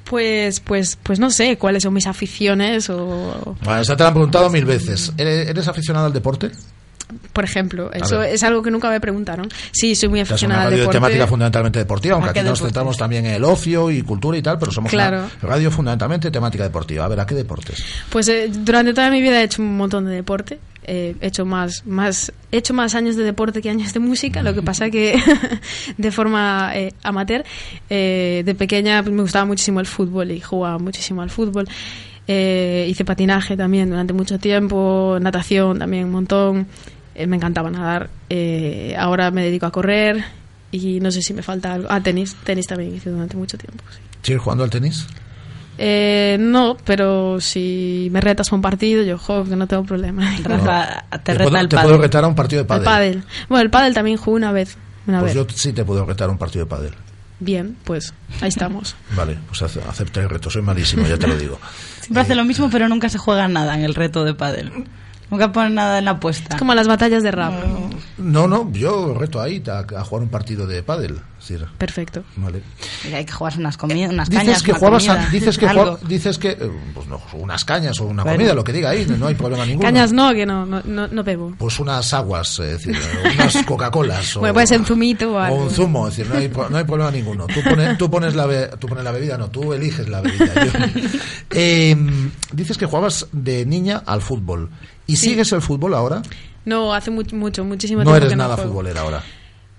[0.06, 4.14] Pues, pues, pues no sé cuáles son mis aficiones o, Bueno, esa te la han
[4.16, 5.12] preguntado mil veces.
[5.18, 6.50] ¿Eres eres aficionado al deporte?
[7.34, 9.48] Por ejemplo, eso es algo que nunca me preguntaron.
[9.72, 10.98] Sí, soy muy Esta es aficionada una al radio de deporte.
[11.00, 14.38] temática fundamentalmente deportiva, aunque ¿A qué aquí nos centramos también en el ocio y cultura
[14.38, 15.18] y tal, pero somos Claro.
[15.42, 17.06] una radio fundamentalmente temática deportiva.
[17.06, 17.84] A ver, ¿a qué deportes?
[18.10, 20.60] Pues eh, durante toda mi vida he hecho un montón de deporte.
[20.92, 24.42] Eh, he hecho más, más, he hecho más años de deporte que años de música.
[24.42, 25.20] Lo que pasa que
[25.98, 27.44] de forma eh, amateur,
[27.90, 31.68] eh, de pequeña pues, me gustaba muchísimo el fútbol y jugaba muchísimo al fútbol.
[32.28, 36.68] Eh, hice patinaje también durante mucho tiempo, natación también un montón.
[37.20, 38.10] Eh, me encantaba nadar.
[38.30, 40.24] Eh, ahora me dedico a correr
[40.72, 41.88] y no sé si me falta algo.
[41.92, 43.84] Ah, tenis, tenis también hice durante mucho tiempo.
[43.92, 44.00] sí.
[44.22, 45.06] ¿Sigues jugando al tenis?
[45.78, 50.36] Eh, no, pero si me retas a un partido, yo juego, que no tengo problema.
[50.44, 51.90] Rafa, te reta puedo, el te pádel.
[51.92, 52.84] puedo retar a un partido de El pádel.
[52.86, 53.24] pádel.
[53.48, 54.78] Bueno, el pádel también jugué una vez.
[55.08, 55.48] Una Pues vez.
[55.50, 56.94] yo sí te puedo retar a un partido de pádel.
[57.40, 58.96] Bien, pues ahí estamos.
[59.16, 60.50] Vale, pues ace- acepta el reto.
[60.50, 61.58] Soy malísimo, ya te lo digo.
[62.02, 64.72] Siempre hace lo mismo, pero nunca se juega nada en el reto de pádel.
[65.30, 66.56] Nunca pone nada en la apuesta.
[66.56, 67.54] Es como las batallas de rap.
[68.18, 71.20] No, no, yo reto ahí a, a jugar un partido de pádel.
[71.40, 72.22] Decir, Perfecto.
[72.36, 72.62] vale.
[73.10, 75.58] Y hay que jugarse unas comidas, unas Dices cañas, que una jugabas, a- comida, dices
[75.58, 78.38] que jugab- dices que eh, pues no, unas cañas o una Bueno.
[78.38, 79.88] comida, lo que diga ahí, no hay problema ninguno.
[79.88, 81.54] Cañas no, que no, no, no, bebo.
[81.58, 85.36] Pues unas aguas, es decir, eh, unas Coca-Colas o, Bueno, puede ser un zumito o
[85.36, 85.64] o algo.
[85.64, 87.48] un zumo, es decir, no hay, no hay problema ninguno.
[87.48, 90.54] Tú pones, tú pones la be- tú pones la bebida, no, tú eliges la bebida.
[90.66, 90.72] Yo-
[91.52, 91.96] Eh,
[92.52, 94.70] dices que jugabas de niña al fútbol.
[95.10, 95.30] ¿Y Sí.
[95.30, 96.22] sigues el fútbol ahora?
[96.66, 98.70] No, hace mucho, mucho muchísimo No tiempo eres que no nada juego.
[98.72, 99.24] futbolera ahora.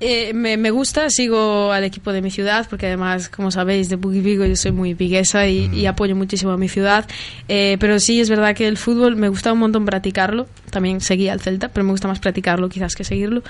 [0.03, 3.97] Eh, me, me gusta, sigo al equipo de mi ciudad, porque además, como sabéis, de
[3.97, 7.07] Buggy Vigo yo soy muy viguesa y, y apoyo muchísimo a mi ciudad.
[7.49, 10.47] Eh, pero sí, es verdad que el fútbol me gusta un montón practicarlo.
[10.71, 13.43] También seguía al Celta, pero me gusta más practicarlo quizás que seguirlo.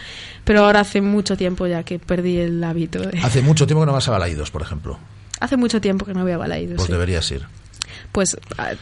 [0.44, 2.98] Pero ahora hace mucho tiempo ya que perdí el hábito.
[3.00, 4.98] de- Hace mucho tiempo que no vas a Balaídos, por ejemplo.
[5.38, 6.76] Hace mucho tiempo que no voy a Balaidos.
[6.78, 6.92] Pues sí.
[6.92, 7.42] deberías ir.
[8.12, 8.72] Pues, ah,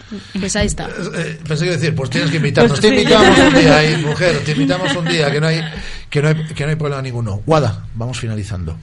[0.41, 0.89] pues ahí está.
[0.89, 2.73] Eh, pensé que decir, pues tienes que invitarnos.
[2.73, 2.95] Pues te sí.
[3.03, 5.61] invitamos un día, ahí, mujer, te invitamos un día, que no hay,
[6.09, 7.43] que no hay, que no hay problema ninguno.
[7.45, 8.77] Guada, vamos finalizando.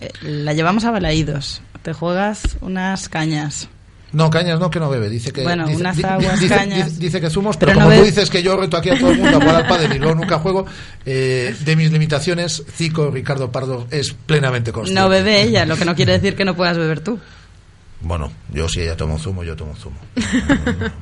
[0.00, 1.62] Eh, La llevamos a Balaídos.
[1.82, 3.68] Te juegas unas cañas.
[4.10, 5.10] No, cañas no, que no bebe.
[5.10, 5.42] Dice que.
[5.42, 6.86] Bueno, dice, unas aguas, dice, cañas.
[6.88, 8.98] dice- dice que zumos, pero, Pero como no tú dices que yo reto aquí a
[8.98, 10.64] todo el mundo a jugar al pádel y luego nunca juego,
[11.04, 15.00] eh, de mis limitaciones, Zico Ricardo Pardo es plenamente consciente.
[15.00, 17.18] No bebe ella, lo que no quiere decir que no puedas beber tú.
[18.00, 19.96] Bueno, yo si ella toma un zumo, yo tomo un zumo.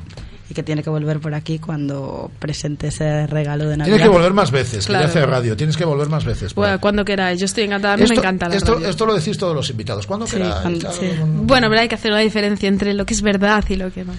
[0.49, 3.97] Y que tiene que volver por aquí cuando presente ese regalo de Navidad.
[3.97, 5.05] Tienes que volver más veces, que Claro.
[5.07, 5.57] ya hace radio.
[5.57, 6.55] Tienes que volver más veces.
[6.55, 8.89] Bueno, cuando queráis, yo estoy encantada, a mí esto, me encanta la esto, radio.
[8.89, 10.07] esto lo decís todos los invitados.
[10.07, 10.55] ¿Cuándo Sí, queráis?
[10.63, 11.07] cuando- Claro, sí.
[11.19, 13.91] no- Bueno, pero hay que hacer una diferencia entre lo que es verdad y lo
[13.91, 14.13] que no.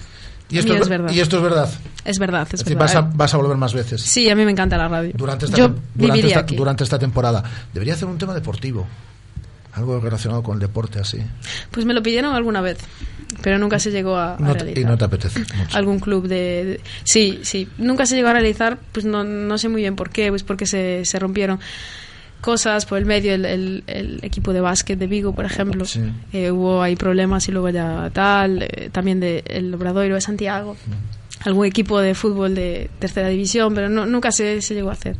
[0.50, 1.14] Y A esto, es, es ver- verdad.
[1.16, 1.70] y esto es verdad.
[2.04, 2.94] Es verdad, es Es decir, verdad.
[2.94, 4.02] vas a, vas a volver más veces.
[4.02, 5.12] Sí, a mí me encanta la radio.
[5.14, 6.56] Durante esta, yo tem- durante, viviría esta, aquí.
[6.56, 7.42] durante esta temporada.
[7.72, 8.86] Debería hacer un tema deportivo.
[9.78, 11.18] Algo relacionado con el deporte así.
[11.70, 12.78] Pues me lo pidieron alguna vez,
[13.42, 14.78] pero nunca se llegó a, a No te- realizar.
[14.82, 15.76] y no te apetece mucho.
[15.76, 19.68] algún club de, de- sí sí nunca se llegó a realizar pues no, no sé
[19.68, 21.58] muy bien por qué pues porque se, se rompieron
[22.40, 26.00] cosas por el medio el, el- el equipo de básquet de Vigo por ejemplo Sí.
[26.32, 30.76] eh, hubo ahí problemas y luego ya tal eh, también de el Obradoiro de Santiago
[31.44, 35.16] algún equipo de fútbol de tercera división pero no, nunca se, se llegó a hacer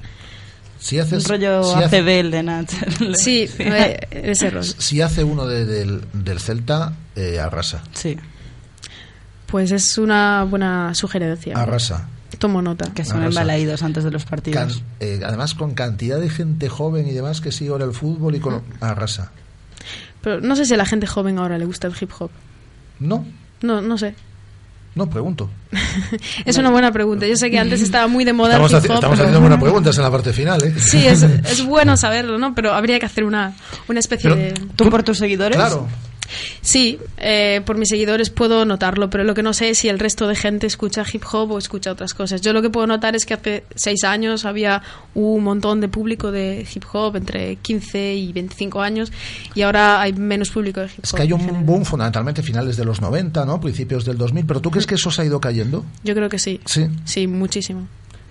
[0.78, 2.70] Si haces, Un rollo si hace- ACB el de Nach.
[3.14, 7.82] sí, eh, ese rollo si hace uno de- del, del Celta, eh, arrasa.
[7.94, 8.16] Sí.
[9.46, 12.06] pues es una buena sugerencia Arrasa.
[12.38, 14.82] tomo nota Que son embalaídos antes de los Can- partidos.
[15.00, 18.40] eh, además, con cantidad de gente joven y demás que sigue ahora el fútbol y
[18.40, 18.62] con.
[18.80, 19.32] Arrasa.
[20.22, 22.30] pero no sé si a la gente joven ahora le gusta el hip hop
[23.00, 23.24] No,
[23.62, 24.14] no no sé
[24.98, 25.48] no, pregunto.
[26.44, 27.26] Es una buena pregunta.
[27.26, 28.94] Yo sé que antes estaba muy de moda Estamos, el hip hop.
[28.96, 30.74] estamos pero- haciendo buenas preguntas en la parte final, ¿eh?
[30.78, 32.54] Sí, es, es bueno saberlo, ¿no?
[32.54, 33.54] Pero habría que hacer una,
[33.88, 34.54] una especie Pero- de...
[34.76, 35.56] ¿Tú por tus seguidores?
[35.56, 35.86] Claro.
[36.60, 39.98] Sí, eh, por mis seguidores puedo notarlo, pero lo que no sé es si el
[39.98, 42.40] resto de gente escucha hip hop o escucha otras cosas.
[42.40, 44.82] Yo lo que puedo notar es que hace seis años había
[45.14, 49.12] un montón de público de hip hop entre 15 y 25 años
[49.54, 51.04] y ahora hay menos público de hip hop.
[51.04, 51.64] Es que hay un general.
[51.64, 53.60] boom fundamentalmente finales de los 90, ¿no?
[53.60, 54.46] Principios del 2000.
[54.46, 55.84] ¿Pero tú crees que eso se ha ido cayendo?
[56.04, 56.60] Yo creo que sí.
[56.64, 56.86] Sí.
[57.04, 57.88] Sí, muchísimo.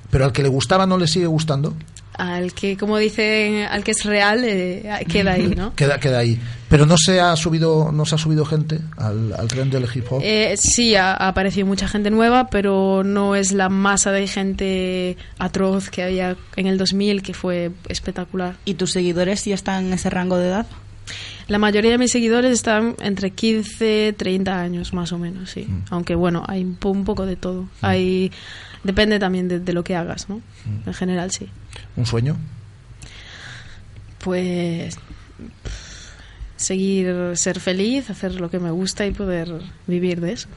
[0.10, 1.74] ¿Pero al que le gustaba no le sigue gustando?
[2.18, 5.76] Al que, como dicen, al que es real, eh, queda ahí, ¿no?
[5.76, 6.40] Queda, queda ahí.
[6.68, 10.06] ¿Pero no se ha subido, no se ha subido gente al, al tren del hip
[10.10, 10.22] hop?
[10.24, 15.16] Eh, sí, ha, ha aparecido mucha gente nueva, pero no es la masa de gente
[15.38, 18.56] atroz que había en el 2000, que fue espectacular.
[18.66, 20.66] ¿Y tus seguidores sí están en ese rango de edad?
[21.48, 25.66] La mayoría de mis seguidores están entre 15 30 años, más o menos, sí.
[25.90, 27.70] Aunque bueno, hay un, po- un poco de todo.
[27.82, 28.34] Hay
[28.84, 30.42] Depende también de, de lo que hagas, ¿no?
[30.86, 31.48] En general, sí.
[31.96, 32.38] ¿Un sueño?
[34.20, 34.98] Pues
[36.56, 40.48] seguir, ser feliz, hacer lo que me gusta y poder vivir de eso.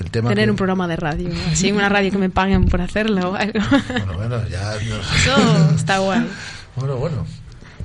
[0.00, 2.80] El tema Tener que- un programa de radio, así una radio que me paguen por
[2.80, 3.60] hacerlo o algo.
[3.88, 4.74] Bueno, bueno, ya...
[4.76, 6.26] Eso está guay.
[6.76, 7.26] Bueno, bueno.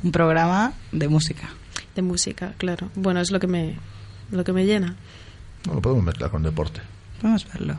[0.01, 1.49] Un programa de música.
[1.95, 2.89] De música, claro.
[2.95, 3.75] Bueno, es lo que me,
[4.31, 4.95] lo que me llena.
[5.67, 6.79] No lo podemos mezclar con deporte.
[7.21, 7.75] Vamos a verlo.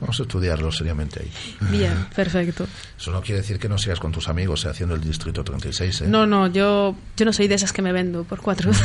[0.00, 1.30] Vamos a estudiarlo seriamente ahí.
[1.70, 2.66] Bien, perfecto.
[2.98, 6.02] Eso no quiere decir que no sigas con tus amigos eh, haciendo el Distrito 36,
[6.02, 6.04] ¿eh?
[6.08, 8.70] No, no, yo, yo no soy de esas que me vendo por cuatro.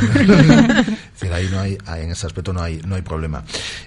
[1.15, 3.43] Es decir, ahí no hay, en ese aspecto no hay, no hay problema.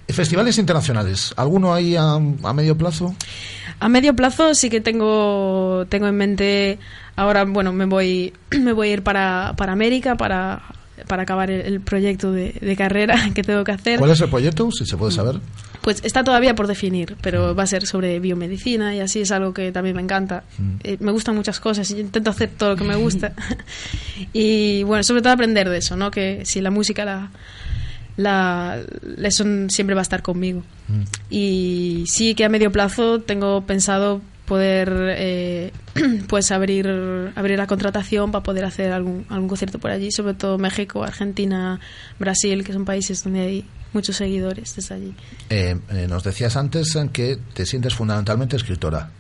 [0.07, 3.15] Eh, Festivales internacionales, ¿alguno hay a, a medio plazo?
[3.81, 6.79] A medio plazo sí que tengo, tengo en mente,
[7.17, 10.63] ahora, bueno, me voy, me voy a ir para, para América para,
[11.07, 13.99] para acabar el, el proyecto de, de carrera que tengo que hacer.
[13.99, 15.41] ¿Cuál es el proyecto, si se puede saber?
[15.89, 19.55] Pues está todavía por definir, pero va a ser sobre biomedicina y así es algo
[19.55, 20.45] que también me encanta.
[20.85, 23.33] Eh, me gustan muchas cosas y yo intento hacer todo lo que me gusta.
[24.35, 26.11] y bueno, sobre todo aprender de eso, ¿no?
[26.11, 27.31] Que si la música la,
[28.19, 28.79] la
[29.23, 30.63] eso siempre va a estar conmigo.
[31.31, 35.73] Y sí que a medio plazo tengo pensado poder eh,
[36.29, 40.59] pues abrir abrir la contratación para poder hacer algún algún concierto por allí, sobre todo
[40.59, 41.81] México, Argentina,
[42.19, 45.15] Brasil, que son países donde hay muchos seguidores desde allí.
[45.51, 49.11] Eh, eh, nos decías antes que te sientes fundamentalmente escritora.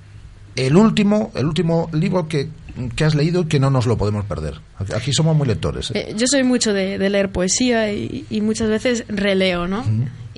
[0.57, 2.49] El último, el último libro que,
[2.97, 4.55] que has leído que no nos lo podemos perder.
[4.95, 5.93] Aquí somos muy lectores.
[5.93, 6.09] ¿eh?
[6.11, 9.85] Eh, yo soy mucho de, de leer poesía y, y muchas veces releo, ¿no?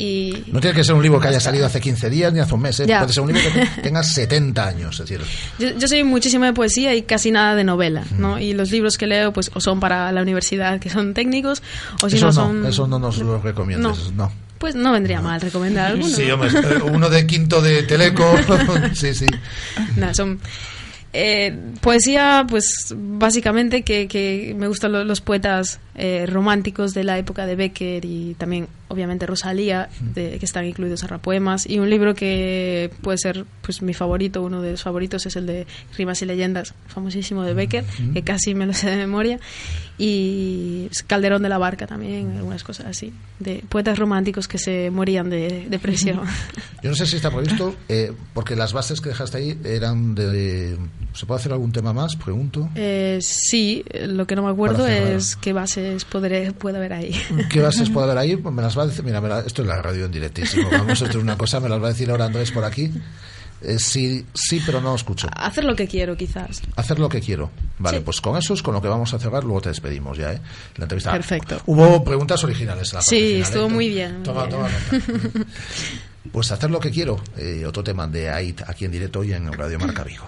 [0.03, 2.55] Y No tiene que ser un libro que haya salido hace 15 días ni hace
[2.55, 2.81] un mes.
[2.81, 2.87] ¿eh?
[2.87, 4.99] Puede ser un libro que tenga 70 años.
[4.99, 5.21] Es decir,
[5.59, 8.39] yo, yo soy muchísimo de poesía y casi nada de novela, ¿no?
[8.39, 11.63] Y los libros que leo, pues, o son para la universidad, que son técnicos,
[12.03, 12.67] o si eso, no no, son...
[12.67, 14.11] eso no nos lo recomiendas.
[14.13, 14.33] No.
[14.59, 16.15] Pues no vendría mal recomendar alguno.
[16.15, 18.35] Sí, hombre, eh, uno de quinto de Teleco.
[18.95, 19.27] sí, sí.
[20.13, 20.39] Son
[21.13, 27.19] eh, poesía, pues básicamente que, que me gustan lo- los poetas eh, románticos de la
[27.19, 31.69] época de Becker y también, obviamente, Rosalía, de- que están incluidos en Rapoemas.
[31.69, 35.45] Y un libro que puede ser pues mi favorito, uno de los favoritos, es el
[35.47, 35.67] de
[35.99, 39.39] Rimas y Leyendas, famosísimo de Becker, que casi me lo sé de memoria.
[39.99, 45.29] Y Calderón de la Barca también, algunas cosas así, de poetas románticos que se morían
[45.29, 46.21] de depresión.
[46.83, 50.79] Yo no sé si está previsto, eh, porque las bases que dejaste ahí eran de...
[51.13, 52.17] ¿Se puede hacer algún tema más?
[52.17, 52.71] Pregunto.
[52.77, 55.53] Eh, sí, lo que no me acuerdo es qué
[55.93, 57.21] bases podré, puede haber ahí.
[57.51, 58.37] ¿Qué bases puede haber ahí?
[58.37, 59.05] Pues Me las va a decir.
[59.05, 60.69] Mira, me la- esto es la radio en directísimo.
[60.71, 62.91] Vamos, esto es una cosa, me las va a decir ahora Andrés por aquí.
[63.63, 65.29] Eh, sí, sí, pero no escucho.
[65.37, 66.63] Hacer lo que quiero, quizás.
[66.77, 67.51] Hacer lo que quiero.
[67.79, 68.03] Vale, Sí.
[68.07, 70.41] pues con eso es con lo que vamos a cerrar, luego te despedimos ya, ¿eh?
[70.77, 71.13] La entrevista.
[71.13, 71.61] Perfecto.
[71.67, 73.41] Hubo preguntas originales en la parte Sí, final, ¿eh?
[73.43, 74.15] estuvo muy bien.
[74.15, 74.57] muy Toma, bien.
[74.57, 75.45] toma nota.
[76.33, 77.21] Pues hacer lo que quiero.
[77.37, 80.25] Eh, otro tema de AIT aquí en directo y en Radio Marca Vigo.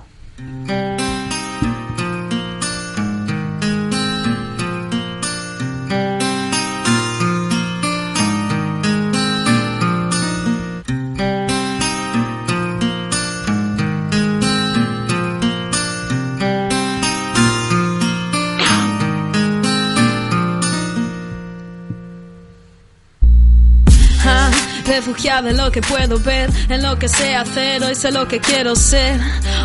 [25.23, 28.40] Refugiada en lo que puedo ver, en lo que sé hacer, hoy sé lo que
[28.40, 29.20] quiero ser.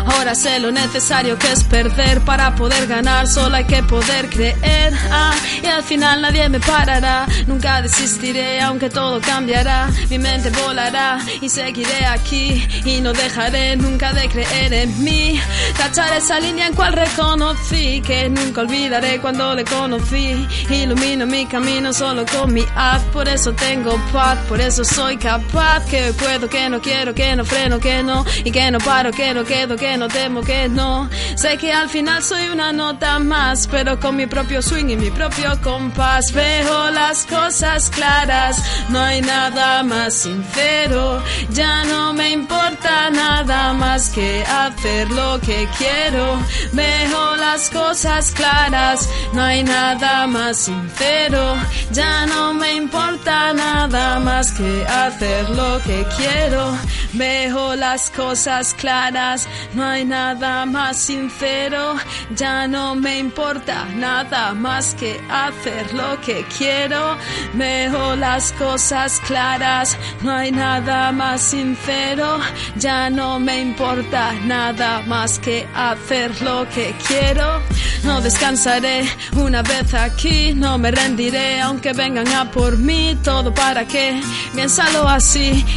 [0.06, 4.92] Ahora sé lo necesario que es perder para poder ganar, solo hay que poder creer.
[5.10, 9.90] Ah, y al final nadie me parará, nunca desistiré, aunque todo cambiará.
[10.08, 15.40] Mi mente volará y seguiré aquí y no dejaré nunca de creer en mí.
[15.76, 20.46] Tachar esa línea en cual reconocí que nunca olvidaré cuando le conocí.
[20.70, 25.47] Ilumino mi camino solo con mi haz, por eso tengo paz, por eso soy capaz.
[25.88, 28.24] Que puedo, que no quiero, que no freno, que no.
[28.44, 31.08] Y que no paro, que no quedo, que no temo, que no.
[31.36, 35.10] Sé que al final soy una nota más, pero con mi propio swing y mi
[35.10, 36.32] propio compás.
[36.32, 41.22] Veo las cosas claras, no hay nada más sincero.
[41.50, 46.38] Ya no me importa nada más que hacer lo que quiero.
[46.72, 51.56] Veo las cosas claras, no hay nada más sincero.
[51.92, 56.76] Ya no me importa nada más que hacer lo que quiero.
[57.12, 61.94] Veo las cosas claras, no hay nada más sincero.
[62.34, 67.16] Ya no me importa nada más que hacer lo que quiero.
[67.54, 72.40] Veo las cosas claras, no hay nada más sincero.
[72.76, 77.60] Ya no me importa nada más que hacer lo que quiero.
[78.04, 83.16] No descansaré una vez aquí, no me rendiré aunque vengan a por mí.
[83.22, 84.20] Todo para qué,
[84.54, 85.27] piénsalo así.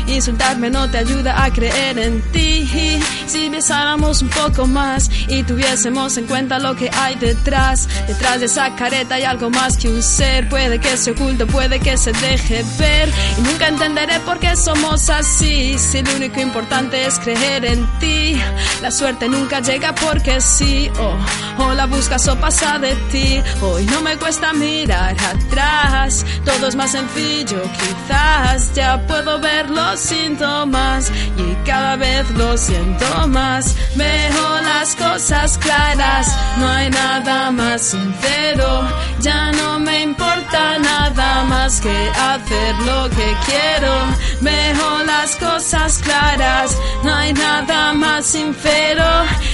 [0.07, 2.99] Insultarme no te ayuda a creer en ti.
[3.27, 8.45] Si besáramos un poco más y tuviésemos en cuenta lo que hay detrás, detrás de
[8.45, 10.47] esa careta hay algo más que un ser.
[10.47, 13.09] Puede que se oculte, puede que se deje ver.
[13.37, 15.77] Y nunca entenderé por qué somos así.
[15.77, 18.39] Si lo único importante es creer en ti,
[18.81, 20.89] la suerte nunca llega porque sí.
[20.99, 23.41] Oh, o la buscas o pasa de ti.
[23.61, 27.61] Hoy no me cuesta mirar atrás, todo es más sencillo.
[27.63, 33.75] Quizás ya puedo ver los síntomas y cada vez lo siento más.
[33.95, 36.27] Veo las cosas claras,
[36.57, 38.87] no hay nada más sincero.
[39.19, 43.93] Ya no me importa nada más que hacer lo que quiero.
[44.41, 49.05] Veo las cosas claras, no hay nada más sincero.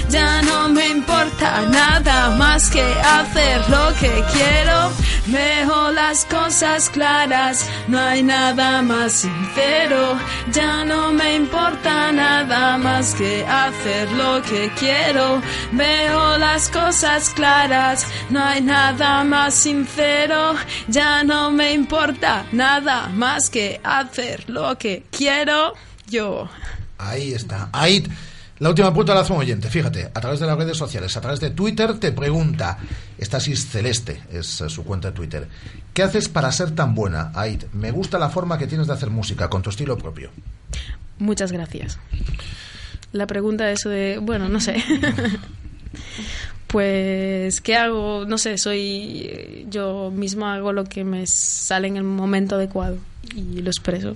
[0.10, 2.86] Ya no me importa nada más que
[3.20, 4.92] hacer lo que quiero.
[5.28, 10.18] Veo las cosas claras, no hay nada más sincero.
[10.54, 15.42] Ya no me importa nada más que hacer lo que quiero.
[15.74, 20.56] Veo las cosas claras, no hay nada más sincero.
[20.88, 25.74] Ya no me importa nada más que hacer lo que quiero
[26.08, 26.50] yo.
[26.98, 27.68] Ahí está.
[27.74, 28.08] Ahí.
[28.60, 31.22] La última punta la hace un oyente, fíjate, a través de las redes sociales, a
[31.22, 32.80] través de Twitter, te pregunta,
[33.18, 35.48] Estasis Celeste, es eh, su cuenta de Twitter,
[35.94, 37.66] ¿qué haces para ser tan buena, Aid?
[37.74, 40.32] Me gusta la forma que tienes de hacer música, con tu estilo propio.
[41.20, 42.00] Muchas gracias.
[43.12, 44.84] La pregunta es de, bueno, no sé.
[46.68, 48.26] pues, ¿qué hago?
[48.26, 52.98] No sé, soy yo misma hago lo que me sale en el momento adecuado
[53.36, 54.16] y lo expreso.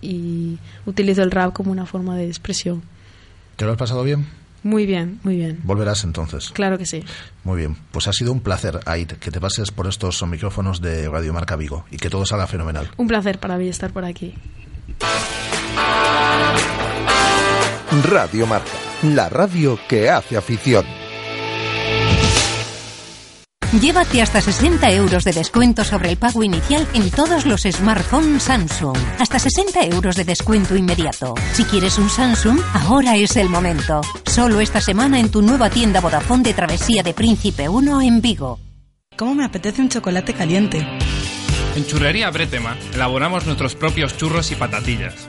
[0.00, 2.82] Y utilizo el rap como una forma de expresión.
[3.56, 4.26] ¿Te lo has pasado bien?
[4.62, 5.60] Muy bien, muy bien.
[5.62, 6.50] Volverás entonces.
[6.52, 7.04] Claro que sí.
[7.44, 11.08] Muy bien, pues ha sido un placer, Aid, que te pases por estos micrófonos de
[11.08, 12.90] Radio Marca Vigo y que todo salga fenomenal.
[12.96, 14.34] Un placer para mí estar por aquí.
[18.10, 18.72] Radio Marca,
[19.02, 21.03] la radio que hace afición.
[23.80, 28.96] Llévate hasta 60 euros de descuento sobre el pago inicial en todos los smartphones Samsung.
[29.18, 31.34] Hasta 60 euros de descuento inmediato.
[31.52, 34.00] Si quieres un Samsung, ahora es el momento.
[34.26, 38.60] Solo esta semana en tu nueva tienda Vodafone de Travesía de Príncipe 1 en Vigo.
[39.16, 40.86] ¿Cómo me apetece un chocolate caliente?
[41.74, 45.28] En Churrería Bretema elaboramos nuestros propios churros y patatillas.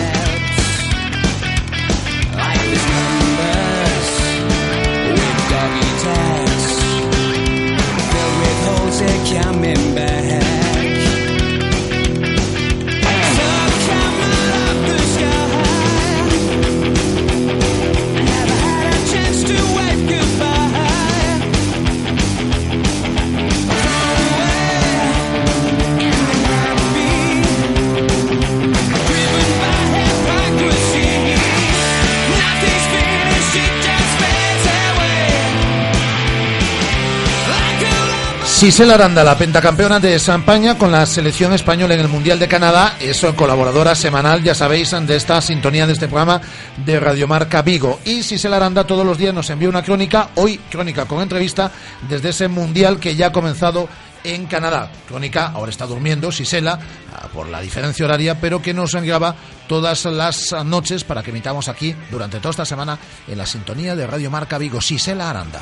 [38.59, 42.97] Sisela Aranda, la pentacampeona de España con la selección española en el Mundial de Canadá,
[42.99, 46.41] es colaboradora semanal, ya sabéis, de esta sintonía de este programa
[46.85, 48.01] de Radiomarca Vigo.
[48.05, 51.71] Y Sisela Aranda todos los días nos envía una crónica, hoy crónica con entrevista,
[52.09, 53.89] desde ese Mundial que ya ha comenzado
[54.25, 54.91] en Canadá.
[55.07, 56.81] Crónica, ahora está durmiendo Sisela
[57.15, 59.37] ah, por la diferencia horaria, pero que nos graba
[59.69, 62.99] todas las noches para que emitamos aquí durante toda esta semana
[63.29, 64.81] en la sintonía de Radio Marca Vigo.
[64.81, 65.61] Sisela Aranda.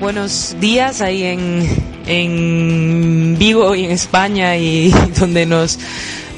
[0.00, 1.68] Buenos días ahí en,
[2.06, 4.90] en Vigo y en España y
[5.20, 5.78] donde nos,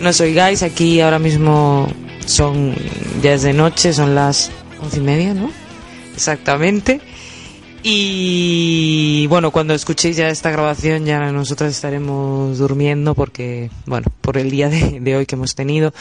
[0.01, 0.63] nos oigáis.
[0.63, 1.89] Aquí ahora mismo
[2.27, 2.75] son
[3.23, 4.51] ya es de noche, son las
[4.83, 5.51] once y media, ¿no?
[6.15, 7.01] Exactamente.
[7.85, 14.51] Y bueno, cuando escuchéis ya esta grabación ya nosotros estaremos durmiendo porque, bueno, por el
[14.51, 15.93] día de, de hoy que hemos tenido.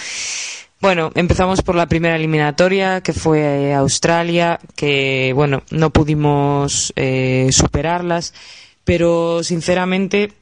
[0.81, 7.49] Bueno, empezamos por la primera eliminatoria, que fue eh, Australia, que, bueno, no pudimos eh,
[7.51, 8.33] superarlas,
[8.83, 10.33] pero sinceramente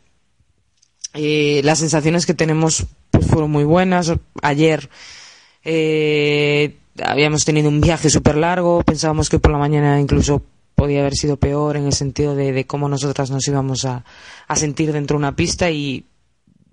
[1.14, 4.14] eh, las sensaciones que tenemos pues, fueron muy buenas.
[4.42, 4.90] Ayer
[5.66, 10.42] eh, habíamos tenido un viaje súper largo, pensábamos que por la mañana incluso
[10.74, 14.06] podía haber sido peor en el sentido de, cómo nosotras nos íbamos a,
[14.48, 16.06] a sentir dentro de una pista y,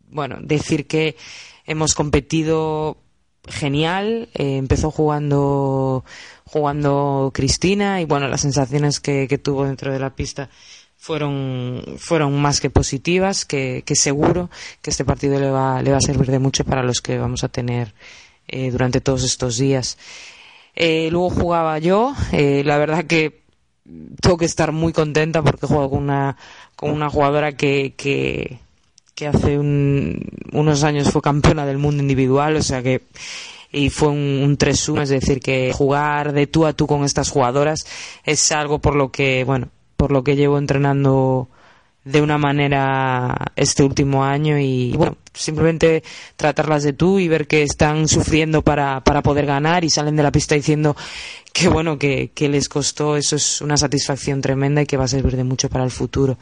[0.09, 1.17] bueno, decir que
[1.67, 2.99] hemos competido
[3.49, 4.29] genial.
[4.35, 6.05] eh, empezó jugando
[6.45, 10.49] jugando Cristina y bueno, las sensaciones que, tuvo dentro de la pista
[10.97, 14.49] fueron, fueron más que positivas, que, seguro
[14.81, 17.43] que este partido le va, le va a servir de mucho para los que vamos
[17.45, 17.95] a tener
[18.49, 19.99] eh, durante todos estos días.
[20.75, 23.43] Eh, luego jugaba yo, la verdad que
[24.21, 26.37] tengo que estar muy contenta porque juego con una,
[26.77, 28.61] con una jugadora que, que,
[29.17, 30.23] que hace un-
[30.53, 33.03] unos años fue campeona del mundo individual, o sea que
[33.73, 37.31] y fue un, un 3-1, es decir, que jugar de tú a tú con estas
[37.31, 37.85] jugadoras
[38.25, 41.49] es algo por lo que, bueno, por lo que llevo entrenando
[42.05, 46.05] de una manera este último año y bueno, simplemente
[46.37, 50.23] tratarlas de tú y ver que están sufriendo para, para poder ganar y salen de
[50.23, 50.95] la pista diciendo
[51.53, 55.09] que bueno, que, que les costó, eso es una satisfacción tremenda y que va a
[55.09, 56.39] servir de mucho para el futuro.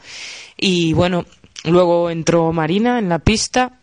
[0.57, 1.25] Y bueno,
[1.63, 3.79] luego entró Marina en la pista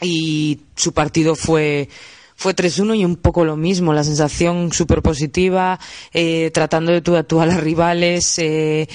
[0.00, 1.88] y su partido fue
[2.36, 5.78] fue 3-1 y un poco lo mismo, la sensación súper positiva,
[6.12, 8.88] eh, tratando de tú a tú a las rivales, eh,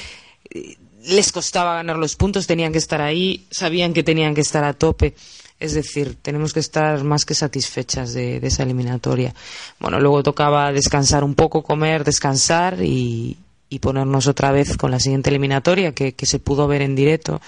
[1.06, 4.74] les costaba ganar los puntos, tenían que estar ahí, sabían que tenían que estar a
[4.74, 5.16] tope.
[5.60, 9.34] Es decir, tenemos que estar más que satisfechas de, esa eliminatoria.
[9.80, 13.38] Bueno, luego tocaba descansar un poco, comer, descansar y,
[13.70, 17.42] y ponernos otra vez con la siguiente eliminatoria que se pudo ver en directo.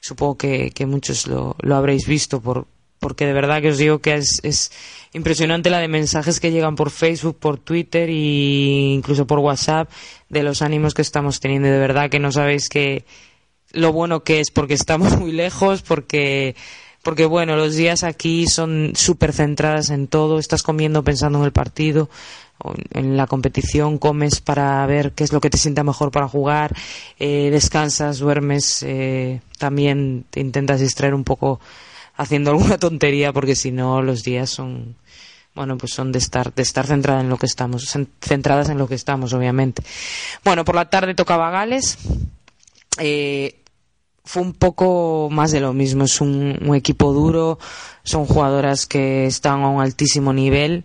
[0.00, 2.66] Supongo que, que muchos lo, habréis visto por,
[2.98, 4.72] porque de verdad que os digo que es, es
[5.12, 9.90] impresionante la de mensajes que llegan por Facebook, por Twitter e incluso por WhatsApp
[10.28, 11.68] de los ánimos que estamos teniendo.
[11.68, 13.04] De verdad que no sabéis que
[13.72, 16.56] lo bueno que es porque estamos muy lejos, porque
[17.02, 21.52] porque bueno, los días aquí son súper centradas en todo, estás comiendo pensando en el
[21.52, 22.10] partido,
[22.92, 26.74] en la competición, comes para ver qué es lo que te sienta mejor para jugar,
[27.18, 31.60] eh, descansas, duermes, eh, también te intentas distraer un poco
[32.16, 34.96] haciendo alguna tontería porque si no los días son
[35.54, 37.84] bueno pues son de estar de estar centrada en lo que estamos
[38.20, 39.82] centradas en lo que estamos obviamente.
[40.44, 41.98] Bueno por la tarde tocaba Gales.
[42.98, 43.56] Eh,
[44.22, 47.58] fue un poco más de lo mismo es un, un equipo duro
[48.04, 50.84] son jugadoras que están a un altísimo nivel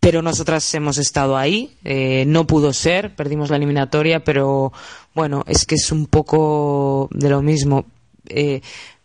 [0.00, 1.76] pero nosotras hemos estado ahí.
[1.84, 4.72] Eh, no pudo ser, perdimos la eliminatoria, pero
[5.14, 7.84] bueno, es que es un poco de lo mismo.
[8.26, 8.62] Eh,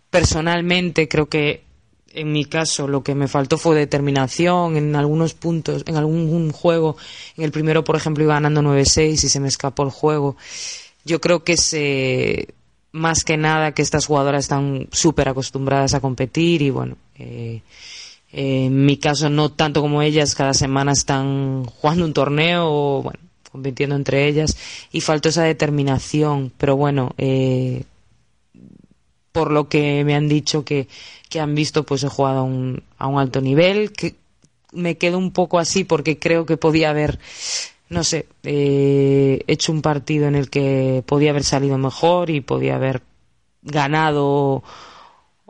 [0.10, 1.66] personalmente creo que
[2.14, 6.96] en mi caso lo que me faltó fue determinación en algunos puntos, en algún juego.
[7.36, 10.38] En el primero, por ejemplo, iba ganando 9-6 y se me escapó el juego.
[11.04, 12.48] Yo creo que es eh,
[12.94, 16.96] más que nada que estas jugadoras están súper acostumbradas a competir y bueno.
[17.20, 17.62] Eh,
[18.32, 23.12] en mi caso, no tanto como ellas, cada semana están jugando un torneo o,
[23.52, 24.58] compitiendo entre ellas
[24.92, 26.52] y faltó esa determinación.
[26.58, 27.84] Pero bueno, eh,
[29.32, 30.88] por lo que me han dicho que,
[31.30, 33.94] que han visto, pues he jugado a un, a un alto nivel.
[33.94, 34.16] que
[34.74, 37.20] Me quedo un poco así porque creo que podía haber,
[37.88, 42.76] no sé, eh, hecho un partido en el que podía haber salido mejor y podía
[42.76, 43.02] haber
[43.62, 44.64] ganado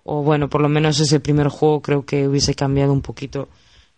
[0.05, 3.49] o bueno, por lo menos ese primer juego creo que hubiese cambiado un poquito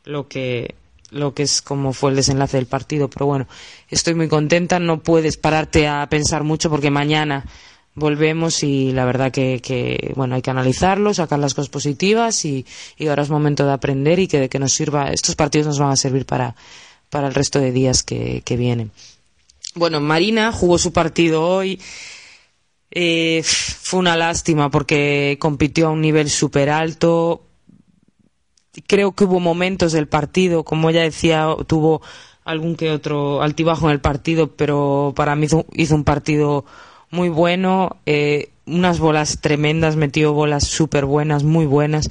[0.05, 0.75] lo que
[1.11, 3.47] lo que es como fue el desenlace del partido, pero bueno,
[3.89, 7.45] estoy muy contenta, no puedes pararte a pensar mucho porque mañana
[7.95, 12.65] volvemos y la verdad que, que bueno, hay que analizarlo, sacar las cosas positivas y,
[12.97, 15.79] y ahora es momento de aprender y que de que nos sirva, estos partidos nos
[15.79, 16.55] van a servir para,
[17.09, 18.91] para el resto de días que, que vienen.
[19.75, 21.79] Bueno, Marina jugó su partido hoy.
[22.91, 27.43] Eh, fue una lástima porque compitió a un nivel súper alto.
[28.87, 32.01] Creo que hubo momentos del partido, como ella decía, tuvo
[32.45, 36.65] algún que otro altibajo en el partido, pero para mí hizo, hizo un partido
[37.09, 37.97] muy bueno.
[38.05, 42.09] Eh, unas bolas tremendas, metió bolas súper buenas, muy buenas.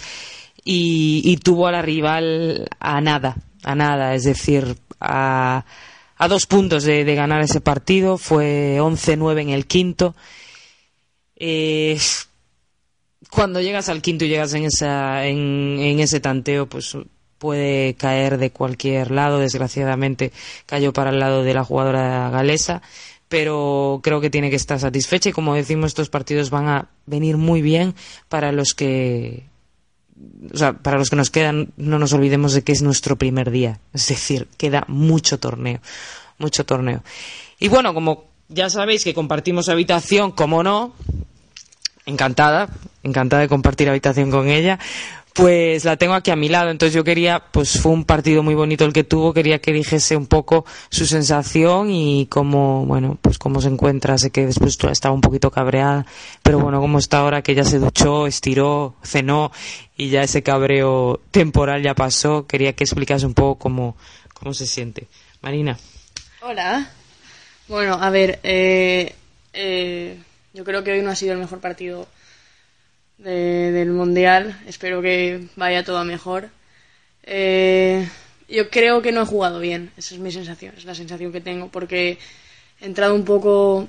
[0.65, 5.65] Y, y, tuvo a la rival a nada, a nada, es decir, a,
[6.17, 8.19] a dos puntos de, de ganar ese partido.
[8.19, 10.15] Fue 11-9 en el quinto
[13.31, 16.97] cuando llegas al quinto y llegas en, esa, en, en, ese tanteo, pues
[17.39, 19.39] puede caer de cualquier lado.
[19.39, 20.33] Desgraciadamente
[20.65, 22.83] cayó para el lado de la jugadora galesa,
[23.29, 27.37] pero creo que tiene que estar satisfecha y como decimos, estos partidos van a venir
[27.37, 27.95] muy bien
[28.29, 29.45] para los que
[30.53, 33.51] o sea, para los que nos quedan, no nos olvidemos de que es nuestro primer
[33.51, 33.81] día.
[33.93, 35.81] Es decir, queda mucho torneo,
[36.39, 37.03] mucho torneo.
[37.59, 40.95] Y bueno, como ya sabéis que compartimos habitación, como no,
[42.07, 42.69] encantada,
[43.03, 44.79] encantada de compartir habitación con ella,
[45.37, 46.71] pues la tengo aquí a mi lado.
[46.71, 50.17] Entonces yo quería, pues fue un partido muy bonito el que tuvo, quería que dijese
[50.17, 54.17] un poco su sensación y cómo, bueno, pues cómo se encuentra.
[54.17, 56.07] Sé que después estaba un poquito cabreada,
[56.43, 59.53] pero bueno, cómo está ahora que ya se duchó, estiró, cenó
[59.97, 62.47] y ya ese cabreo temporal ya pasó.
[62.47, 63.97] Quería que explicase un poco cómo,
[64.33, 65.07] cómo se siente.
[65.43, 65.77] Marina.
[66.41, 66.96] Hola.
[67.69, 69.13] Bueno, a ver, eh,
[69.53, 70.17] eh,
[70.55, 72.07] yo creo que hoy no ha sido el mejor partido
[73.19, 74.61] de, del Mundial.
[74.69, 76.51] Espero que vaya todo a mejor.
[77.25, 78.09] Eh,
[78.49, 79.91] yo creo que no he jugado bien.
[79.97, 82.19] Esa es mi sensación, es la sensación que tengo, porque
[82.81, 83.89] he entrado un poco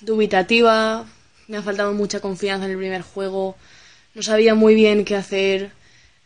[0.00, 1.04] dubitativa,
[1.48, 3.56] me ha faltado mucha confianza en el primer juego,
[4.14, 5.72] no sabía muy bien qué hacer.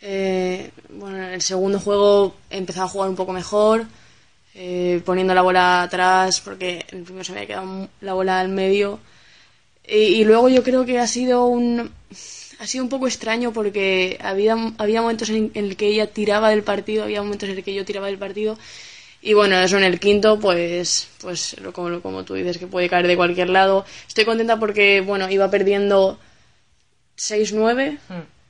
[0.00, 3.86] Eh, bueno, en el segundo juego he empezado a jugar un poco mejor
[4.58, 8.48] eh, poniendo la bola atrás, porque el primero se me había quedado la bola al
[8.48, 8.98] medio.
[9.86, 11.92] Y, y, luego yo creo que ha sido un
[12.58, 16.50] ha sido un poco extraño porque había, había momentos en, en el que ella tiraba
[16.50, 18.58] del partido, había momentos en el que yo tiraba del partido.
[19.22, 23.06] Y bueno, eso en el quinto, pues, pues como, como tú dices, que puede caer
[23.06, 23.84] de cualquier lado.
[24.06, 26.18] Estoy contenta porque, bueno, iba perdiendo
[27.18, 27.98] 6-9.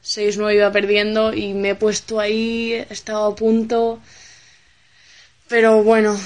[0.05, 4.01] 6-9 iba perdiendo y me he puesto ahí, he estado a punto.
[5.49, 6.19] Pero bueno,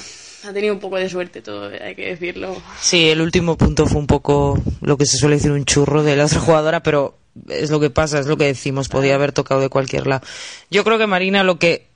[0.47, 2.55] ha tenido un poco de suerte todo, hay que decirlo.
[2.79, 6.15] Sí, el último punto fue un poco lo que se suele decir un churro de
[6.15, 7.17] la otra jugadora, pero
[7.47, 10.25] es lo que pasa, es lo que decimos, podía haber tocado de cualquier lado.
[10.69, 11.87] Yo creo que Marina lo que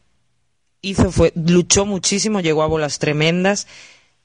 [0.81, 3.68] hizo fue, luchó muchísimo, llegó a bolas tremendas,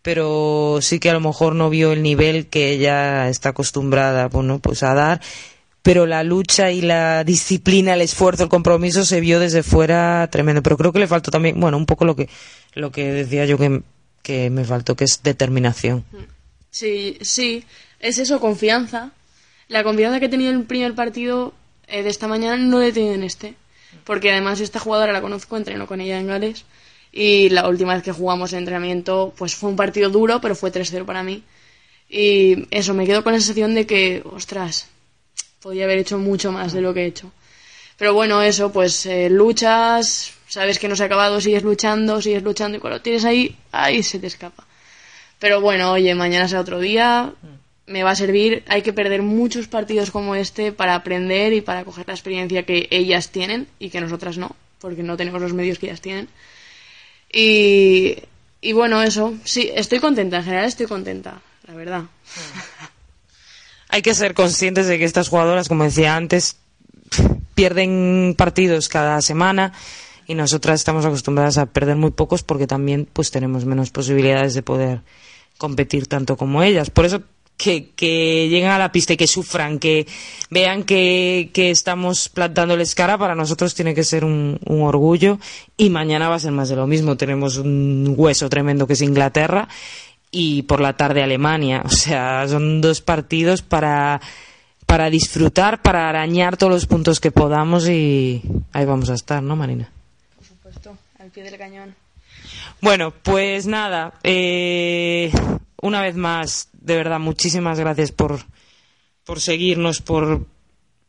[0.03, 4.59] pero sí que a lo mejor no vio el nivel que ella está acostumbrada, bueno,
[4.59, 5.21] pues a dar.
[5.83, 10.63] Pero la lucha y la disciplina, el esfuerzo, el compromiso se vio desde fuera tremendo.
[10.63, 12.29] Pero creo que le faltó también, bueno, un poco lo que,
[12.75, 13.83] lo que decía yo que,
[14.23, 16.05] que me faltó, que es determinación.
[16.71, 17.65] Sí, sí,
[17.99, 19.13] es eso, confianza.
[19.69, 21.55] La confianza que he tenido en el primer partido
[21.87, 23.55] eh, de esta mañana no la he tenido en este.
[24.05, 26.65] Porque además esta jugadora la conozco, entreno con ella en Gales.
[27.13, 30.73] Y la última vez que jugamos en entrenamiento, pues fue un partido duro, pero fue
[30.73, 31.43] 3-0 para mí.
[32.09, 34.89] Y eso, me quedo con la sensación de que, ostras,
[35.61, 37.31] podía haber hecho mucho más de lo que he hecho.
[37.97, 42.43] Pero bueno, eso, pues eh, luchas, sabes que no se ha acabado, sigues luchando, sigues
[42.43, 44.65] luchando y cuando lo tienes ahí, ahí se te escapa.
[45.39, 47.33] Pero bueno, oye, mañana será otro día,
[47.87, 51.85] me va a servir, hay que perder muchos partidos como este para aprender y para
[51.85, 55.79] coger la experiencia que ellas tienen y que nosotras no, porque no tenemos los medios
[55.79, 56.29] que ellas tienen.
[57.33, 58.17] Y,
[58.61, 62.05] y bueno, eso, sí, estoy contenta, en general estoy contenta, la verdad.
[63.91, 66.57] Hay que ser conscientes de que estas jugadoras, como decía antes,
[67.55, 69.73] pierden partidos cada semana
[70.27, 74.63] y nosotras estamos acostumbradas a perder muy pocos porque también pues tenemos menos posibilidades de
[74.63, 75.01] poder
[75.59, 76.89] competir tanto como ellas.
[76.89, 77.23] Por eso
[77.57, 80.07] que, que lleguen a la pista y que sufran, que
[80.49, 85.39] vean que, que estamos plantándoles cara, para nosotros tiene que ser un, un orgullo
[85.77, 87.17] y mañana va a ser más de lo mismo.
[87.17, 89.69] Tenemos un hueso tremendo que es Inglaterra
[90.31, 91.83] y por la tarde Alemania.
[91.85, 94.21] O sea, son dos partidos para,
[94.87, 98.43] para disfrutar, para arañar todos los puntos que podamos y
[98.73, 99.91] ahí vamos a estar, ¿no, Marina?
[100.37, 101.95] Por supuesto, al pie del cañón.
[102.81, 105.31] Bueno, pues nada, eh,
[105.83, 108.39] una vez más, de verdad, muchísimas gracias por,
[109.25, 110.47] por seguirnos, por,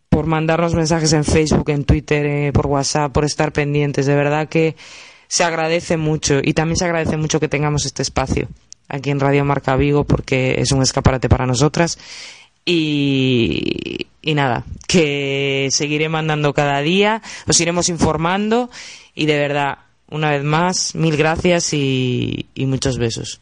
[0.09, 4.05] por mandarnos mensajes en Facebook, en Twitter, eh, por WhatsApp, por estar pendientes.
[4.05, 4.75] De verdad que
[5.29, 8.49] se agradece mucho y también se agradece mucho que tengamos este espacio
[8.91, 11.97] aquí en Radio Marca Vigo porque es un escaparate para nosotras.
[12.65, 18.69] Y, y nada, que seguiré mandando cada día, os iremos informando
[19.15, 23.41] y de verdad, una vez más, mil gracias y, y muchos besos.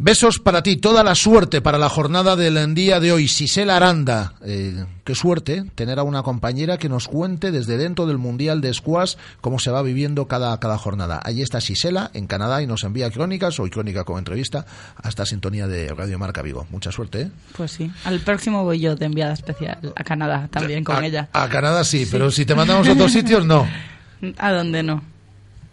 [0.00, 3.26] Besos para ti, toda la suerte para la jornada del día de hoy.
[3.26, 8.16] Sisela Aranda, eh, qué suerte tener a una compañera que nos cuente desde dentro del
[8.16, 11.20] Mundial de Squash cómo se va viviendo cada, cada jornada.
[11.24, 14.64] Allí está Sisela, en Canadá, y nos envía crónicas, hoy crónica con entrevista,
[15.02, 16.68] a esta sintonía de Radio Marca Vigo.
[16.70, 17.30] Mucha suerte, ¿eh?
[17.56, 17.90] Pues sí.
[18.04, 21.28] Al próximo voy yo de enviada especial a Canadá también con a, ella.
[21.32, 23.66] A Canadá sí, pero si te mandamos a otros sitios, no.
[24.38, 25.02] ¿A dónde no?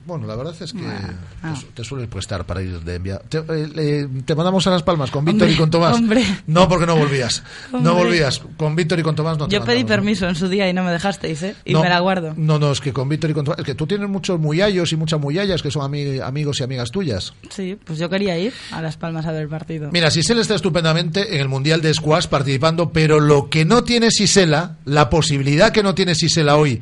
[0.05, 1.53] Bueno, la verdad es que Ah.
[1.59, 3.23] te, te sueles prestar para ir de enviar.
[3.27, 3.43] Te, eh,
[3.75, 5.95] eh, te mandamos a Las Palmas con Víctor y con Tomás.
[5.95, 6.23] hombre.
[6.47, 7.41] No, porque no volvías.
[7.71, 8.41] No volvías.
[8.57, 10.83] Con Víctor y con Tomás no te Yo pedí permiso en su día y no
[10.83, 11.55] me dejasteis, ¿eh?
[11.65, 12.33] Y No, me la guardo.
[12.37, 13.59] No, no, es que con Víctor y con Tomás.
[13.59, 16.91] Es que tú tienes muchos muyallos y muchas muyallas que son ami- amigos y amigas
[16.91, 17.33] tuyas.
[17.49, 19.89] Sí, pues yo quería ir a Las Palmas a ver el partido.
[19.91, 24.11] Mira, Sisela está estupendamente en el Mundial de Squash participando, pero lo que no tiene
[24.11, 26.81] Sisela, la posibilidad que no tiene Sisela hoy,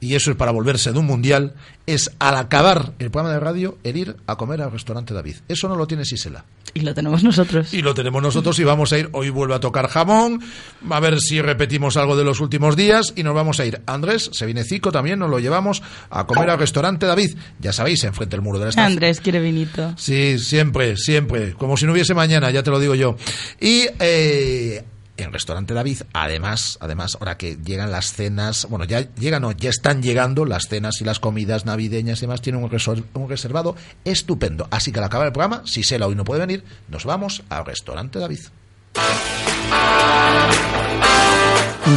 [0.00, 1.54] y eso es para volverse de un Mundial,
[1.86, 5.36] es al acabar el programa de radio, el ir a comer al restaurante David.
[5.48, 6.44] Eso no lo tiene Sisela.
[6.74, 7.72] Y lo tenemos nosotros.
[7.72, 10.42] Y lo tenemos nosotros y vamos a ir, hoy vuelve a tocar jamón,
[10.90, 13.80] a ver si repetimos algo de los últimos días y nos vamos a ir.
[13.86, 17.36] Andrés, se viene Cico también, nos lo llevamos a comer al restaurante David.
[17.60, 18.92] Ya sabéis, enfrente del muro de la estación.
[18.92, 19.94] Andrés quiere vinito.
[19.96, 21.54] Sí, siempre, siempre.
[21.54, 23.16] Como si no hubiese mañana, ya te lo digo yo.
[23.58, 24.84] Y eh,
[25.16, 29.70] en Restaurante David, además, además, ahora que llegan las cenas, bueno, ya llegan o ya
[29.70, 33.76] están llegando las cenas y las comidas navideñas y demás, tienen un, resor- un reservado
[34.04, 34.68] estupendo.
[34.70, 37.64] Así que al acabar el programa, si Sela hoy no puede venir, nos vamos al
[37.64, 38.40] Restaurante David.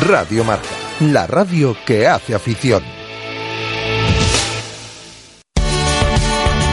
[0.06, 0.68] Radio Marca,
[1.00, 2.84] la radio que hace afición.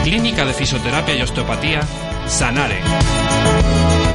[0.03, 1.81] Clínica de Fisioterapia y Osteopatía,
[2.27, 2.79] Sanare.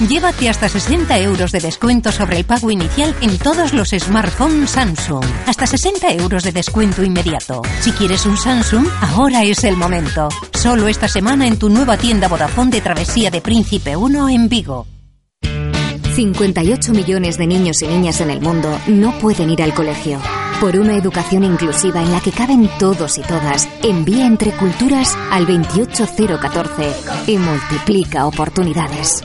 [0.00, 5.24] Llévate hasta 60 euros de descuento sobre el pago inicial en todos los smartphones Samsung.
[5.46, 7.62] Hasta 60 euros de descuento inmediato.
[7.80, 10.28] Si quieres un Samsung, ahora es el momento.
[10.54, 14.86] Solo esta semana en tu nueva tienda Vodafone de Travesía de Príncipe 1 en Vigo.
[16.14, 20.20] 58 millones de niños y niñas en el mundo no pueden ir al colegio.
[20.60, 25.46] Por una educación inclusiva en la que caben todos y todas, envía entre culturas al
[25.46, 26.92] 28014
[27.26, 29.24] y multiplica oportunidades.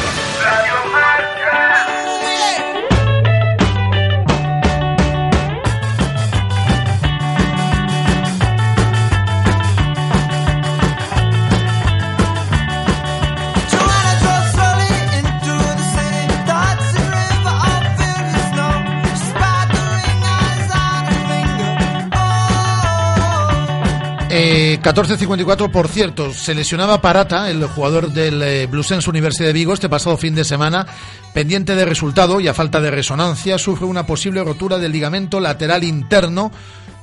[24.33, 29.73] Eh, 14.54, por cierto, se lesionaba Parata, el jugador del eh, Bluesense Universidad de Vigo,
[29.73, 30.87] este pasado fin de semana,
[31.33, 35.83] pendiente de resultado y a falta de resonancia, sufre una posible rotura del ligamento lateral
[35.83, 36.49] interno,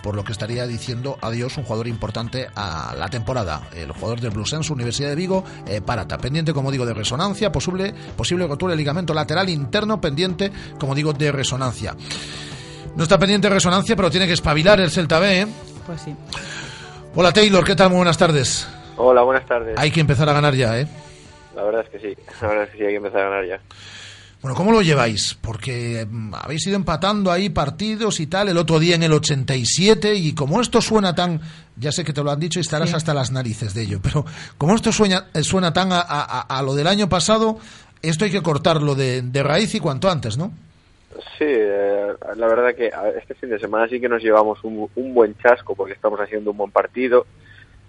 [0.02, 3.68] por lo que estaría diciendo adiós un jugador importante a la temporada.
[3.76, 7.92] El jugador del Bluesense Universidad de Vigo, eh, Parata, pendiente, como digo, de resonancia, posible,
[8.16, 10.50] posible rotura del ligamento lateral interno, pendiente,
[10.80, 11.94] como digo, de resonancia.
[12.96, 15.46] No está pendiente de resonancia, pero tiene que espabilar el Celta B, ¿eh?
[15.84, 16.14] Pues sí.
[17.14, 17.88] Hola Taylor, ¿qué tal?
[17.90, 18.66] Muy buenas tardes.
[18.96, 19.76] Hola, buenas tardes.
[19.78, 20.86] Hay que empezar a ganar ya, ¿eh?
[21.54, 23.46] La verdad es que sí, la verdad es que sí, hay que empezar a ganar
[23.46, 23.60] ya.
[24.40, 25.36] Bueno, ¿cómo lo lleváis?
[25.40, 30.14] Porque mm, habéis ido empatando ahí partidos y tal, el otro día en el 87,
[30.14, 31.40] y como esto suena tan,
[31.76, 32.96] ya sé que te lo han dicho y estarás Sí.
[32.96, 34.24] hasta las narices de ello, pero
[34.56, 37.58] como esto suena, eh, suena tan a, a- a lo del año pasado,
[38.00, 40.52] esto hay que cortarlo de, de raíz y cuanto antes, ¿no?
[41.16, 45.36] Sí, eh, la verdad que este fin de semana sí que nos llevamos un, buen
[45.38, 47.26] chasco porque estamos haciendo un buen partido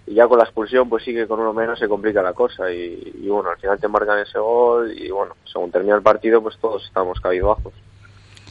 [0.06, 2.72] y ya con la expulsión pues sí que con uno menos se complica la cosa
[2.72, 6.56] y, bueno, al final te marcan ese gol y bueno, según termina el partido pues
[6.58, 7.74] todos estamos cabizbajos.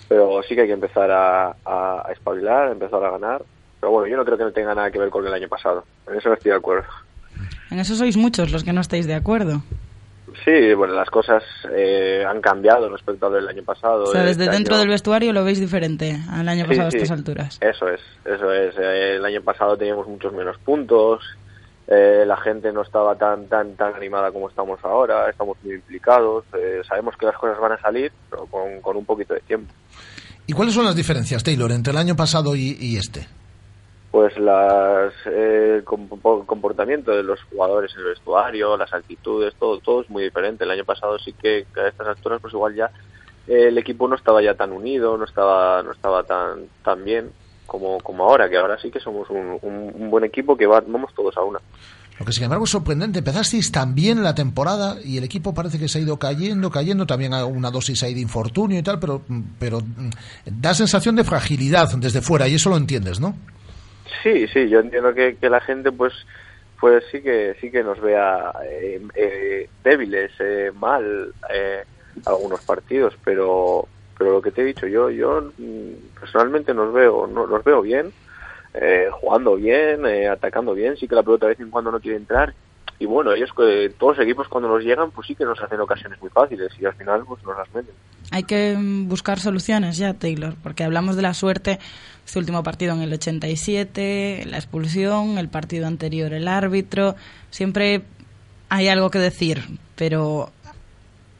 [0.07, 3.43] Pero sí que hay que empezar a, a, a espabilar, empezar a ganar.
[3.79, 5.85] Pero bueno, yo no creo que no tenga nada que ver con el año pasado.
[6.07, 6.87] En eso no estoy de acuerdo.
[7.69, 9.61] En eso sois muchos los que no estáis de acuerdo.
[10.45, 11.43] Sí, bueno, las cosas
[11.75, 14.03] eh, han cambiado respecto al del año pasado.
[14.03, 16.87] O sea, desde Este dentro año- del vestuario lo veis diferente al año Sí, pasado
[16.87, 16.97] a sí.
[16.97, 17.57] estas alturas.
[17.61, 18.75] Eso es, eso es.
[18.77, 21.23] Eh, el año pasado teníamos muchos menos puntos,
[21.87, 26.45] eh, la gente no estaba tan tan tan animada como estamos ahora, estamos muy implicados,
[26.57, 29.73] eh, sabemos que las cosas van a salir, pero con, con un poquito de tiempo.
[30.45, 33.27] ¿Y cuáles son las diferencias, Taylor, entre el año pasado y, y este?
[34.11, 40.01] Pues las eh, compo- comportamiento de los jugadores en el vestuario, las actitudes, todo todo
[40.01, 40.63] es muy diferente.
[40.63, 42.89] El año pasado sí que a estas alturas pues igual ya
[43.47, 47.29] eh, el equipo no estaba ya tan unido, no estaba no estaba tan tan bien
[47.67, 51.13] como como ahora, que ahora sí que somos un, un- buen equipo que va, vamos
[51.15, 51.59] todos a una.
[52.19, 55.77] Lo que sin embargo es sorprendente, empezasteis tan bien la temporada y el equipo parece
[55.77, 58.99] que se ha ido cayendo, cayendo, también a una dosis ahí de infortunio y tal,
[58.99, 59.21] pero,
[59.59, 60.09] pero mm,
[60.59, 63.35] da sensación de fragilidad desde fuera y eso lo entiendes, ¿no?
[64.23, 66.13] Sí, sí, yo entiendo que, que la gente pues
[66.79, 71.83] pues sí que sí que nos vea eh, eh, débiles, eh, mal eh,
[72.25, 73.87] algunos partidos, pero
[74.17, 77.81] pero lo que te he dicho yo yo mm, personalmente nos veo no, nos veo
[77.81, 78.11] bien,
[78.73, 81.99] eh, jugando bien, eh, atacando bien, sí que la pelota de vez en cuando no
[81.99, 82.53] quiere entrar
[82.99, 85.79] y bueno ellos que todos los equipos cuando nos llegan pues sí que nos hacen
[85.79, 87.93] ocasiones muy fáciles y al final pues nos las meten.
[88.31, 91.79] Hay que mm, buscar soluciones ya, Taylor, porque hablamos de la suerte,
[92.25, 97.15] este último partido en el 87, la expulsión, el partido anterior el árbitro,
[97.49, 98.03] siempre
[98.69, 99.63] hay algo que decir,
[99.95, 100.51] pero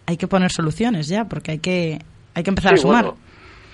[0.05, 1.99] hay que poner soluciones ya, porque hay que
[2.33, 3.03] hay que empezar Sí, a sumar.
[3.05, 3.17] bueno,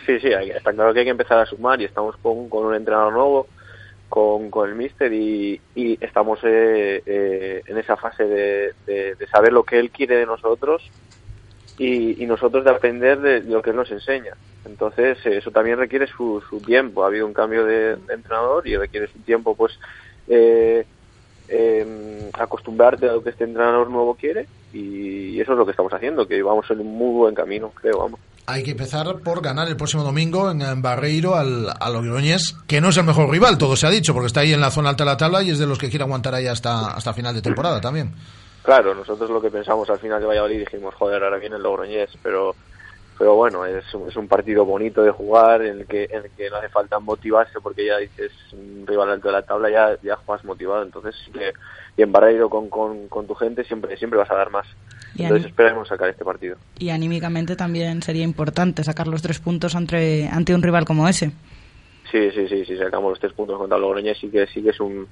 [0.05, 2.65] sí, sí, hay- está claro que hay que empezar a sumar y estamos con, con
[2.65, 3.47] un entrenador nuevo,
[4.15, 5.59] con, con el míster y,
[5.99, 10.89] estamos eh, eh, en esa fase de, saber lo que él quiere de nosotros
[11.77, 14.35] y, y nosotros de aprender de lo que él nos enseña.
[14.63, 17.03] Entonces, eh, eso también requiere su, su tiempo.
[17.03, 19.77] Ha habido un cambio de, entrenador y requiere su tiempo, pues,
[20.29, 20.85] eh,
[21.49, 25.91] eh, acostumbrarte a lo que este entrenador nuevo quiere y eso es lo que estamos
[25.91, 28.21] haciendo, que vamos en un muy buen camino, creo, vamos.
[28.47, 32.89] Hay que empezar por ganar el próximo domingo en, Barreiro al, al Logroñés, que no
[32.89, 35.03] es el mejor rival, todo se ha dicho, porque está ahí en la zona alta
[35.03, 37.41] de la tabla y es de los que quiere aguantar ahí hasta, hasta final de
[37.41, 38.13] temporada también.
[38.61, 42.09] Claro, nosotros lo que pensamos al final de Valladolid dijimos, joder, ahora viene el Logroñés,
[42.21, 42.55] pero
[43.17, 46.31] pero bueno, es, un- es un partido bonito de jugar en el que en el
[46.31, 49.97] que no hace falta motivarse porque ya dices un rival alto de la tabla ya
[50.01, 51.31] ya juegas motivado, entonces sí
[51.97, 54.67] y en Barreiro con, con, con tu gente siempre siempre vas a dar más.
[55.15, 56.57] Y Entonces esperemos sacar este partido.
[56.77, 61.31] Y anímicamente también sería importante sacar los tres puntos ante, ante un rival como ese.
[62.11, 64.79] Sí, sí, sí, si sacamos los tres puntos contra Logroñés sí que sí que es
[64.79, 65.07] un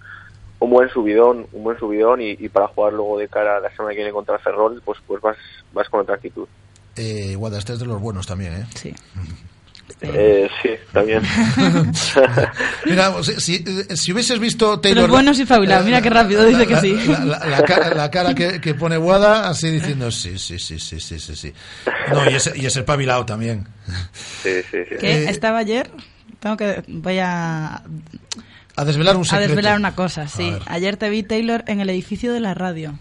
[0.60, 3.70] un buen subidón, un buen subidón y, y para jugar luego de cara a la
[3.72, 5.38] semana que viene contra Ferrol, pues pues vas
[5.72, 6.48] vas con otra actitud.
[6.96, 8.66] Eh, Guada, este es de los buenos también, ¿eh?
[8.76, 8.94] Sí.
[10.02, 11.22] Eh, sí, también.
[12.86, 13.64] Mira, si, si-
[13.96, 15.04] si hubieses visto Taylor...
[15.04, 15.86] Los buenos y fabilados.
[15.86, 16.94] Mira qué rápido dice que sí.
[17.08, 20.80] La, la- la cara, la cara que, que pone Guada así diciendo sí, sí, sí,
[20.80, 21.54] sí, sí, sí, sí.
[22.12, 23.68] No, y es, y es el pabilado también.
[24.42, 24.96] Sí, sí, sí.
[25.00, 25.90] Que Eh, estaba ayer.
[26.40, 26.84] Tengo que.
[26.88, 27.82] Voy a.
[28.76, 29.48] A desvelar un A secreto.
[29.48, 30.54] desvelar una cosa, sí.
[30.66, 30.74] A.
[30.74, 32.98] Ayer te vi, Taylor, en el edificio de la radio.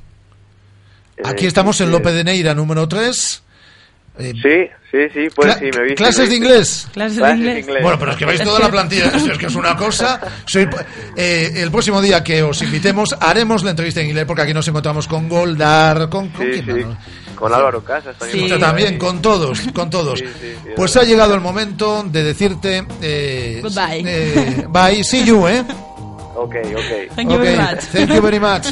[1.25, 3.43] Aquí estamos en Lope de Neira, número 3.
[4.19, 5.95] Sí, sí, sí, pues Cla- sí, me viste.
[5.95, 6.87] ¿Clases de inglés?
[6.93, 7.67] Clases de inglés.
[7.83, 9.07] Bueno, pero es que vais toda la plantilla.
[9.07, 10.21] Es es que es una cosa.
[10.47, 10.69] Soy,
[11.17, 14.69] eh, el próximo día que os invitemos haremos la entrevista en inglés porque aquí nos
[14.69, 16.97] encontramos con Goldar, con, con Sí, quién sí.
[17.35, 18.45] Con Álvaro Casas también.
[18.45, 20.19] Usted también, con todos, con todos.
[20.19, 24.03] Sí, sí, sí, Pues ha llegado el momento de decirte eh, Goodbye.
[24.07, 25.65] eh, bye, see you, ¿eh?
[26.37, 27.17] Ok, ok.
[27.17, 27.81] Thank you very Ok, much.
[27.93, 28.67] Thank you very much.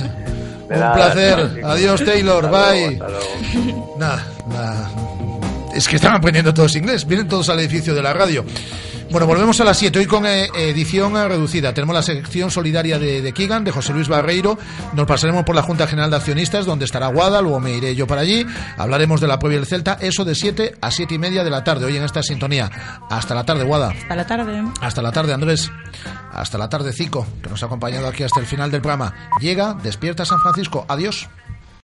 [0.71, 1.61] Un placer.
[1.65, 2.45] Adiós, Taylor.
[2.45, 2.95] Hasta luego, Bye.
[2.95, 3.97] hasta luego.
[3.99, 4.91] Nada, nada.
[5.75, 7.07] Es que están aprendiendo todos inglés.
[7.07, 8.45] Vienen todos al edificio de la radio.
[9.11, 9.99] Bueno, volvemos a las 7.
[9.99, 11.75] Hoy con eh, edición eh, reducida.
[11.75, 14.57] Tenemos la sección solidaria de, de Kigan, de José Luis Barreiro.
[14.93, 17.43] Nos pasaremos por la Junta General de Accionistas, donde estará Guada.
[17.43, 18.47] Luego me iré yo para allí.
[18.77, 19.99] Hablaremos de la previa del Celta.
[20.01, 21.87] Eso de 7 a 7 y media de la tarde.
[21.87, 22.71] Hoy en esta sintonía.
[23.11, 23.93] Hasta la tarde, Guada.
[24.09, 24.63] A la tarde.
[24.81, 25.73] Hasta la tarde, Andrés.
[26.33, 29.13] Hasta la tarde, Cico, que nos ha acompañado aquí hasta el final del programa.
[29.41, 30.87] Llega, despierta San Francisco.
[30.89, 31.29] Adiós.